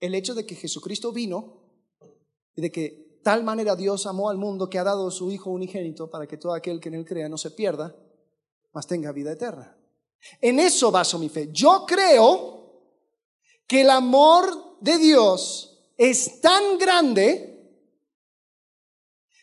El 0.00 0.14
hecho 0.14 0.34
de 0.34 0.44
que 0.44 0.54
Jesucristo 0.54 1.12
vino 1.12 1.62
y 2.54 2.62
de 2.62 2.70
que 2.70 3.20
tal 3.22 3.42
manera 3.44 3.74
Dios 3.74 4.06
amó 4.06 4.30
al 4.30 4.38
mundo 4.38 4.68
que 4.68 4.78
ha 4.78 4.84
dado 4.84 5.08
a 5.08 5.10
su 5.10 5.30
Hijo 5.30 5.50
unigénito 5.50 6.10
para 6.10 6.26
que 6.26 6.36
todo 6.36 6.52
aquel 6.52 6.80
que 6.80 6.88
en 6.88 6.96
él 6.96 7.04
crea 7.04 7.28
no 7.28 7.38
se 7.38 7.50
pierda, 7.50 7.96
mas 8.72 8.86
tenga 8.86 9.12
vida 9.12 9.32
eterna. 9.32 9.76
En 10.40 10.58
eso 10.58 10.90
baso 10.90 11.18
mi 11.18 11.28
fe. 11.28 11.48
Yo 11.52 11.84
creo 11.86 12.56
que 13.66 13.82
el 13.82 13.90
amor 13.90 14.78
de 14.80 14.98
Dios 14.98 15.92
es 15.96 16.40
tan 16.40 16.78
grande 16.78 17.56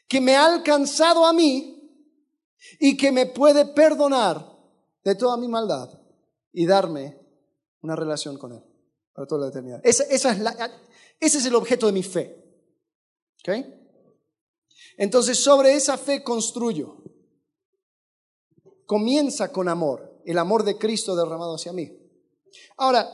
que 0.08 0.22
me 0.22 0.36
ha 0.36 0.46
alcanzado 0.46 1.26
a 1.26 1.34
mí 1.34 1.74
y 2.80 2.96
que 2.96 3.12
me 3.12 3.26
puede 3.26 3.66
perdonar 3.66 4.53
de 5.04 5.16
toda 5.16 5.38
mi 5.38 5.48
maldad 5.48 5.90
y 6.52 6.66
darme 6.66 7.20
una 7.82 7.96
relación 7.96 8.38
con 8.38 8.54
Él 8.54 8.64
para 9.14 9.28
toda 9.28 9.42
la 9.42 9.48
eternidad. 9.50 9.82
Esa, 9.84 10.04
es 10.04 10.26
ese 11.20 11.38
es 11.38 11.46
el 11.46 11.56
objeto 11.56 11.88
de 11.88 11.92
mi 11.92 12.04
fe. 12.04 12.40
Entonces, 14.98 15.40
sobre 15.40 15.74
esa 15.74 15.98
fe 15.98 16.24
construyo. 16.24 16.98
Comienza 18.86 19.52
con 19.52 19.70
amor, 19.70 20.22
el 20.26 20.38
amor 20.38 20.64
de 20.64 20.78
Cristo 20.78 21.16
derramado 21.16 21.56
hacia 21.56 21.74
mí. 21.74 21.92
Ahora, 22.78 23.10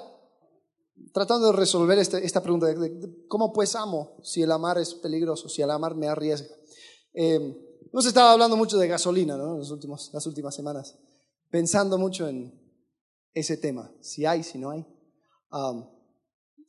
tratando 1.14 1.52
de 1.52 1.58
resolver 1.58 1.98
este, 2.00 2.26
esta 2.26 2.42
pregunta 2.42 2.68
de, 2.68 3.26
cómo 3.28 3.54
pues 3.54 3.76
amo 3.76 4.18
si 4.24 4.42
el 4.42 4.52
amar 4.52 4.78
es 4.80 4.96
peligroso, 4.96 5.48
si 5.48 5.62
el 5.62 5.72
amar 5.72 5.96
me 5.96 6.08
arriesga. 6.08 6.54
Eh, 7.14 7.66
Hemos 7.92 8.06
estado 8.06 8.30
hablando 8.30 8.56
mucho 8.56 8.78
de 8.78 8.88
gasolina 8.88 9.36
¿no? 9.36 9.56
en 9.56 9.72
últimos, 9.72 10.12
las 10.14 10.26
últimas 10.28 10.54
semanas, 10.54 10.96
pensando 11.50 11.98
mucho 11.98 12.28
en 12.28 12.54
ese 13.34 13.58
tema, 13.58 13.92
si 14.02 14.26
hay, 14.26 14.44
si 14.44 14.58
no 14.58 14.72
hay. 14.72 14.86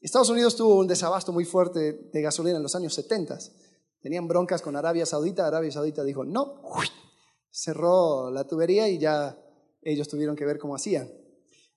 Estados 0.01 0.31
Unidos 0.31 0.57
tuvo 0.57 0.77
un 0.77 0.87
desabasto 0.87 1.33
muy 1.33 1.45
fuerte 1.45 2.11
de 2.13 2.23
gasolina 2.23 2.57
en 2.57 2.63
los 2.63 2.75
años 2.75 2.95
70. 2.95 3.39
Tenían 4.01 4.27
broncas 4.27 4.63
con 4.63 4.77
Arabia 4.77 5.05
Saudita, 5.05 5.47
Arabia 5.47 5.71
Saudita 5.71 6.03
dijo 6.05 6.25
no, 6.25 6.63
cerró 7.51 8.31
la 8.31 8.47
tubería 8.47 8.89
y 8.89 8.99
ya 8.99 9.39
ellos 9.83 10.09
tuvieron 10.09 10.37
que 10.37 10.47
ver 10.47 10.59
cómo 10.59 10.75
hacían. 10.75 11.11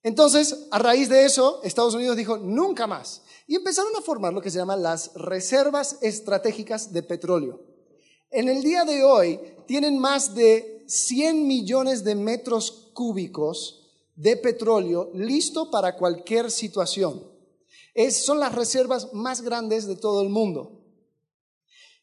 Entonces, 0.04 0.68
a 0.72 0.80
raíz 0.80 1.08
de 1.08 1.26
eso, 1.26 1.62
Estados 1.64 1.96
Unidos 1.96 2.18
dijo 2.18 2.38
nunca 2.38 2.88
más. 2.88 3.22
Y 3.48 3.56
empezaron 3.56 3.96
a 3.96 4.02
formar 4.02 4.34
lo 4.34 4.42
que 4.42 4.52
se 4.52 4.58
llaman 4.58 4.84
las 4.84 5.14
reservas 5.16 5.98
estratégicas 6.02 6.92
de 6.92 7.04
petróleo. 7.04 7.62
En 8.30 8.50
el 8.50 8.64
día 8.64 8.84
de 8.84 9.04
hoy 9.04 9.40
tienen 9.66 9.98
más 9.98 10.36
de 10.36 10.84
100 10.88 11.48
millones 11.48 12.04
de 12.04 12.16
metros 12.16 12.83
cúbicos 12.94 13.84
de 14.16 14.38
petróleo 14.38 15.12
listo 15.14 15.72
para 15.72 15.96
cualquier 15.96 16.52
situación. 16.52 17.24
son 18.12 18.40
las 18.40 18.54
reservas 18.54 19.14
más 19.14 19.42
grandes 19.42 19.88
de 19.88 19.96
todo 19.96 20.22
el 20.22 20.30
mundo. 20.30 20.80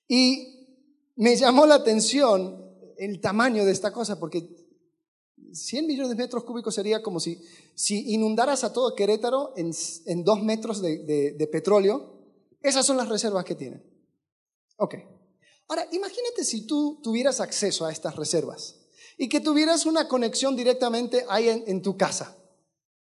Y 0.09 0.66
me 1.16 1.37
llamó 1.37 1.66
la 1.66 1.76
atención 1.76 2.64
el 2.98 3.20
tamaño 3.20 3.64
de 3.64 3.72
esta 3.72 3.92
cosa, 3.92 4.18
porque 4.18 4.48
100 5.53 5.87
millones 5.87 6.11
de 6.11 6.16
metros 6.16 6.44
cúbicos 6.44 6.74
sería 6.74 7.03
como 7.03 7.20
si, 7.20 7.40
inundaras 7.88 8.64
a 8.64 8.72
todo 8.72 8.94
Querétaro 8.94 9.55
en, 9.57 10.24
dos 10.24 10.42
metros 10.42 10.83
de, 10.83 11.33
de 11.37 11.46
petróleo. 11.46 12.18
Esas 12.62 12.85
son 12.85 12.96
las 12.96 13.09
reservas 13.09 13.44
que 13.44 13.55
tienen. 13.55 13.83
Ok. 14.76 14.96
Ahora, 15.68 15.87
imagínate 15.92 16.44
si 16.44 16.66
tú 16.66 17.00
tuvieras 17.03 17.40
acceso 17.40 17.87
a 17.87 17.92
estas 17.92 18.16
reservas 18.16 18.79
y 19.20 19.28
que 19.28 19.42
tuvieras 19.42 19.85
una 19.85 20.09
conexión 20.09 20.56
directamente 20.56 21.26
ahí 21.28 21.46
en, 21.50 21.83
tu 21.83 21.94
casa. 21.94 22.35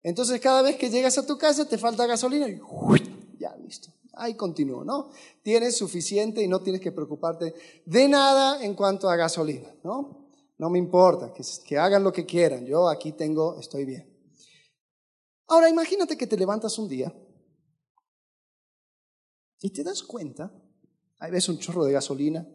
Entonces, 0.04 0.42
cada 0.42 0.62
vez 0.62 0.76
que 0.76 0.90
llegas 0.90 1.18
a 1.18 1.26
tu 1.26 1.38
casa 1.38 1.64
te 1.64 1.78
falta 1.78 2.06
gasolina 2.06 2.46
y 2.50 2.60
ya 3.40 3.56
listo. 3.56 3.94
Ahí 4.12 4.34
continúo, 4.34 4.84
¿no? 4.84 5.12
Tienes 5.42 5.78
suficiente 5.78 6.44
y 6.44 6.50
no 6.50 6.60
tienes 6.60 6.82
que 6.82 6.92
preocuparte 6.92 7.54
de 7.86 8.10
nada 8.10 8.62
en 8.62 8.74
cuanto 8.74 9.10
a 9.10 9.16
gasolina, 9.16 9.74
¿no? 9.82 10.28
No 10.58 10.70
me 10.70 10.78
importa, 10.78 11.32
que, 11.32 11.42
que 11.66 11.78
hagan 11.78 12.04
lo 12.04 12.12
que 12.12 12.26
quieran. 12.26 12.66
Yo 12.66 12.90
aquí 12.90 13.14
tengo, 13.14 13.58
estoy 13.58 13.86
bien. 13.86 14.14
Ahora, 15.48 15.70
imagínate 15.70 16.18
que 16.18 16.28
te 16.28 16.36
levantas 16.36 16.78
un 16.78 16.90
día 16.90 17.14
y 19.62 19.70
te 19.70 19.86
das 19.86 20.04
cuenta, 20.04 20.52
ahí 21.18 21.32
ves 21.32 21.48
un 21.48 21.60
chorro 21.60 21.86
de 21.86 21.94
gasolina, 21.94 22.46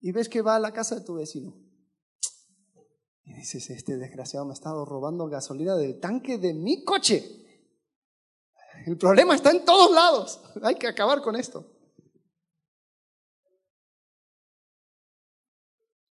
y 0.00 0.10
ves 0.12 0.30
que 0.30 0.40
va 0.40 0.56
a 0.56 0.60
la 0.60 0.72
casa 0.72 0.94
de 0.94 1.02
tu 1.02 1.16
vecino. 1.16 1.65
Y 3.26 3.34
dices, 3.34 3.68
este 3.70 3.96
desgraciado 3.96 4.46
me 4.46 4.52
ha 4.52 4.54
estado 4.54 4.84
robando 4.84 5.28
gasolina 5.28 5.74
del 5.74 5.98
tanque 5.98 6.38
de 6.38 6.54
mi 6.54 6.84
coche. 6.84 7.44
El 8.86 8.96
problema 8.96 9.34
está 9.34 9.50
en 9.50 9.64
todos 9.64 9.90
lados. 9.92 10.40
Hay 10.62 10.76
que 10.76 10.86
acabar 10.86 11.20
con 11.20 11.34
esto. 11.34 11.66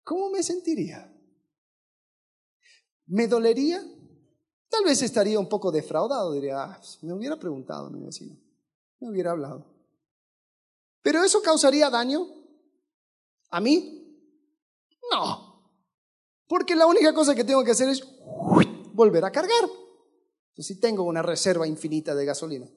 ¿Cómo 0.02 0.28
me 0.28 0.42
sentiría? 0.42 1.10
¿Me 3.06 3.28
dolería? 3.28 3.82
Tal 4.68 4.84
vez 4.84 5.00
estaría 5.02 5.38
un 5.38 5.48
poco 5.48 5.70
defraudado. 5.70 6.32
Diría, 6.32 6.64
ah, 6.64 6.76
pues, 6.78 7.02
me 7.02 7.12
hubiera 7.12 7.38
preguntado 7.38 7.90
mi 7.90 8.04
vecino. 8.04 8.36
Me 8.98 9.08
hubiera 9.08 9.30
hablado. 9.30 9.64
¿Pero 11.00 11.22
eso 11.22 11.40
causaría 11.42 11.90
daño? 11.90 12.26
¿A 13.50 13.60
mí? 13.60 14.18
No. 15.12 15.43
Porque 16.46 16.76
la 16.76 16.86
única 16.86 17.14
cosa 17.14 17.34
que 17.34 17.44
tengo 17.44 17.64
que 17.64 17.70
hacer 17.70 17.88
es 17.88 18.02
volver 18.92 19.24
a 19.24 19.32
cargar. 19.32 19.68
Sí 20.56 20.78
tengo 20.78 21.02
una 21.02 21.22
reserva 21.22 21.66
infinita 21.66 22.14
de 22.14 22.24
gasolina. 22.24 22.70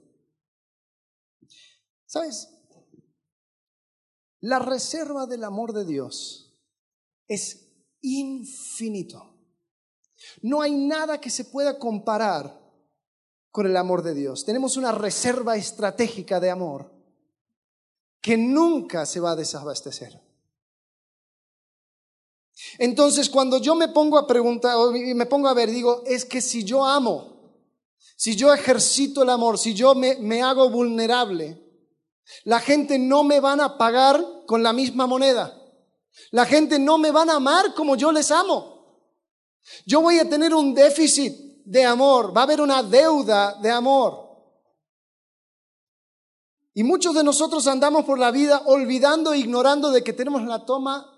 ¿Sabes? 2.06 2.50
La 4.40 4.60
reserva 4.60 5.26
del 5.26 5.44
amor 5.44 5.74
de 5.74 5.86
Dios 5.86 6.58
es 7.28 7.68
infinito. 8.02 9.36
No 10.42 10.62
hay 10.62 10.74
nada 10.74 11.20
que 11.20 11.30
se 11.30 11.46
pueda 11.46 11.78
comparar 11.78 12.60
con 13.52 13.66
el 13.66 13.78
amor 13.78 14.04
de 14.04 14.14
Dios. 14.14 14.46
Tenemos 14.46 14.78
una 14.78 14.92
reserva 14.92 15.58
estratégica 15.58 16.40
de 16.40 16.50
amor 16.50 16.94
que 18.22 18.38
nunca 18.38 19.06
se 19.06 19.20
va 19.20 19.32
a 19.32 19.36
desabastecer. 19.36 20.27
Entonces, 22.78 23.30
cuando 23.30 23.60
yo 23.60 23.76
me 23.76 23.88
pongo 23.88 24.18
a 24.18 24.28
preguntar, 24.28 24.76
y 24.96 25.14
me 25.14 25.26
pongo 25.26 25.48
a 25.48 25.54
ver, 25.54 25.70
digo, 25.70 26.04
es 26.06 26.26
que 26.26 26.42
si 26.42 26.64
yo 26.64 26.86
amo, 26.86 27.38
si 28.16 28.36
yo 28.36 28.54
ejercito 28.54 29.24
el 29.24 29.30
amor, 29.30 29.60
si 29.60 29.74
yo 29.74 29.94
me, 29.94 30.16
me 30.16 30.42
hago 30.42 30.70
vulnerable, 30.70 31.64
la 32.44 32.60
gente 32.60 33.00
no 33.00 33.24
me 33.24 33.40
van 33.40 33.62
a 33.62 33.78
pagar 33.78 34.24
con 34.46 34.64
la 34.64 34.74
misma 34.74 35.08
moneda. 35.08 35.54
La 36.32 36.46
gente 36.46 36.80
no 36.80 36.98
me 36.98 37.12
van 37.12 37.30
a 37.30 37.36
amar 37.36 37.74
como 37.74 37.96
yo 37.96 38.12
les 38.12 38.32
amo. 38.32 38.78
Yo 39.86 40.02
voy 40.02 40.20
a 40.20 40.30
tener 40.30 40.54
un 40.54 40.74
déficit 40.74 41.64
de 41.66 41.86
amor, 41.86 42.36
va 42.36 42.42
a 42.42 42.44
haber 42.46 42.62
una 42.62 42.82
deuda 42.82 43.56
de 43.62 43.70
amor. 43.70 44.26
Y 46.74 46.84
muchos 46.84 47.14
de 47.16 47.24
nosotros 47.24 47.68
andamos 47.68 48.06
por 48.06 48.20
la 48.20 48.32
vida 48.32 48.62
olvidando 48.66 49.34
e 49.34 49.40
ignorando 49.40 49.92
de 49.92 50.04
que 50.04 50.14
tenemos 50.14 50.44
la 50.44 50.66
toma 50.66 51.17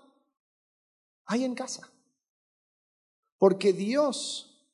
hay 1.30 1.44
en 1.44 1.54
casa. 1.54 1.88
Porque 3.38 3.72
Dios 3.72 4.66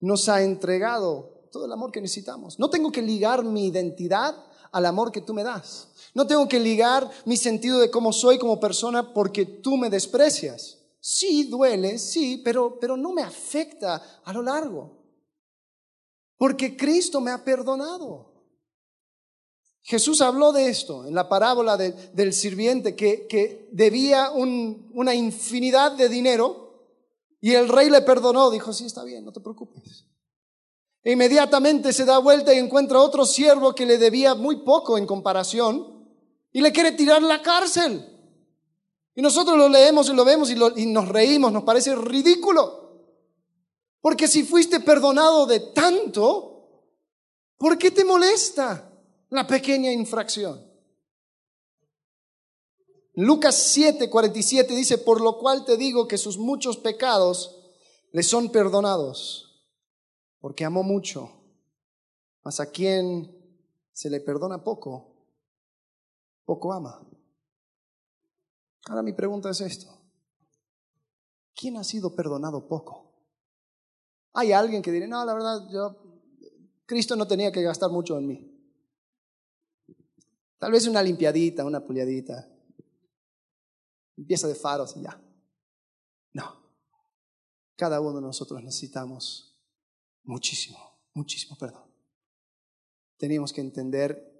nos 0.00 0.28
ha 0.28 0.42
entregado 0.42 1.46
todo 1.52 1.66
el 1.66 1.72
amor 1.72 1.92
que 1.92 2.00
necesitamos. 2.00 2.58
No 2.58 2.68
tengo 2.68 2.90
que 2.90 3.00
ligar 3.00 3.44
mi 3.44 3.68
identidad 3.68 4.34
al 4.72 4.86
amor 4.86 5.12
que 5.12 5.20
tú 5.20 5.32
me 5.32 5.44
das. 5.44 5.88
No 6.14 6.26
tengo 6.26 6.48
que 6.48 6.58
ligar 6.58 7.08
mi 7.26 7.36
sentido 7.36 7.78
de 7.78 7.92
cómo 7.92 8.12
soy 8.12 8.38
como 8.38 8.58
persona 8.58 9.14
porque 9.14 9.46
tú 9.46 9.76
me 9.76 9.88
desprecias. 9.88 10.78
Sí, 10.98 11.44
duele, 11.44 11.98
sí, 11.98 12.42
pero, 12.44 12.80
pero 12.80 12.96
no 12.96 13.12
me 13.12 13.22
afecta 13.22 14.20
a 14.24 14.32
lo 14.32 14.42
largo. 14.42 14.98
Porque 16.36 16.76
Cristo 16.76 17.20
me 17.20 17.30
ha 17.30 17.44
perdonado. 17.44 18.29
Jesús 19.90 20.20
habló 20.20 20.52
de 20.52 20.68
esto 20.68 21.04
en 21.04 21.16
la 21.16 21.28
parábola 21.28 21.76
del 21.76 22.32
sirviente 22.32 22.94
que, 22.94 23.68
debía 23.72 24.30
una 24.30 25.16
infinidad 25.16 25.90
de 25.90 26.08
dinero 26.08 26.86
y 27.40 27.54
el 27.54 27.68
rey 27.68 27.90
le 27.90 28.00
perdonó. 28.02 28.52
Dijo, 28.52 28.72
sí, 28.72 28.86
está 28.86 29.02
bien, 29.02 29.24
no 29.24 29.32
te 29.32 29.40
preocupes. 29.40 30.06
E 31.02 31.10
inmediatamente 31.10 31.92
se 31.92 32.04
da 32.04 32.18
vuelta 32.18 32.54
y 32.54 32.58
encuentra 32.58 33.00
otro 33.00 33.26
siervo 33.26 33.74
que 33.74 33.84
le 33.84 33.98
debía 33.98 34.36
muy 34.36 34.58
poco 34.58 34.96
en 34.96 35.06
comparación 35.06 36.06
y 36.52 36.60
le 36.60 36.70
quiere 36.70 36.92
tirar 36.92 37.20
la 37.20 37.42
cárcel. 37.42 38.06
Y 39.16 39.22
nosotros 39.22 39.58
lo 39.58 39.68
leemos 39.68 40.08
y 40.08 40.14
lo 40.14 40.24
vemos 40.24 40.52
y, 40.52 40.82
y 40.82 40.86
nos 40.86 41.08
reímos, 41.08 41.50
nos 41.50 41.64
parece 41.64 41.96
ridículo. 41.96 43.08
Porque 44.00 44.28
si 44.28 44.44
fuiste 44.44 44.78
perdonado 44.78 45.46
de 45.46 45.58
tanto, 45.58 46.84
¿por 47.58 47.76
qué 47.76 47.90
te 47.90 48.04
molesta 48.04 48.89
la 49.30 49.46
pequeña 49.46 49.92
infracción? 49.92 50.70
Lucas 53.14 53.56
7, 53.56 54.08
47 54.08 54.74
dice, 54.74 54.98
por 54.98 55.20
lo 55.20 55.38
cual 55.38 55.64
te 55.64 55.76
digo 55.76 56.06
que 56.06 56.18
sus 56.18 56.38
muchos 56.38 56.76
pecados 56.76 57.60
le 58.12 58.22
son 58.22 58.50
perdonados, 58.50 59.68
porque 60.40 60.64
amó 60.64 60.82
mucho. 60.82 61.30
Mas 62.42 62.60
a 62.60 62.70
quien 62.70 63.36
se 63.92 64.08
le 64.08 64.20
perdona 64.20 64.64
poco, 64.64 65.14
poco 66.44 66.72
ama. 66.72 67.06
Ahora 68.86 69.02
mi 69.02 69.12
pregunta 69.12 69.50
es 69.50 69.60
esto. 69.60 70.00
¿Quién 71.54 71.76
ha 71.76 71.84
sido 71.84 72.16
perdonado 72.16 72.66
poco? 72.66 73.12
Hay 74.32 74.52
alguien 74.52 74.80
que 74.80 74.92
dirá, 74.92 75.06
no, 75.06 75.24
la 75.24 75.34
verdad, 75.34 75.68
yo, 75.70 75.96
Cristo 76.86 77.16
no 77.16 77.26
tenía 77.26 77.52
que 77.52 77.62
gastar 77.62 77.90
mucho 77.90 78.16
en 78.16 78.26
mí. 78.26 78.49
Tal 80.60 80.70
vez 80.70 80.86
una 80.86 81.02
limpiadita, 81.02 81.64
una 81.64 81.84
puliadita, 81.84 82.46
Empieza 84.20 84.46
de 84.46 84.54
faros 84.54 84.94
y 84.98 85.02
ya. 85.02 85.18
No. 86.34 86.60
Cada 87.74 88.02
uno 88.02 88.16
de 88.16 88.20
nosotros 88.20 88.62
necesitamos 88.62 89.58
muchísimo, 90.24 90.78
muchísimo 91.14 91.56
perdón. 91.56 91.90
Teníamos 93.16 93.54
que 93.54 93.62
entender 93.62 94.30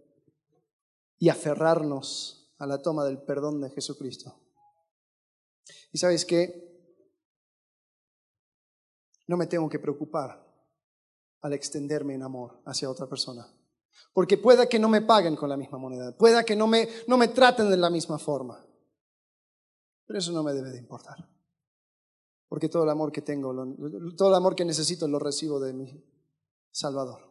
y 1.18 1.30
aferrarnos 1.30 2.52
a 2.58 2.66
la 2.66 2.82
toma 2.82 3.06
del 3.06 3.22
perdón 3.22 3.62
de 3.62 3.70
Jesucristo. 3.70 4.38
Y 5.92 5.98
sabes 5.98 6.26
qué? 6.26 6.68
No 9.28 9.38
me 9.38 9.46
tengo 9.46 9.70
que 9.70 9.78
preocupar 9.78 10.46
al 11.40 11.54
extenderme 11.54 12.12
en 12.14 12.22
amor 12.22 12.60
hacia 12.66 12.90
otra 12.90 13.06
persona. 13.06 13.48
Porque 14.12 14.38
pueda 14.38 14.66
que 14.66 14.78
no 14.78 14.88
me 14.88 15.02
paguen 15.02 15.36
con 15.36 15.48
la 15.48 15.56
misma 15.56 15.78
moneda, 15.78 16.16
pueda 16.16 16.44
que 16.44 16.56
no 16.56 16.66
me, 16.66 16.88
no 17.06 17.16
me 17.16 17.28
traten 17.28 17.70
de 17.70 17.76
la 17.76 17.90
misma 17.90 18.18
forma. 18.18 18.64
Pero 20.06 20.18
eso 20.18 20.32
no 20.32 20.42
me 20.42 20.52
debe 20.52 20.70
de 20.70 20.78
importar. 20.78 21.16
Porque 22.48 22.68
todo 22.68 22.82
el 22.82 22.90
amor 22.90 23.12
que 23.12 23.22
tengo, 23.22 23.54
todo 24.16 24.28
el 24.28 24.34
amor 24.34 24.56
que 24.56 24.64
necesito 24.64 25.06
lo 25.06 25.20
recibo 25.20 25.60
de 25.60 25.72
mi 25.72 26.04
Salvador. 26.72 27.30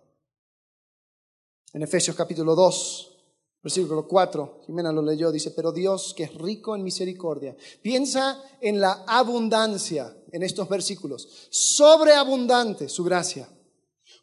En 1.73 1.83
Efesios 1.83 2.15
capítulo 2.15 2.55
2, 2.55 3.19
versículo 3.61 4.07
4, 4.07 4.61
Jimena 4.65 4.91
lo 4.91 5.01
leyó, 5.01 5.31
dice, 5.31 5.51
pero 5.51 5.71
Dios 5.71 6.13
que 6.15 6.23
es 6.23 6.33
rico 6.35 6.75
en 6.75 6.83
misericordia, 6.83 7.55
piensa 7.81 8.41
en 8.61 8.79
la 8.79 9.03
abundancia 9.05 10.15
en 10.31 10.43
estos 10.43 10.69
versículos, 10.69 11.27
sobreabundante 11.49 12.87
su 12.87 13.03
gracia, 13.03 13.49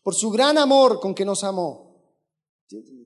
por 0.03 0.15
su 0.15 0.31
gran 0.31 0.57
amor 0.59 0.99
con 0.99 1.15
que 1.15 1.25
nos 1.25 1.45
amó. 1.45 1.86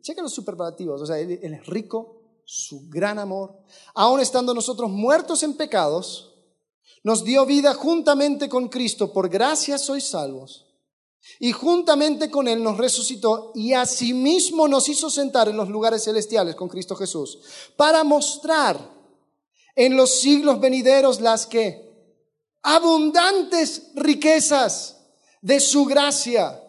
Checa 0.01 0.23
los 0.23 0.33
superlativos, 0.33 1.03
o 1.03 1.07
sea, 1.07 1.19
él 1.19 1.39
es 1.43 1.67
rico, 1.67 2.21
su 2.45 2.89
gran 2.89 3.19
amor, 3.19 3.59
aun 3.95 4.21
estando 4.21 4.55
nosotros 4.55 4.91
muertos 4.91 5.43
en 5.43 5.55
pecados, 5.55 6.35
nos 7.03 7.25
dio 7.25 7.47
vida 7.47 7.75
juntamente 7.75 8.49
con 8.49 8.69
Cristo, 8.69 9.13
por 9.13 9.29
gracia 9.29 9.79
sois 9.79 10.05
salvos. 10.05 10.67
Y 11.39 11.53
juntamente 11.53 12.31
con 12.31 12.49
Él 12.49 12.63
nos 12.63 12.79
resucitó 12.79 13.53
y 13.55 13.75
asimismo 13.75 14.67
nos 14.67 14.89
hizo 14.89 15.11
sentar 15.11 15.49
en 15.49 15.57
los 15.57 15.69
lugares 15.69 16.05
celestiales 16.05 16.55
con 16.55 16.69
Cristo 16.69 16.97
Jesús, 16.97 17.39
para 17.77 18.05
mostrar 18.05 18.79
en 19.77 19.97
los 19.97 20.21
siglos 20.21 20.61
venideros 20.61 21.21
las 21.21 21.47
que 21.47 21.89
abundantes 22.63 23.91
riquezas 23.95 24.97
de 25.41 25.61
su 25.61 25.85
gracia 25.85 26.63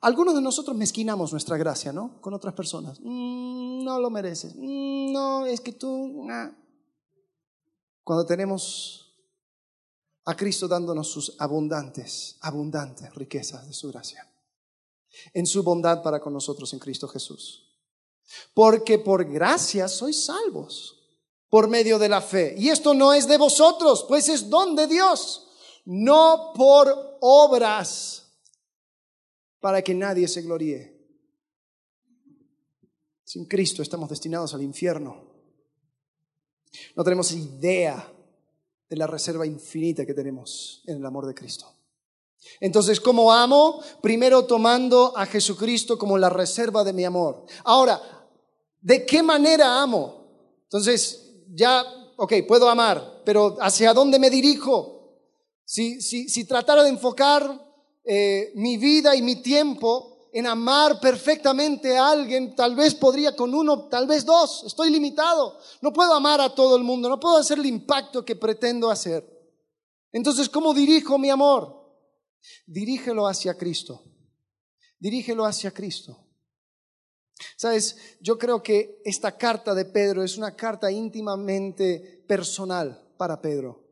algunos 0.00 0.34
de 0.34 0.40
nosotros 0.40 0.76
mezquinamos 0.76 1.32
nuestra 1.32 1.56
gracia, 1.56 1.92
¿no? 1.92 2.20
Con 2.20 2.32
otras 2.34 2.54
personas. 2.54 2.98
Mm, 3.00 3.84
no 3.84 3.98
lo 4.00 4.10
mereces. 4.10 4.54
Mm, 4.56 5.12
no, 5.12 5.46
es 5.46 5.60
que 5.60 5.72
tú... 5.72 6.26
Cuando 8.02 8.26
tenemos 8.26 9.14
a 10.24 10.36
Cristo 10.36 10.66
dándonos 10.66 11.08
sus 11.08 11.36
abundantes, 11.38 12.36
abundantes 12.40 13.14
riquezas 13.14 13.66
de 13.66 13.72
su 13.72 13.88
gracia. 13.88 14.26
En 15.34 15.46
su 15.46 15.62
bondad 15.62 16.02
para 16.02 16.20
con 16.20 16.32
nosotros 16.32 16.72
en 16.72 16.78
Cristo 16.78 17.06
Jesús. 17.08 17.68
Porque 18.54 18.98
por 18.98 19.24
gracia 19.24 19.88
sois 19.88 20.24
salvos 20.24 20.96
por 21.50 21.68
medio 21.68 21.98
de 21.98 22.08
la 22.08 22.22
fe. 22.22 22.54
Y 22.56 22.68
esto 22.68 22.94
no 22.94 23.12
es 23.12 23.26
de 23.26 23.36
vosotros, 23.36 24.04
pues 24.08 24.28
es 24.28 24.48
don 24.48 24.76
de 24.76 24.86
Dios, 24.86 25.48
no 25.84 26.52
por 26.54 27.18
obras 27.20 28.19
para 29.60 29.82
que 29.82 29.94
nadie 29.94 30.26
se 30.26 30.42
gloríe. 30.42 30.98
Sin 33.24 33.44
Cristo 33.44 33.82
estamos 33.82 34.08
destinados 34.08 34.54
al 34.54 34.62
infierno. 34.62 35.30
No 36.96 37.04
tenemos 37.04 37.30
idea 37.32 38.12
de 38.88 38.96
la 38.96 39.06
reserva 39.06 39.46
infinita 39.46 40.04
que 40.04 40.14
tenemos 40.14 40.82
en 40.86 40.96
el 40.96 41.06
amor 41.06 41.26
de 41.26 41.34
Cristo. 41.34 41.66
Entonces, 42.58 43.00
¿cómo 43.00 43.32
amo? 43.32 43.80
Primero 44.00 44.46
tomando 44.46 45.16
a 45.16 45.26
Jesucristo 45.26 45.98
como 45.98 46.18
la 46.18 46.30
reserva 46.30 46.82
de 46.82 46.92
mi 46.92 47.04
amor. 47.04 47.44
Ahora, 47.64 48.00
¿de 48.80 49.04
qué 49.04 49.22
manera 49.22 49.80
amo? 49.80 50.26
Entonces, 50.64 51.34
ya, 51.50 51.84
ok, 52.16 52.32
puedo 52.48 52.68
amar, 52.68 53.22
pero 53.24 53.58
¿hacia 53.60 53.92
dónde 53.92 54.18
me 54.18 54.30
dirijo? 54.30 55.18
Si, 55.64 56.00
si, 56.00 56.28
si 56.28 56.44
tratara 56.46 56.82
de 56.82 56.88
enfocar 56.88 57.69
eh, 58.04 58.52
mi 58.54 58.76
vida 58.76 59.14
y 59.14 59.22
mi 59.22 59.42
tiempo 59.42 60.28
en 60.32 60.46
amar 60.46 61.00
perfectamente 61.00 61.96
a 61.96 62.10
alguien, 62.10 62.54
tal 62.54 62.76
vez 62.76 62.94
podría 62.94 63.34
con 63.34 63.54
uno, 63.54 63.88
tal 63.88 64.06
vez 64.06 64.24
dos, 64.24 64.62
estoy 64.64 64.90
limitado, 64.90 65.58
no 65.82 65.92
puedo 65.92 66.14
amar 66.14 66.40
a 66.40 66.54
todo 66.54 66.76
el 66.76 66.84
mundo, 66.84 67.08
no 67.08 67.18
puedo 67.18 67.36
hacer 67.36 67.58
el 67.58 67.66
impacto 67.66 68.24
que 68.24 68.36
pretendo 68.36 68.90
hacer. 68.90 69.28
Entonces, 70.12 70.48
¿cómo 70.48 70.72
dirijo 70.72 71.18
mi 71.18 71.30
amor? 71.30 71.80
Dirígelo 72.66 73.26
hacia 73.26 73.56
Cristo, 73.56 74.04
dirígelo 74.98 75.44
hacia 75.44 75.72
Cristo. 75.72 76.26
Sabes, 77.56 77.96
yo 78.20 78.38
creo 78.38 78.62
que 78.62 79.00
esta 79.04 79.36
carta 79.36 79.74
de 79.74 79.86
Pedro 79.86 80.22
es 80.22 80.36
una 80.36 80.54
carta 80.54 80.90
íntimamente 80.90 82.24
personal 82.28 83.02
para 83.16 83.40
Pedro. 83.40 83.89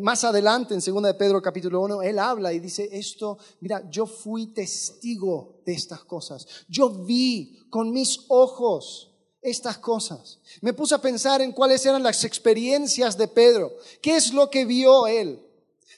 Más 0.00 0.24
adelante, 0.24 0.74
en 0.74 0.80
2 0.80 1.02
de 1.02 1.14
Pedro 1.14 1.42
capítulo 1.42 1.80
1, 1.82 2.02
él 2.02 2.18
habla 2.18 2.52
y 2.52 2.60
dice 2.60 2.88
esto, 2.92 3.38
mira, 3.60 3.88
yo 3.90 4.06
fui 4.06 4.48
testigo 4.48 5.60
de 5.64 5.74
estas 5.74 6.04
cosas. 6.04 6.46
Yo 6.68 6.88
vi 6.90 7.66
con 7.70 7.92
mis 7.92 8.24
ojos 8.28 9.12
estas 9.42 9.78
cosas. 9.78 10.40
Me 10.60 10.72
puse 10.72 10.94
a 10.94 11.00
pensar 11.00 11.40
en 11.40 11.52
cuáles 11.52 11.84
eran 11.86 12.02
las 12.02 12.24
experiencias 12.24 13.16
de 13.16 13.28
Pedro. 13.28 13.72
¿Qué 14.02 14.16
es 14.16 14.32
lo 14.32 14.50
que 14.50 14.64
vio 14.64 15.06
él? 15.06 15.40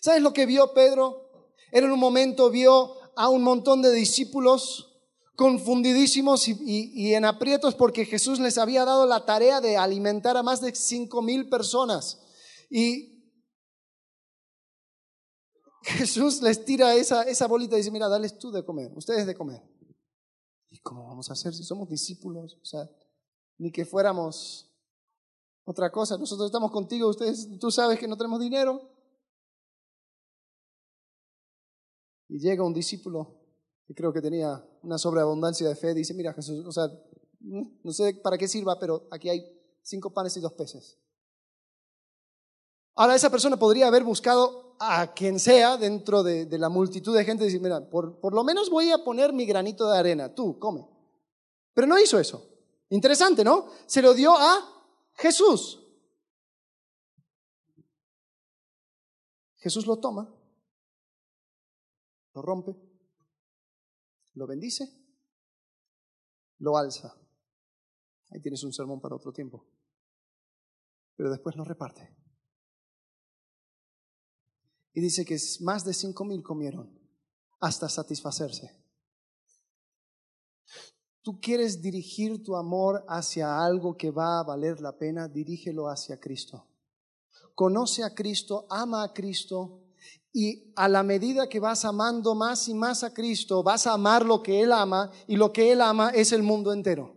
¿Sabes 0.01 0.23
lo 0.23 0.33
que 0.33 0.45
vio 0.45 0.75
Pedro? 0.75 1.31
Él 1.73 1.85
en 1.85 1.91
un 1.91 1.99
momento 1.99 2.51
vio 2.51 2.95
a 3.17 3.29
un 3.29 3.43
montón 3.43 3.81
de 3.81 3.93
discípulos 3.93 4.89
confundidísimos 5.35 6.49
y, 6.49 6.57
y, 6.67 7.15
en 7.15 7.25
aprietos 7.25 7.75
porque 7.75 8.05
Jesús 8.05 8.41
les 8.41 8.59
había 8.59 8.85
dado 8.85 9.07
la 9.07 9.25
tarea 9.25 9.61
de 9.61 9.77
alimentar 9.77 10.37
a 10.37 10.43
más 10.43 10.61
de 10.61 10.75
cinco 10.75 11.23
mil 11.23 11.49
personas. 11.49 12.19
Y 12.71 13.18
Jesús 15.83 16.43
les 16.43 16.65
tira 16.65 16.95
esa, 16.95 17.23
esa 17.23 17.47
bolita 17.47 17.75
y 17.75 17.79
dice, 17.79 17.91
mira, 17.91 18.09
dales 18.09 18.39
tú 18.39 18.51
de 18.51 18.65
comer, 18.65 18.93
ustedes 18.97 19.27
de 19.27 19.35
comer. 19.35 19.63
¿Y 20.71 20.79
cómo 20.81 21.07
vamos 21.07 21.31
a 21.31 21.33
hacer 21.33 21.55
si 21.55 21.65
somos 21.65 21.89
discípulos? 21.89 22.59
O 22.61 22.65
sea, 22.65 22.89
ni 23.59 23.73
que 23.73 23.85
fuéramos 23.85 24.71
otra 25.65 25.91
cosa. 25.91 26.19
Nosotros 26.19 26.47
estamos 26.47 26.71
contigo, 26.71 27.09
ustedes, 27.09 27.59
tú 27.59 27.71
sabes 27.71 27.99
que 27.99 28.09
no 28.09 28.17
tenemos 28.17 28.41
dinero. 28.41 28.91
Y 32.29 32.39
llega 32.39 32.65
un 32.65 32.75
discípulo 32.75 33.37
que 33.87 33.95
creo 33.95 34.13
que 34.13 34.21
tenía 34.21 34.63
una 34.83 34.99
sobreabundancia 34.99 35.67
de 35.67 35.75
fe, 35.75 35.95
dice, 35.95 36.13
mira 36.13 36.35
Jesús, 36.35 36.65
o 36.67 36.73
sea, 36.73 36.91
no 37.41 37.93
sé 37.93 38.15
para 38.23 38.37
qué 38.37 38.47
sirva, 38.47 38.79
pero 38.79 39.09
aquí 39.11 39.31
hay 39.31 39.43
cinco 39.83 40.13
panes 40.13 40.37
y 40.37 40.41
dos 40.41 40.53
peces. 40.53 40.99
Ahora 42.95 43.15
esa 43.15 43.31
persona 43.31 43.57
podría 43.57 43.87
haber 43.87 44.05
buscado 44.05 44.68
a 44.79 45.13
quien 45.15 45.39
sea 45.39 45.77
dentro 45.77 46.23
de, 46.23 46.47
la 46.59 46.69
multitud 46.69 47.17
de 47.17 47.25
gente 47.25 47.45
y 47.45 47.47
decir, 47.47 47.61
mira, 47.61 47.89
por, 47.89 48.21
por 48.21 48.35
lo 48.35 48.45
menos 48.45 48.71
voy 48.71 48.91
a 48.91 49.05
poner 49.05 49.33
mi 49.33 49.47
granito 49.47 49.91
de 49.91 49.99
arena, 49.99 50.35
tú, 50.35 50.59
come. 50.59 50.87
Pero 51.75 51.87
no 51.87 51.99
hizo 51.99 52.19
eso. 52.19 52.49
Interesante, 52.91 53.45
¿no? 53.45 53.69
Se 53.87 54.03
lo 54.03 54.15
dio 54.15 54.37
a 54.37 54.59
Jesús. 55.15 55.85
Jesús 59.59 59.87
lo 59.87 59.99
toma, 59.99 60.33
lo 62.33 62.43
rompe, 62.43 62.77
lo 64.35 64.47
bendice, 64.47 64.89
lo 66.59 66.77
alza. 66.77 67.17
Ahí 68.31 68.41
tienes 68.41 68.63
un 68.63 68.73
sermón 68.73 69.01
para 69.01 69.17
otro 69.17 69.33
tiempo. 69.33 69.67
pero 71.17 71.31
después 71.31 71.57
lo 71.57 71.65
reparte. 71.65 72.17
Y 74.95 75.01
dice 75.01 75.25
que 75.25 75.39
más 75.61 75.85
de 75.85 75.95
cinco 75.95 76.25
mil 76.25 76.43
comieron 76.43 76.91
hasta 77.61 77.89
satisfacerse. 77.89 78.75
Tú 81.23 81.41
quieres 81.41 81.83
dirigir 81.83 82.43
tu 82.43 82.57
amor 82.57 83.05
hacia 83.09 83.63
algo 83.63 83.97
que 83.97 84.11
va 84.11 84.41
a 84.41 84.45
valer 84.45 84.81
la 84.81 84.97
pena, 84.97 85.29
dirígelo 85.29 85.89
hacia 85.89 86.19
Cristo. 86.19 86.67
Conoce 87.55 88.03
a 88.03 88.15
Cristo, 88.15 88.67
ama 88.71 89.03
a 89.03 89.13
Cristo 89.13 89.83
y 90.33 90.73
a 90.77 90.89
la 90.89 91.03
medida 91.03 91.49
que 91.49 91.61
vas 91.61 91.85
amando 91.85 92.35
más 92.35 92.69
y 92.69 92.75
más 92.75 93.03
a 93.03 93.13
Cristo, 93.13 93.63
vas 93.63 93.87
a 93.87 93.93
amar 93.93 94.25
lo 94.25 94.43
que 94.43 94.63
Él 94.63 94.73
ama 94.73 95.11
y 95.27 95.37
lo 95.37 95.53
que 95.53 95.73
Él 95.73 95.81
ama 95.81 96.11
es 96.11 96.33
el 96.33 96.43
mundo 96.43 96.73
entero. 96.73 97.17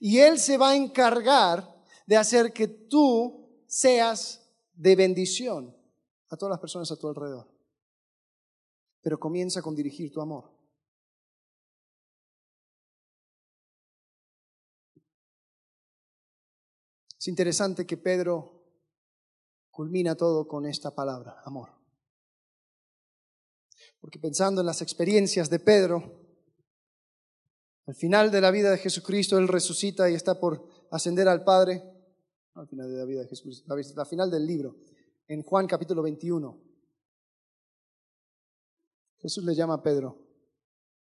Y 0.00 0.18
Él 0.18 0.38
se 0.38 0.56
va 0.56 0.70
a 0.70 0.76
encargar 0.76 1.72
de 2.06 2.16
hacer 2.16 2.52
que 2.52 2.66
tú 2.66 3.48
seas 3.66 4.42
de 4.74 4.96
bendición 4.96 5.76
a 6.28 6.36
todas 6.36 6.50
las 6.50 6.60
personas 6.60 6.90
a 6.90 6.96
tu 6.96 7.08
alrededor. 7.08 7.48
Pero 9.00 9.18
comienza 9.18 9.62
con 9.62 9.74
dirigir 9.74 10.12
tu 10.12 10.20
amor. 10.20 10.50
Es 17.18 17.28
interesante 17.28 17.86
que 17.86 17.96
Pedro 17.96 18.62
culmina 19.70 20.14
todo 20.14 20.46
con 20.46 20.66
esta 20.66 20.94
palabra, 20.94 21.40
amor. 21.44 21.70
Porque 23.98 24.18
pensando 24.18 24.60
en 24.60 24.66
las 24.66 24.82
experiencias 24.82 25.48
de 25.48 25.58
Pedro, 25.58 26.20
al 27.86 27.94
final 27.94 28.30
de 28.30 28.40
la 28.40 28.50
vida 28.50 28.70
de 28.70 28.76
Jesucristo, 28.78 29.38
Él 29.38 29.48
resucita 29.48 30.10
y 30.10 30.14
está 30.14 30.38
por 30.38 30.68
ascender 30.90 31.26
al 31.28 31.44
Padre. 31.44 31.82
al 32.54 32.68
final 32.68 32.90
de 32.90 32.98
la 32.98 33.04
vida 33.04 33.22
de 33.22 33.28
Jesucristo, 33.28 33.72
al 33.72 34.06
final 34.06 34.30
del 34.30 34.46
libro, 34.46 34.76
en 35.26 35.42
Juan 35.42 35.66
capítulo 35.66 36.02
21. 36.02 36.60
Jesús 39.18 39.44
le 39.44 39.54
llama 39.54 39.74
a 39.74 39.82
Pedro 39.82 40.18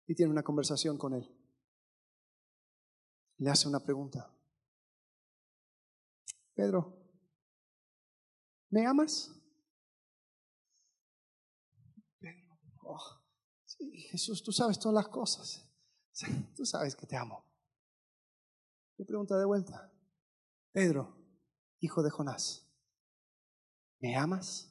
y 0.07 0.15
tiene 0.15 0.33
una 0.33 0.43
conversación 0.43 0.97
con 0.97 1.15
él. 1.15 1.31
Le 3.39 3.51
hace 3.51 3.69
una 3.69 3.81
pregunta. 3.81 4.35
Pedro, 6.55 6.97
¿me 8.71 8.87
amas? 8.87 9.31
Pedro, 12.19 12.59
oh, 12.83 13.23
sí, 13.65 13.91
Jesús, 14.11 14.43
tú 14.43 14.51
sabes 14.51 14.79
todas 14.79 14.95
las 14.95 15.09
cosas. 15.09 15.65
Tú 16.57 16.67
sabes 16.67 16.97
que 16.97 17.07
te 17.07 17.17
amo. 17.17 17.45
Le 18.97 19.05
pregunta 19.05 19.39
de 19.39 19.45
vuelta. 19.45 19.93
Pedro, 20.73 21.17
hijo 21.79 22.03
de 22.03 22.11
Jonás, 22.11 22.68
¿me 24.01 24.17
amas? 24.17 24.71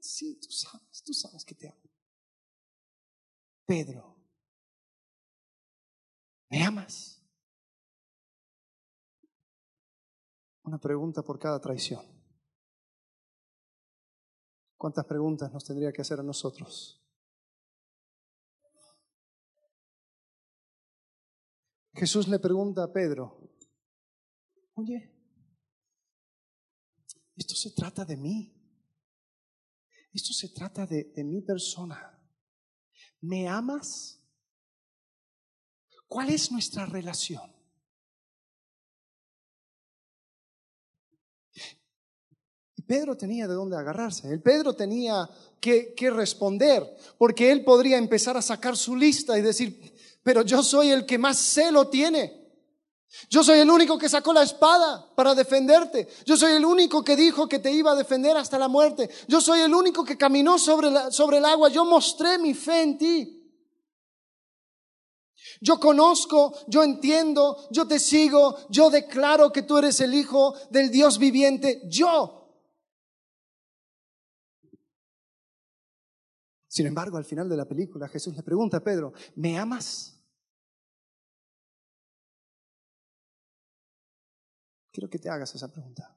Sí, 0.00 0.38
tú 0.40 0.50
sabes, 0.50 1.02
tú 1.02 1.12
sabes 1.12 1.44
que 1.44 1.54
te 1.54 1.68
amo. 1.68 1.82
Pedro, 3.66 4.16
¿me 6.48 6.62
amas? 6.64 7.22
Una 10.62 10.78
pregunta 10.78 11.22
por 11.22 11.38
cada 11.38 11.60
traición. 11.60 12.04
¿Cuántas 14.76 15.04
preguntas 15.06 15.52
nos 15.52 15.64
tendría 15.64 15.92
que 15.92 16.02
hacer 16.02 16.20
a 16.20 16.22
nosotros? 16.22 17.04
Jesús 21.94 22.28
le 22.28 22.38
pregunta 22.38 22.84
a 22.84 22.92
Pedro, 22.92 23.50
oye, 24.74 25.17
esto 27.38 27.54
se 27.54 27.70
trata 27.70 28.04
de 28.04 28.16
mí. 28.16 28.54
Esto 30.12 30.32
se 30.32 30.48
trata 30.48 30.86
de, 30.86 31.04
de 31.14 31.24
mi 31.24 31.42
persona. 31.42 32.18
¿Me 33.20 33.48
amas? 33.48 34.20
¿Cuál 36.06 36.30
es 36.30 36.50
nuestra 36.50 36.86
relación? 36.86 37.54
Y 42.74 42.82
Pedro 42.82 43.16
tenía 43.16 43.46
de 43.46 43.54
dónde 43.54 43.76
agarrarse. 43.76 44.32
El 44.32 44.40
Pedro 44.40 44.74
tenía 44.74 45.28
que, 45.60 45.94
que 45.94 46.10
responder, 46.10 46.82
porque 47.18 47.52
él 47.52 47.64
podría 47.64 47.98
empezar 47.98 48.36
a 48.36 48.42
sacar 48.42 48.76
su 48.76 48.96
lista 48.96 49.38
y 49.38 49.42
decir, 49.42 49.94
pero 50.22 50.42
yo 50.42 50.62
soy 50.62 50.90
el 50.90 51.04
que 51.04 51.18
más 51.18 51.38
celo 51.38 51.88
tiene. 51.88 52.37
Yo 53.30 53.42
soy 53.42 53.58
el 53.60 53.70
único 53.70 53.98
que 53.98 54.08
sacó 54.08 54.32
la 54.32 54.42
espada 54.42 55.14
para 55.14 55.34
defenderte. 55.34 56.08
Yo 56.26 56.36
soy 56.36 56.52
el 56.52 56.64
único 56.64 57.02
que 57.02 57.16
dijo 57.16 57.48
que 57.48 57.58
te 57.58 57.72
iba 57.72 57.92
a 57.92 57.96
defender 57.96 58.36
hasta 58.36 58.58
la 58.58 58.68
muerte. 58.68 59.08
Yo 59.26 59.40
soy 59.40 59.60
el 59.60 59.74
único 59.74 60.04
que 60.04 60.18
caminó 60.18 60.58
sobre, 60.58 60.90
sobre 61.10 61.38
el 61.38 61.44
agua. 61.44 61.70
Yo 61.70 61.84
mostré 61.84 62.38
mi 62.38 62.54
fe 62.54 62.82
en 62.82 62.98
ti. 62.98 63.34
Yo 65.60 65.80
conozco, 65.80 66.54
yo 66.68 66.84
entiendo, 66.84 67.56
yo 67.70 67.86
te 67.88 67.98
sigo, 67.98 68.56
yo 68.68 68.90
declaro 68.90 69.50
que 69.50 69.62
tú 69.62 69.78
eres 69.78 70.00
el 70.00 70.14
Hijo 70.14 70.54
del 70.70 70.90
Dios 70.90 71.18
viviente. 71.18 71.82
Yo. 71.88 72.34
Sin 76.68 76.86
embargo, 76.86 77.16
al 77.16 77.24
final 77.24 77.48
de 77.48 77.56
la 77.56 77.64
película, 77.64 78.06
Jesús 78.08 78.36
le 78.36 78.42
pregunta 78.42 78.76
a 78.76 78.84
Pedro, 78.84 79.12
¿me 79.34 79.58
amas? 79.58 80.17
Quiero 84.92 85.08
que 85.08 85.18
te 85.18 85.28
hagas 85.28 85.54
esa 85.54 85.70
pregunta. 85.70 86.16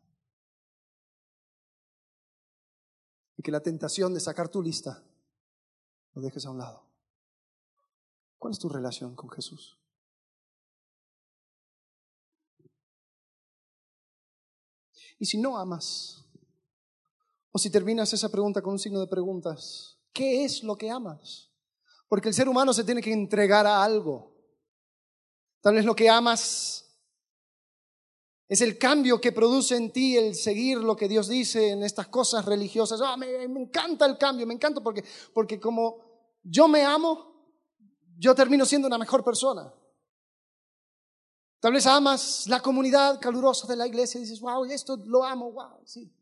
Y 3.37 3.43
que 3.43 3.51
la 3.51 3.61
tentación 3.61 4.13
de 4.13 4.19
sacar 4.19 4.49
tu 4.49 4.61
lista 4.61 5.03
lo 6.13 6.21
dejes 6.21 6.45
a 6.45 6.51
un 6.51 6.57
lado. 6.57 6.85
¿Cuál 8.37 8.53
es 8.53 8.59
tu 8.59 8.69
relación 8.69 9.15
con 9.15 9.29
Jesús? 9.29 9.77
Y 15.19 15.25
si 15.25 15.37
no 15.37 15.57
amas, 15.59 16.25
o 17.51 17.59
si 17.59 17.69
terminas 17.69 18.11
esa 18.13 18.29
pregunta 18.29 18.61
con 18.61 18.73
un 18.73 18.79
signo 18.79 18.99
de 18.99 19.05
preguntas, 19.07 19.99
¿qué 20.11 20.43
es 20.43 20.63
lo 20.63 20.75
que 20.75 20.89
amas? 20.89 21.51
Porque 22.07 22.29
el 22.29 22.33
ser 22.33 22.49
humano 22.49 22.73
se 22.73 22.83
tiene 22.83 23.01
que 23.01 23.13
entregar 23.13 23.67
a 23.67 23.83
algo. 23.83 24.35
Tal 25.61 25.75
vez 25.75 25.85
lo 25.85 25.95
que 25.95 26.09
amas 26.09 26.80
es 28.51 28.59
el 28.59 28.77
cambio 28.77 29.21
que 29.21 29.31
produce 29.31 29.77
en 29.77 29.93
ti 29.93 30.17
el 30.17 30.35
seguir 30.35 30.79
lo 30.79 30.93
que 30.97 31.07
Dios 31.07 31.29
dice 31.29 31.69
en 31.69 31.83
estas 31.83 32.07
cosas 32.07 32.43
religiosas. 32.43 32.99
Ah, 33.01 33.15
me, 33.15 33.43
encanta 33.45 34.05
el 34.05 34.17
cambio, 34.17 34.45
me 34.45 34.53
encanta 34.53 34.81
porque, 34.81 35.05
porque 35.33 35.57
como 35.57 36.01
yo 36.43 36.67
me 36.67 36.83
amo, 36.83 37.33
yo 38.17 38.35
termino 38.35 38.65
siendo 38.65 38.89
una 38.89 38.97
mejor 38.97 39.23
persona. 39.23 39.73
Tal 41.61 41.71
vez 41.71 41.87
amas 41.87 42.45
la 42.47 42.59
comunidad 42.59 43.21
calurosa 43.21 43.65
de 43.67 43.77
la 43.77 43.87
iglesia 43.87 44.17
y 44.17 44.23
dices, 44.23 44.41
wow, 44.41 44.65
esto 44.65 44.97
lo 44.97 45.23
amo, 45.23 45.53
wow, 45.53 45.79
sí. 45.85 46.13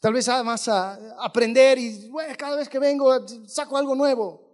Tal 0.00 0.14
vez 0.14 0.26
amas 0.30 0.68
a 0.68 1.22
aprender 1.22 1.76
y 1.76 2.10
cada 2.38 2.56
vez 2.56 2.70
que 2.70 2.78
vengo 2.78 3.28
saco 3.46 3.76
algo 3.76 3.94
nuevo. 3.94 4.45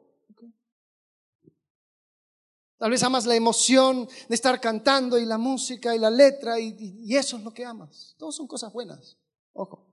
Tal 2.83 2.91
vez 2.91 3.01
amas 3.05 3.27
la 3.27 3.37
emoción 3.37 4.09
de 4.29 4.35
estar 4.35 4.61
cantando 4.61 5.17
y 5.17 5.25
la 5.25 5.39
música 5.39 5.95
y 5.95 6.01
la 6.01 6.11
letra 6.11 6.59
y, 6.59 7.15
eso 7.15 7.37
es 7.37 7.45
lo 7.45 7.55
que 7.55 7.65
amas. 7.65 8.17
Todos 8.19 8.35
son 8.35 8.49
cosas 8.49 8.73
buenas. 8.73 9.17
Ojo. 9.53 9.87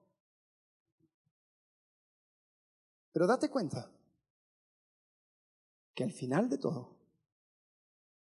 Pero 3.12 3.28
date 3.28 3.48
cuenta 3.48 3.92
que 5.94 6.04
al 6.04 6.12
final 6.12 6.50
de 6.50 6.58
todo 6.58 6.98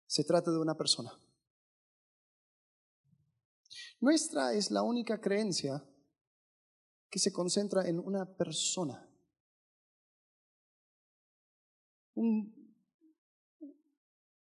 se 0.06 0.24
trata 0.24 0.50
de 0.50 0.58
una 0.58 0.76
persona. 0.76 1.18
Nuestra 3.98 4.52
es 4.52 4.70
la 4.70 4.82
única 4.82 5.18
creencia 5.22 5.82
que 7.08 7.18
se 7.18 7.32
concentra 7.32 7.88
en 7.88 7.98
una 7.98 8.26
persona. 8.26 9.08
Un 12.12 12.59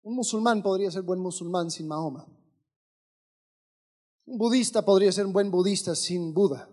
un 0.07 0.15
musulmán 0.15 0.63
podría 0.63 0.89
ser 0.89 1.03
buen 1.03 1.19
musulmán 1.19 1.69
sin 1.69 1.89
Mahoma. 1.89 2.25
Un 4.27 4.39
budista 4.39 4.85
podría 4.85 5.11
ser 5.11 5.27
un 5.27 5.33
buen 5.33 5.51
budista 5.51 5.97
sin 5.97 6.33
Buda. 6.33 6.71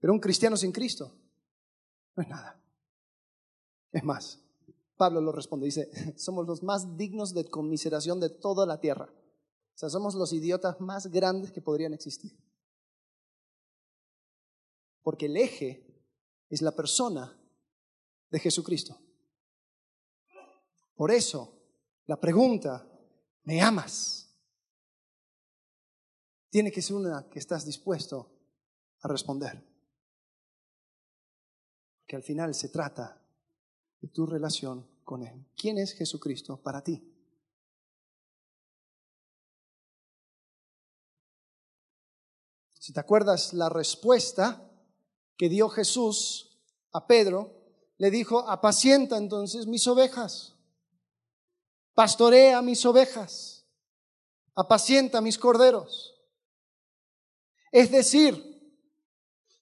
Pero 0.00 0.14
un 0.14 0.20
cristiano 0.20 0.56
sin 0.56 0.72
Cristo 0.72 1.12
no 2.16 2.22
es 2.22 2.28
nada. 2.30 2.58
Es 3.92 4.04
más, 4.04 4.40
Pablo 4.96 5.20
lo 5.20 5.32
responde, 5.32 5.66
dice, 5.66 5.90
somos 6.16 6.46
los 6.46 6.62
más 6.62 6.96
dignos 6.96 7.34
de 7.34 7.44
conmiseración 7.44 8.18
de 8.18 8.30
toda 8.30 8.64
la 8.64 8.80
tierra. 8.80 9.12
O 9.74 9.78
sea, 9.78 9.90
somos 9.90 10.14
los 10.14 10.32
idiotas 10.32 10.80
más 10.80 11.08
grandes 11.08 11.52
que 11.52 11.60
podrían 11.60 11.92
existir. 11.92 12.34
Porque 15.02 15.26
el 15.26 15.36
eje 15.36 15.86
es 16.48 16.62
la 16.62 16.72
persona 16.72 17.38
de 18.30 18.40
Jesucristo. 18.40 18.98
Por 20.96 21.10
eso, 21.12 21.52
la 22.06 22.18
pregunta 22.18 22.86
¿Me 23.46 23.62
amas? 23.62 24.28
Tiene 26.50 26.72
que 26.72 26.82
ser 26.82 26.96
una 26.96 27.28
que 27.30 27.38
estás 27.38 27.64
dispuesto 27.64 28.28
a 29.02 29.08
responder. 29.08 29.64
Que 32.06 32.16
al 32.16 32.24
final 32.24 32.56
se 32.56 32.68
trata 32.70 33.22
de 34.00 34.08
tu 34.08 34.26
relación 34.26 34.84
con 35.04 35.22
Él. 35.22 35.46
¿Quién 35.56 35.78
es 35.78 35.92
Jesucristo 35.92 36.60
para 36.60 36.82
ti? 36.82 37.12
Si 42.80 42.92
te 42.92 42.98
acuerdas 42.98 43.52
la 43.52 43.68
respuesta 43.68 44.68
que 45.36 45.48
dio 45.48 45.68
Jesús 45.68 46.58
a 46.90 47.06
Pedro, 47.06 47.54
le 47.98 48.10
dijo, 48.10 48.48
apacienta 48.48 49.18
entonces 49.18 49.68
mis 49.68 49.86
ovejas, 49.86 50.55
pastorea 51.96 52.60
mis 52.60 52.84
ovejas, 52.84 53.66
apacienta 54.54 55.22
mis 55.22 55.38
corderos. 55.38 56.14
Es 57.72 57.90
decir, 57.90 58.34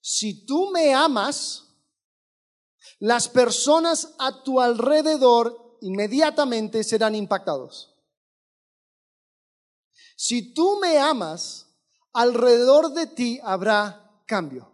si 0.01 0.45
tú 0.45 0.69
me 0.69 0.93
amas, 0.93 1.63
las 2.99 3.29
personas 3.29 4.13
a 4.19 4.43
tu 4.43 4.59
alrededor 4.59 5.77
inmediatamente 5.81 6.83
serán 6.83 7.15
impactados. 7.15 7.95
Si 10.17 10.53
tú 10.53 10.77
me 10.81 10.97
amas, 10.97 11.67
alrededor 12.11 12.91
de 12.93 13.07
ti 13.07 13.39
habrá 13.43 14.21
cambio. 14.25 14.71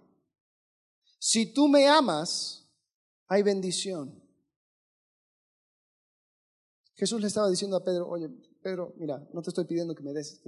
Si 1.19 1.53
tú 1.53 1.67
me 1.67 1.87
amas, 1.87 2.67
hay 3.27 3.43
bendición. 3.43 4.20
Jesús 7.01 7.19
le 7.19 7.25
estaba 7.25 7.49
diciendo 7.49 7.75
a 7.77 7.83
Pedro, 7.83 8.07
oye, 8.07 8.29
Pedro, 8.61 8.93
mira, 8.95 9.27
no 9.33 9.41
te 9.41 9.49
estoy 9.49 9.65
pidiendo 9.65 9.95
que 9.95 10.03
me 10.03 10.13
des, 10.13 10.39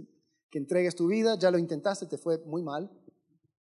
que 0.51 0.59
entregues 0.59 0.95
tu 0.95 1.07
vida, 1.07 1.35
ya 1.35 1.49
lo 1.49 1.57
intentaste, 1.57 2.05
te 2.05 2.19
fue 2.19 2.37
muy 2.45 2.61
mal. 2.61 2.91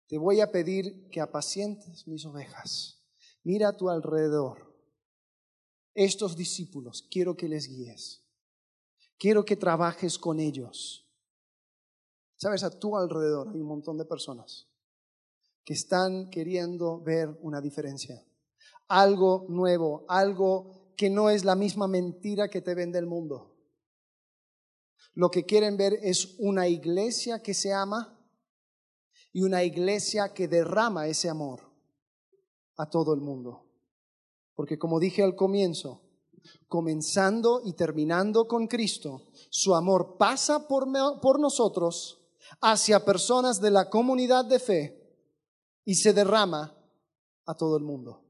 Te 0.07 0.17
voy 0.17 0.41
a 0.41 0.51
pedir 0.51 1.07
que 1.11 1.21
apacientes 1.21 2.07
mis 2.07 2.25
ovejas. 2.25 2.99
Mira 3.43 3.67
a 3.67 3.77
tu 3.77 3.88
alrededor. 3.91 4.75
Estos 5.93 6.36
discípulos, 6.36 7.07
quiero 7.11 7.38
que 7.38 7.47
les 7.47 7.67
guíes. 7.67 8.23
Quiero 9.19 9.45
que 9.45 9.55
trabajes 9.55 10.17
con 10.17 10.39
ellos. 10.39 11.07
Sabes, 12.36 12.63
a 12.63 12.71
tu 12.71 12.97
alrededor 12.97 13.49
hay 13.49 13.61
un 13.61 13.67
montón 13.67 13.99
de 13.99 14.05
personas 14.05 14.67
que 15.63 15.75
están 15.75 16.32
queriendo 16.32 16.99
ver 16.99 17.38
una 17.43 17.61
diferencia. 17.61 18.25
Algo 18.88 19.45
nuevo, 19.49 20.03
algo 20.07 20.80
que 20.96 21.10
no 21.10 21.30
es 21.30 21.46
la 21.46 21.56
misma 21.56 21.88
mentira 21.88 22.50
que 22.50 22.62
te 22.62 22.76
vende 22.76 23.00
el 23.00 23.06
mundo. 23.06 23.56
Lo 25.14 25.30
que 25.30 25.46
quieren 25.46 25.78
ver 25.78 25.94
es 26.02 26.36
una 26.39 26.68
iglesia 26.68 27.42
que 27.42 27.54
se 27.54 27.74
ama 27.74 28.18
y 29.34 29.44
una 29.44 29.64
iglesia 29.64 30.34
que 30.34 30.48
derrama 30.48 31.08
ese 31.08 31.30
amor 31.30 31.62
a 32.78 32.89
todo 32.89 33.14
el 33.14 33.22
mundo. 33.22 33.66
Porque 34.56 34.78
como 34.78 35.00
dije 35.00 35.24
al 35.24 35.36
comienzo, 35.36 36.02
comenzando 36.68 37.62
y 37.64 37.74
terminando 37.74 38.48
con 38.48 38.68
Cristo, 38.68 39.28
su 39.50 39.76
amor 39.76 40.18
pasa 40.18 40.68
por, 40.68 40.88
nosotros 41.39 42.20
hacia 42.62 43.06
personas 43.06 43.60
de 43.62 43.72
la 43.72 43.89
comunidad 43.89 44.46
de 44.46 44.60
fe 44.60 45.18
y 45.86 45.96
se 45.96 46.14
derrama 46.14 46.76
a 47.46 47.56
todo 47.56 47.78
el 47.78 47.84
mundo. 47.84 48.24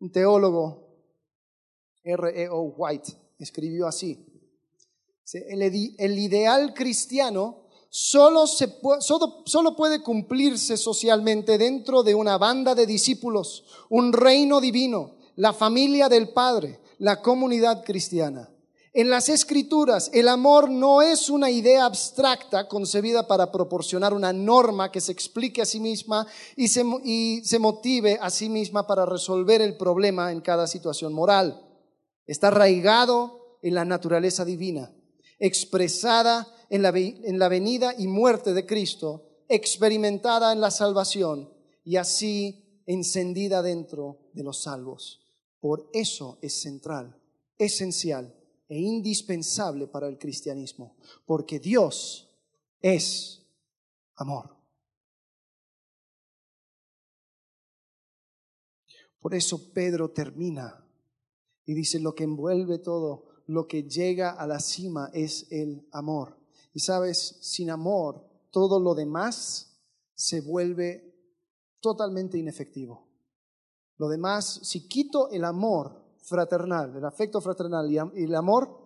Un 0.00 0.10
teólogo, 0.10 0.91
R.E.O. 2.04 2.74
White, 2.76 3.12
escribió 3.38 3.86
así. 3.86 4.26
El 5.32 6.18
ideal 6.18 6.74
cristiano 6.74 7.62
solo, 7.88 8.46
se, 8.46 8.68
solo, 9.00 9.76
puede 9.76 10.02
cumplirse 10.02 10.76
socialmente 10.76 11.58
dentro 11.58 12.02
de 12.02 12.14
una 12.14 12.38
banda 12.38 12.74
de 12.74 12.86
discípulos, 12.86 13.64
un 13.88 14.12
reino 14.12 14.60
divino, 14.60 15.16
la 15.36 15.52
familia 15.52 16.08
del 16.08 16.30
Padre, 16.30 16.80
la 16.98 17.20
comunidad 17.20 17.84
cristiana. 17.84 18.48
En 18.94 19.08
las 19.08 19.30
escrituras, 19.30 20.10
el 20.12 20.28
amor 20.28 20.70
no 20.70 21.00
es 21.00 21.30
una 21.30 21.50
idea 21.50 21.86
abstracta 21.86 22.68
concebida 22.68 23.26
para 23.26 23.50
proporcionar 23.50 24.12
una 24.12 24.34
norma 24.34 24.92
que 24.92 25.00
se 25.00 25.12
explique 25.12 25.62
a 25.62 25.66
sí 25.66 25.80
misma 25.80 26.26
y 26.56 26.68
se, 26.68 26.84
y 27.02 27.40
se 27.42 27.58
motive 27.58 28.18
a 28.20 28.28
sí 28.28 28.50
misma 28.50 28.86
para 28.86 29.06
resolver 29.06 29.62
el 29.62 29.78
problema 29.78 30.30
en 30.30 30.42
cada 30.42 30.66
situación 30.66 31.14
moral. 31.14 31.61
Está 32.26 32.48
arraigado 32.48 33.58
en 33.62 33.74
la 33.74 33.84
naturaleza 33.84 34.44
divina, 34.44 34.94
expresada 35.38 36.46
en 36.68 36.82
la, 36.82 36.90
en 36.90 37.38
la 37.38 37.48
venida 37.48 37.94
y 37.98 38.06
muerte 38.06 38.52
de 38.52 38.66
Cristo, 38.66 39.44
experimentada 39.48 40.52
en 40.52 40.60
la 40.60 40.70
salvación 40.70 41.52
y 41.84 41.96
así 41.96 42.82
encendida 42.86 43.62
dentro 43.62 44.30
de 44.32 44.42
los 44.42 44.62
salvos. 44.62 45.20
Por 45.60 45.88
eso 45.92 46.38
es 46.42 46.60
central, 46.60 47.20
esencial 47.58 48.34
e 48.68 48.78
indispensable 48.78 49.86
para 49.86 50.08
el 50.08 50.18
cristianismo, 50.18 50.96
porque 51.26 51.58
Dios 51.58 52.28
es 52.80 53.42
amor. 54.16 54.56
Por 59.20 59.34
eso 59.34 59.72
Pedro 59.72 60.10
termina 60.10 60.81
y 61.64 61.74
dice, 61.74 62.00
lo 62.00 62.14
que 62.14 62.24
envuelve 62.24 62.78
todo, 62.78 63.24
lo 63.46 63.66
que 63.66 63.84
llega 63.84 64.30
a 64.30 64.46
la 64.46 64.60
cima 64.60 65.10
es 65.12 65.46
el 65.50 65.86
amor. 65.92 66.38
Y 66.74 66.80
sabes, 66.80 67.38
sin 67.40 67.70
amor, 67.70 68.24
todo 68.50 68.80
lo 68.80 68.94
demás 68.94 69.78
se 70.14 70.40
vuelve 70.40 71.12
totalmente 71.80 72.38
inefectivo. 72.38 73.08
Lo 73.98 74.08
demás, 74.08 74.60
si 74.62 74.88
quito 74.88 75.28
el 75.30 75.44
amor 75.44 76.02
fraternal, 76.22 76.96
el 76.96 77.04
afecto 77.04 77.40
fraternal 77.40 77.90
y 77.90 77.98
el 78.24 78.34
amor, 78.34 78.82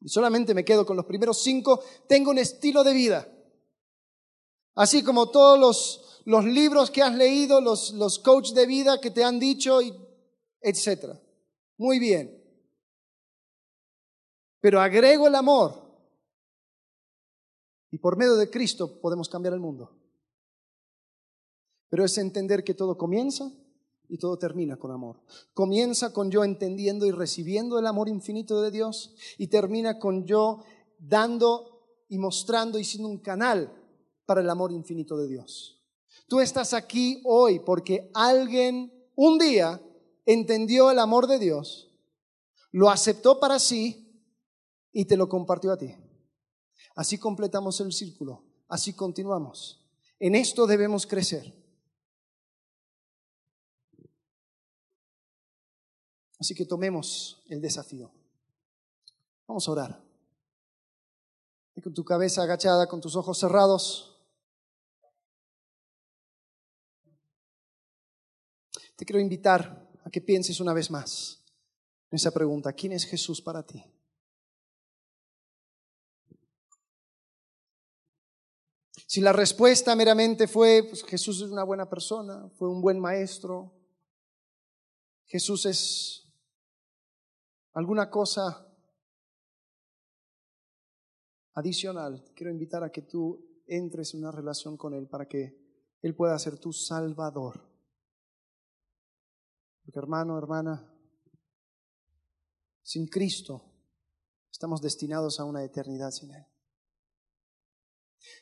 y 0.00 0.08
solamente 0.08 0.54
me 0.54 0.64
quedo 0.64 0.84
con 0.84 0.96
los 0.96 1.06
primeros 1.06 1.42
cinco, 1.42 1.80
tengo 2.08 2.30
un 2.30 2.38
estilo 2.38 2.84
de 2.84 2.92
vida. 2.92 3.28
Así 4.74 5.02
como 5.02 5.30
todos 5.30 5.58
los, 5.58 6.22
los 6.26 6.44
libros 6.44 6.90
que 6.90 7.02
has 7.02 7.14
leído, 7.14 7.60
los, 7.60 7.92
los 7.92 8.18
coaches 8.18 8.54
de 8.54 8.66
vida 8.66 9.00
que 9.00 9.10
te 9.10 9.24
han 9.24 9.38
dicho, 9.38 9.78
etc. 10.60 11.16
Muy 11.78 11.98
bien. 11.98 12.42
Pero 14.60 14.80
agrego 14.80 15.26
el 15.28 15.34
amor 15.34 15.86
y 17.90 17.98
por 17.98 18.16
medio 18.16 18.36
de 18.36 18.50
Cristo 18.50 19.00
podemos 19.00 19.28
cambiar 19.28 19.54
el 19.54 19.60
mundo. 19.60 19.90
Pero 21.88 22.04
es 22.04 22.18
entender 22.18 22.64
que 22.64 22.74
todo 22.74 22.98
comienza 22.98 23.52
y 24.08 24.18
todo 24.18 24.38
termina 24.38 24.76
con 24.76 24.90
amor. 24.90 25.20
Comienza 25.54 26.12
con 26.12 26.30
yo 26.30 26.44
entendiendo 26.44 27.06
y 27.06 27.10
recibiendo 27.10 27.78
el 27.78 27.86
amor 27.86 28.08
infinito 28.08 28.60
de 28.60 28.70
Dios 28.70 29.14
y 29.38 29.46
termina 29.48 29.98
con 29.98 30.24
yo 30.24 30.64
dando 30.98 32.04
y 32.08 32.18
mostrando 32.18 32.78
y 32.78 32.84
siendo 32.84 33.08
un 33.08 33.18
canal 33.18 33.72
para 34.24 34.40
el 34.40 34.50
amor 34.50 34.72
infinito 34.72 35.16
de 35.16 35.28
Dios. 35.28 35.80
Tú 36.28 36.40
estás 36.40 36.74
aquí 36.74 37.22
hoy 37.24 37.60
porque 37.60 38.10
alguien 38.14 38.92
un 39.14 39.38
día 39.38 39.80
entendió 40.26 40.90
el 40.90 40.98
amor 40.98 41.26
de 41.28 41.38
Dios, 41.38 41.88
lo 42.72 42.90
aceptó 42.90 43.40
para 43.40 43.58
sí 43.58 44.22
y 44.92 45.06
te 45.06 45.16
lo 45.16 45.28
compartió 45.28 45.72
a 45.72 45.78
ti. 45.78 45.94
Así 46.94 47.18
completamos 47.18 47.80
el 47.80 47.92
círculo, 47.92 48.44
así 48.68 48.92
continuamos. 48.92 49.86
En 50.18 50.34
esto 50.34 50.66
debemos 50.66 51.06
crecer. 51.06 51.54
Así 56.38 56.54
que 56.54 56.66
tomemos 56.66 57.42
el 57.48 57.60
desafío. 57.60 58.10
Vamos 59.46 59.66
a 59.68 59.72
orar. 59.72 60.04
Y 61.74 61.80
con 61.80 61.94
tu 61.94 62.04
cabeza 62.04 62.42
agachada, 62.42 62.88
con 62.88 63.00
tus 63.00 63.16
ojos 63.16 63.38
cerrados. 63.38 64.18
Te 68.96 69.04
quiero 69.04 69.20
invitar 69.20 69.85
a 70.06 70.10
que 70.10 70.20
pienses 70.20 70.60
una 70.60 70.72
vez 70.72 70.88
más 70.88 71.42
en 72.12 72.16
esa 72.16 72.30
pregunta. 72.30 72.72
¿Quién 72.72 72.92
es 72.92 73.04
Jesús 73.04 73.42
para 73.42 73.66
ti? 73.66 73.84
Si 79.08 79.20
la 79.20 79.32
respuesta 79.32 79.96
meramente 79.96 80.46
fue, 80.46 80.84
pues 80.88 81.02
Jesús 81.04 81.42
es 81.42 81.50
una 81.50 81.64
buena 81.64 81.90
persona, 81.90 82.48
fue 82.56 82.68
un 82.68 82.80
buen 82.80 83.00
maestro, 83.00 83.72
Jesús 85.24 85.66
es 85.66 86.32
alguna 87.72 88.08
cosa 88.08 88.64
adicional, 91.54 92.24
quiero 92.36 92.52
invitar 92.52 92.84
a 92.84 92.92
que 92.92 93.02
tú 93.02 93.44
entres 93.66 94.14
en 94.14 94.20
una 94.20 94.30
relación 94.30 94.76
con 94.76 94.94
Él 94.94 95.08
para 95.08 95.26
que 95.26 95.58
Él 96.00 96.14
pueda 96.14 96.38
ser 96.38 96.58
tu 96.58 96.72
salvador. 96.72 97.65
Porque 99.86 100.00
hermano, 100.00 100.36
hermana, 100.36 100.84
sin 102.82 103.06
Cristo 103.06 103.62
estamos 104.50 104.82
destinados 104.82 105.38
a 105.38 105.44
una 105.44 105.62
eternidad 105.62 106.10
sin 106.10 106.32
Él. 106.32 106.44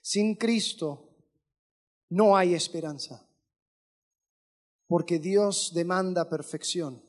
Sin 0.01 0.37
Cristo 0.37 1.11
no 2.09 2.35
hay 2.35 2.55
esperanza, 2.55 3.29
porque 4.87 5.19
Dios 5.19 5.73
demanda 5.75 6.31
perfección. 6.31 7.05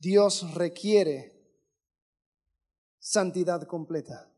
Dios 0.00 0.52
requiere 0.54 1.40
santidad 2.98 3.62
completa. 3.62 4.28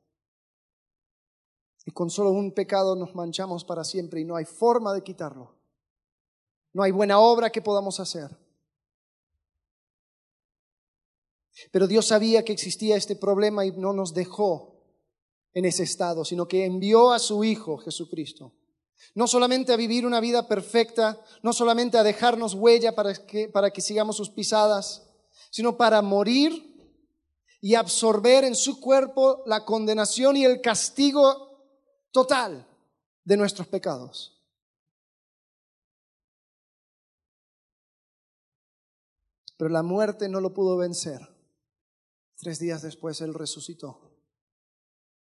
Y 1.86 1.92
con 1.92 2.10
solo 2.10 2.30
un 2.30 2.52
pecado 2.52 2.94
nos 2.94 3.14
manchamos 3.14 3.64
para 3.64 3.84
siempre 3.84 4.20
y 4.20 4.26
no 4.26 4.36
hay 4.36 4.44
forma 4.44 4.92
de 4.92 5.02
quitarlo. 5.02 5.56
No 6.74 6.82
hay 6.82 6.90
buena 6.90 7.18
obra 7.20 7.50
que 7.50 7.62
podamos 7.62 8.00
hacer. 8.00 8.47
Pero 11.70 11.86
Dios 11.86 12.06
sabía 12.06 12.44
que 12.44 12.52
existía 12.52 12.96
este 12.96 13.16
problema 13.16 13.64
y 13.64 13.72
no 13.72 13.92
nos 13.92 14.14
dejó 14.14 14.78
en 15.52 15.64
ese 15.64 15.82
estado, 15.82 16.24
sino 16.24 16.46
que 16.46 16.64
envió 16.64 17.12
a 17.12 17.18
su 17.18 17.44
Hijo 17.44 17.78
Jesucristo. 17.78 18.54
No 19.14 19.26
solamente 19.26 19.72
a 19.72 19.76
vivir 19.76 20.06
una 20.06 20.20
vida 20.20 20.46
perfecta, 20.48 21.20
no 21.42 21.52
solamente 21.52 21.98
a 21.98 22.02
dejarnos 22.02 22.54
huella 22.54 22.94
para 22.94 23.14
que, 23.14 23.48
para 23.48 23.70
que 23.70 23.80
sigamos 23.80 24.16
sus 24.16 24.30
pisadas, 24.30 25.08
sino 25.50 25.76
para 25.76 26.02
morir 26.02 26.64
y 27.60 27.74
absorber 27.74 28.44
en 28.44 28.54
su 28.54 28.80
cuerpo 28.80 29.42
la 29.46 29.64
condenación 29.64 30.36
y 30.36 30.44
el 30.44 30.60
castigo 30.60 31.48
total 32.12 32.66
de 33.24 33.36
nuestros 33.36 33.68
pecados. 33.68 34.34
Pero 39.56 39.70
la 39.70 39.82
muerte 39.82 40.28
no 40.28 40.40
lo 40.40 40.54
pudo 40.54 40.76
vencer. 40.76 41.37
Tres 42.38 42.60
días 42.60 42.82
después 42.82 43.20
Él 43.20 43.34
resucitó. 43.34 44.14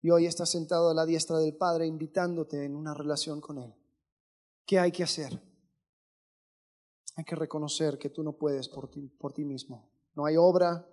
Y 0.03 0.11
hoy 0.11 0.26
está 0.26 0.46
sentado 0.46 0.90
a 0.90 0.94
la 0.94 1.07
diestra 1.07 1.38
del 1.38 1.57
Padre 1.57 1.86
invitándote 1.86 2.64
en 2.64 2.74
una 2.74 2.92
relación 2.92 3.40
con 3.40 3.59
Él. 3.59 3.74
¿Qué 4.66 4.78
hay 4.78 4.90
que 4.90 5.05
hacer? 5.05 5.40
Hay 7.16 7.24
que 7.24 7.36
reconocer 7.36 7.99
que 7.99 8.11
tú 8.11 8.22
no 8.22 8.36
puedes 8.36 8.68
por 8.68 8.90
ti, 8.90 9.09
por 9.09 9.32
ti 9.32 9.44
mismo. 9.44 9.90
No 10.14 10.26
hay 10.26 10.36
obra, 10.36 10.88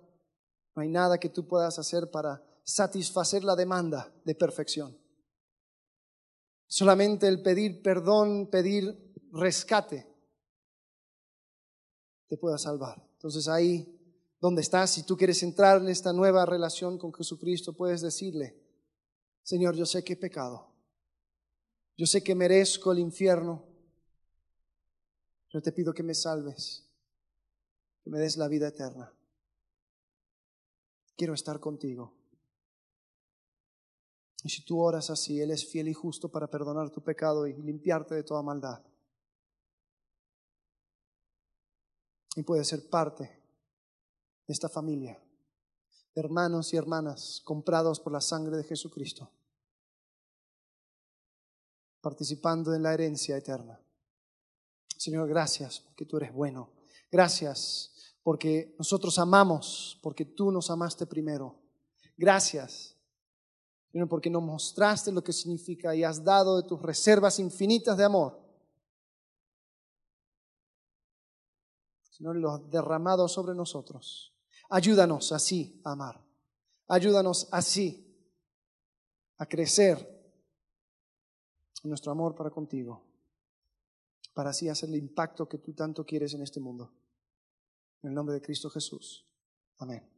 no 0.74 0.82
hay 0.82 0.88
nada 0.88 1.18
que 1.18 1.28
tú 1.28 1.46
puedas 1.46 1.78
hacer 1.78 2.10
para 2.10 2.42
satisfacer 2.62 3.44
la 3.44 3.56
demanda 3.56 4.12
de 4.24 4.34
perfección. 4.34 4.96
Solamente 6.68 7.28
el 7.28 7.42
pedir 7.42 7.82
perdón, 7.82 8.48
pedir 8.48 9.12
rescate, 9.32 10.06
te 12.28 12.36
pueda 12.36 12.58
salvar. 12.58 13.08
Entonces 13.12 13.46
ahí 13.46 13.95
donde 14.40 14.62
estás, 14.62 14.90
si 14.90 15.04
tú 15.04 15.16
quieres 15.16 15.42
entrar 15.42 15.80
en 15.80 15.88
esta 15.88 16.12
nueva 16.12 16.44
relación 16.44 16.98
con 16.98 17.12
Jesucristo, 17.12 17.72
puedes 17.72 18.02
decirle, 18.02 18.56
Señor, 19.42 19.74
yo 19.76 19.86
sé 19.86 20.04
que 20.04 20.14
he 20.14 20.16
pecado, 20.16 20.68
yo 21.96 22.06
sé 22.06 22.22
que 22.22 22.34
merezco 22.34 22.92
el 22.92 22.98
infierno, 22.98 23.64
yo 25.50 25.62
te 25.62 25.72
pido 25.72 25.94
que 25.94 26.02
me 26.02 26.14
salves, 26.14 26.86
que 28.02 28.10
me 28.10 28.18
des 28.18 28.36
la 28.36 28.48
vida 28.48 28.68
eterna. 28.68 29.12
Quiero 31.16 31.32
estar 31.32 31.58
contigo. 31.60 32.12
Y 34.42 34.50
si 34.50 34.62
tú 34.64 34.80
oras 34.80 35.08
así, 35.08 35.40
Él 35.40 35.50
es 35.50 35.66
fiel 35.66 35.88
y 35.88 35.94
justo 35.94 36.30
para 36.30 36.46
perdonar 36.46 36.90
tu 36.90 37.02
pecado 37.02 37.46
y 37.46 37.54
limpiarte 37.54 38.14
de 38.14 38.22
toda 38.22 38.42
maldad. 38.42 38.84
Y 42.36 42.42
puede 42.42 42.64
ser 42.64 42.90
parte 42.90 43.45
de 44.46 44.52
esta 44.52 44.68
familia, 44.68 45.20
hermanos 46.14 46.72
y 46.72 46.76
hermanas 46.76 47.40
comprados 47.44 48.00
por 48.00 48.12
la 48.12 48.20
sangre 48.20 48.56
de 48.56 48.64
Jesucristo, 48.64 49.30
participando 52.00 52.74
en 52.74 52.82
la 52.82 52.94
herencia 52.94 53.36
eterna. 53.36 53.80
Señor, 54.96 55.28
gracias 55.28 55.80
porque 55.80 56.06
tú 56.06 56.16
eres 56.16 56.32
bueno. 56.32 56.70
Gracias 57.10 58.14
porque 58.22 58.74
nosotros 58.78 59.18
amamos, 59.18 59.98
porque 60.02 60.24
tú 60.24 60.50
nos 60.50 60.70
amaste 60.70 61.06
primero. 61.06 61.56
Gracias, 62.16 62.96
Señor, 63.92 64.08
porque 64.08 64.30
nos 64.30 64.42
mostraste 64.42 65.12
lo 65.12 65.22
que 65.22 65.32
significa 65.32 65.94
y 65.94 66.02
has 66.02 66.24
dado 66.24 66.60
de 66.60 66.68
tus 66.68 66.80
reservas 66.82 67.38
infinitas 67.38 67.96
de 67.96 68.04
amor. 68.04 68.40
Señor, 72.10 72.36
lo 72.36 72.50
has 72.50 72.70
derramado 72.70 73.28
sobre 73.28 73.54
nosotros. 73.54 74.35
Ayúdanos 74.68 75.32
así 75.32 75.80
a 75.84 75.92
amar. 75.92 76.20
Ayúdanos 76.88 77.48
así 77.52 78.02
a 79.38 79.46
crecer 79.46 80.16
nuestro 81.84 82.12
amor 82.12 82.34
para 82.34 82.50
contigo, 82.50 83.02
para 84.34 84.50
así 84.50 84.68
hacer 84.68 84.88
el 84.88 84.96
impacto 84.96 85.48
que 85.48 85.58
tú 85.58 85.72
tanto 85.72 86.04
quieres 86.04 86.34
en 86.34 86.42
este 86.42 86.60
mundo. 86.60 86.92
En 88.02 88.10
el 88.10 88.14
nombre 88.14 88.34
de 88.34 88.42
Cristo 88.42 88.70
Jesús. 88.70 89.26
Amén. 89.78 90.15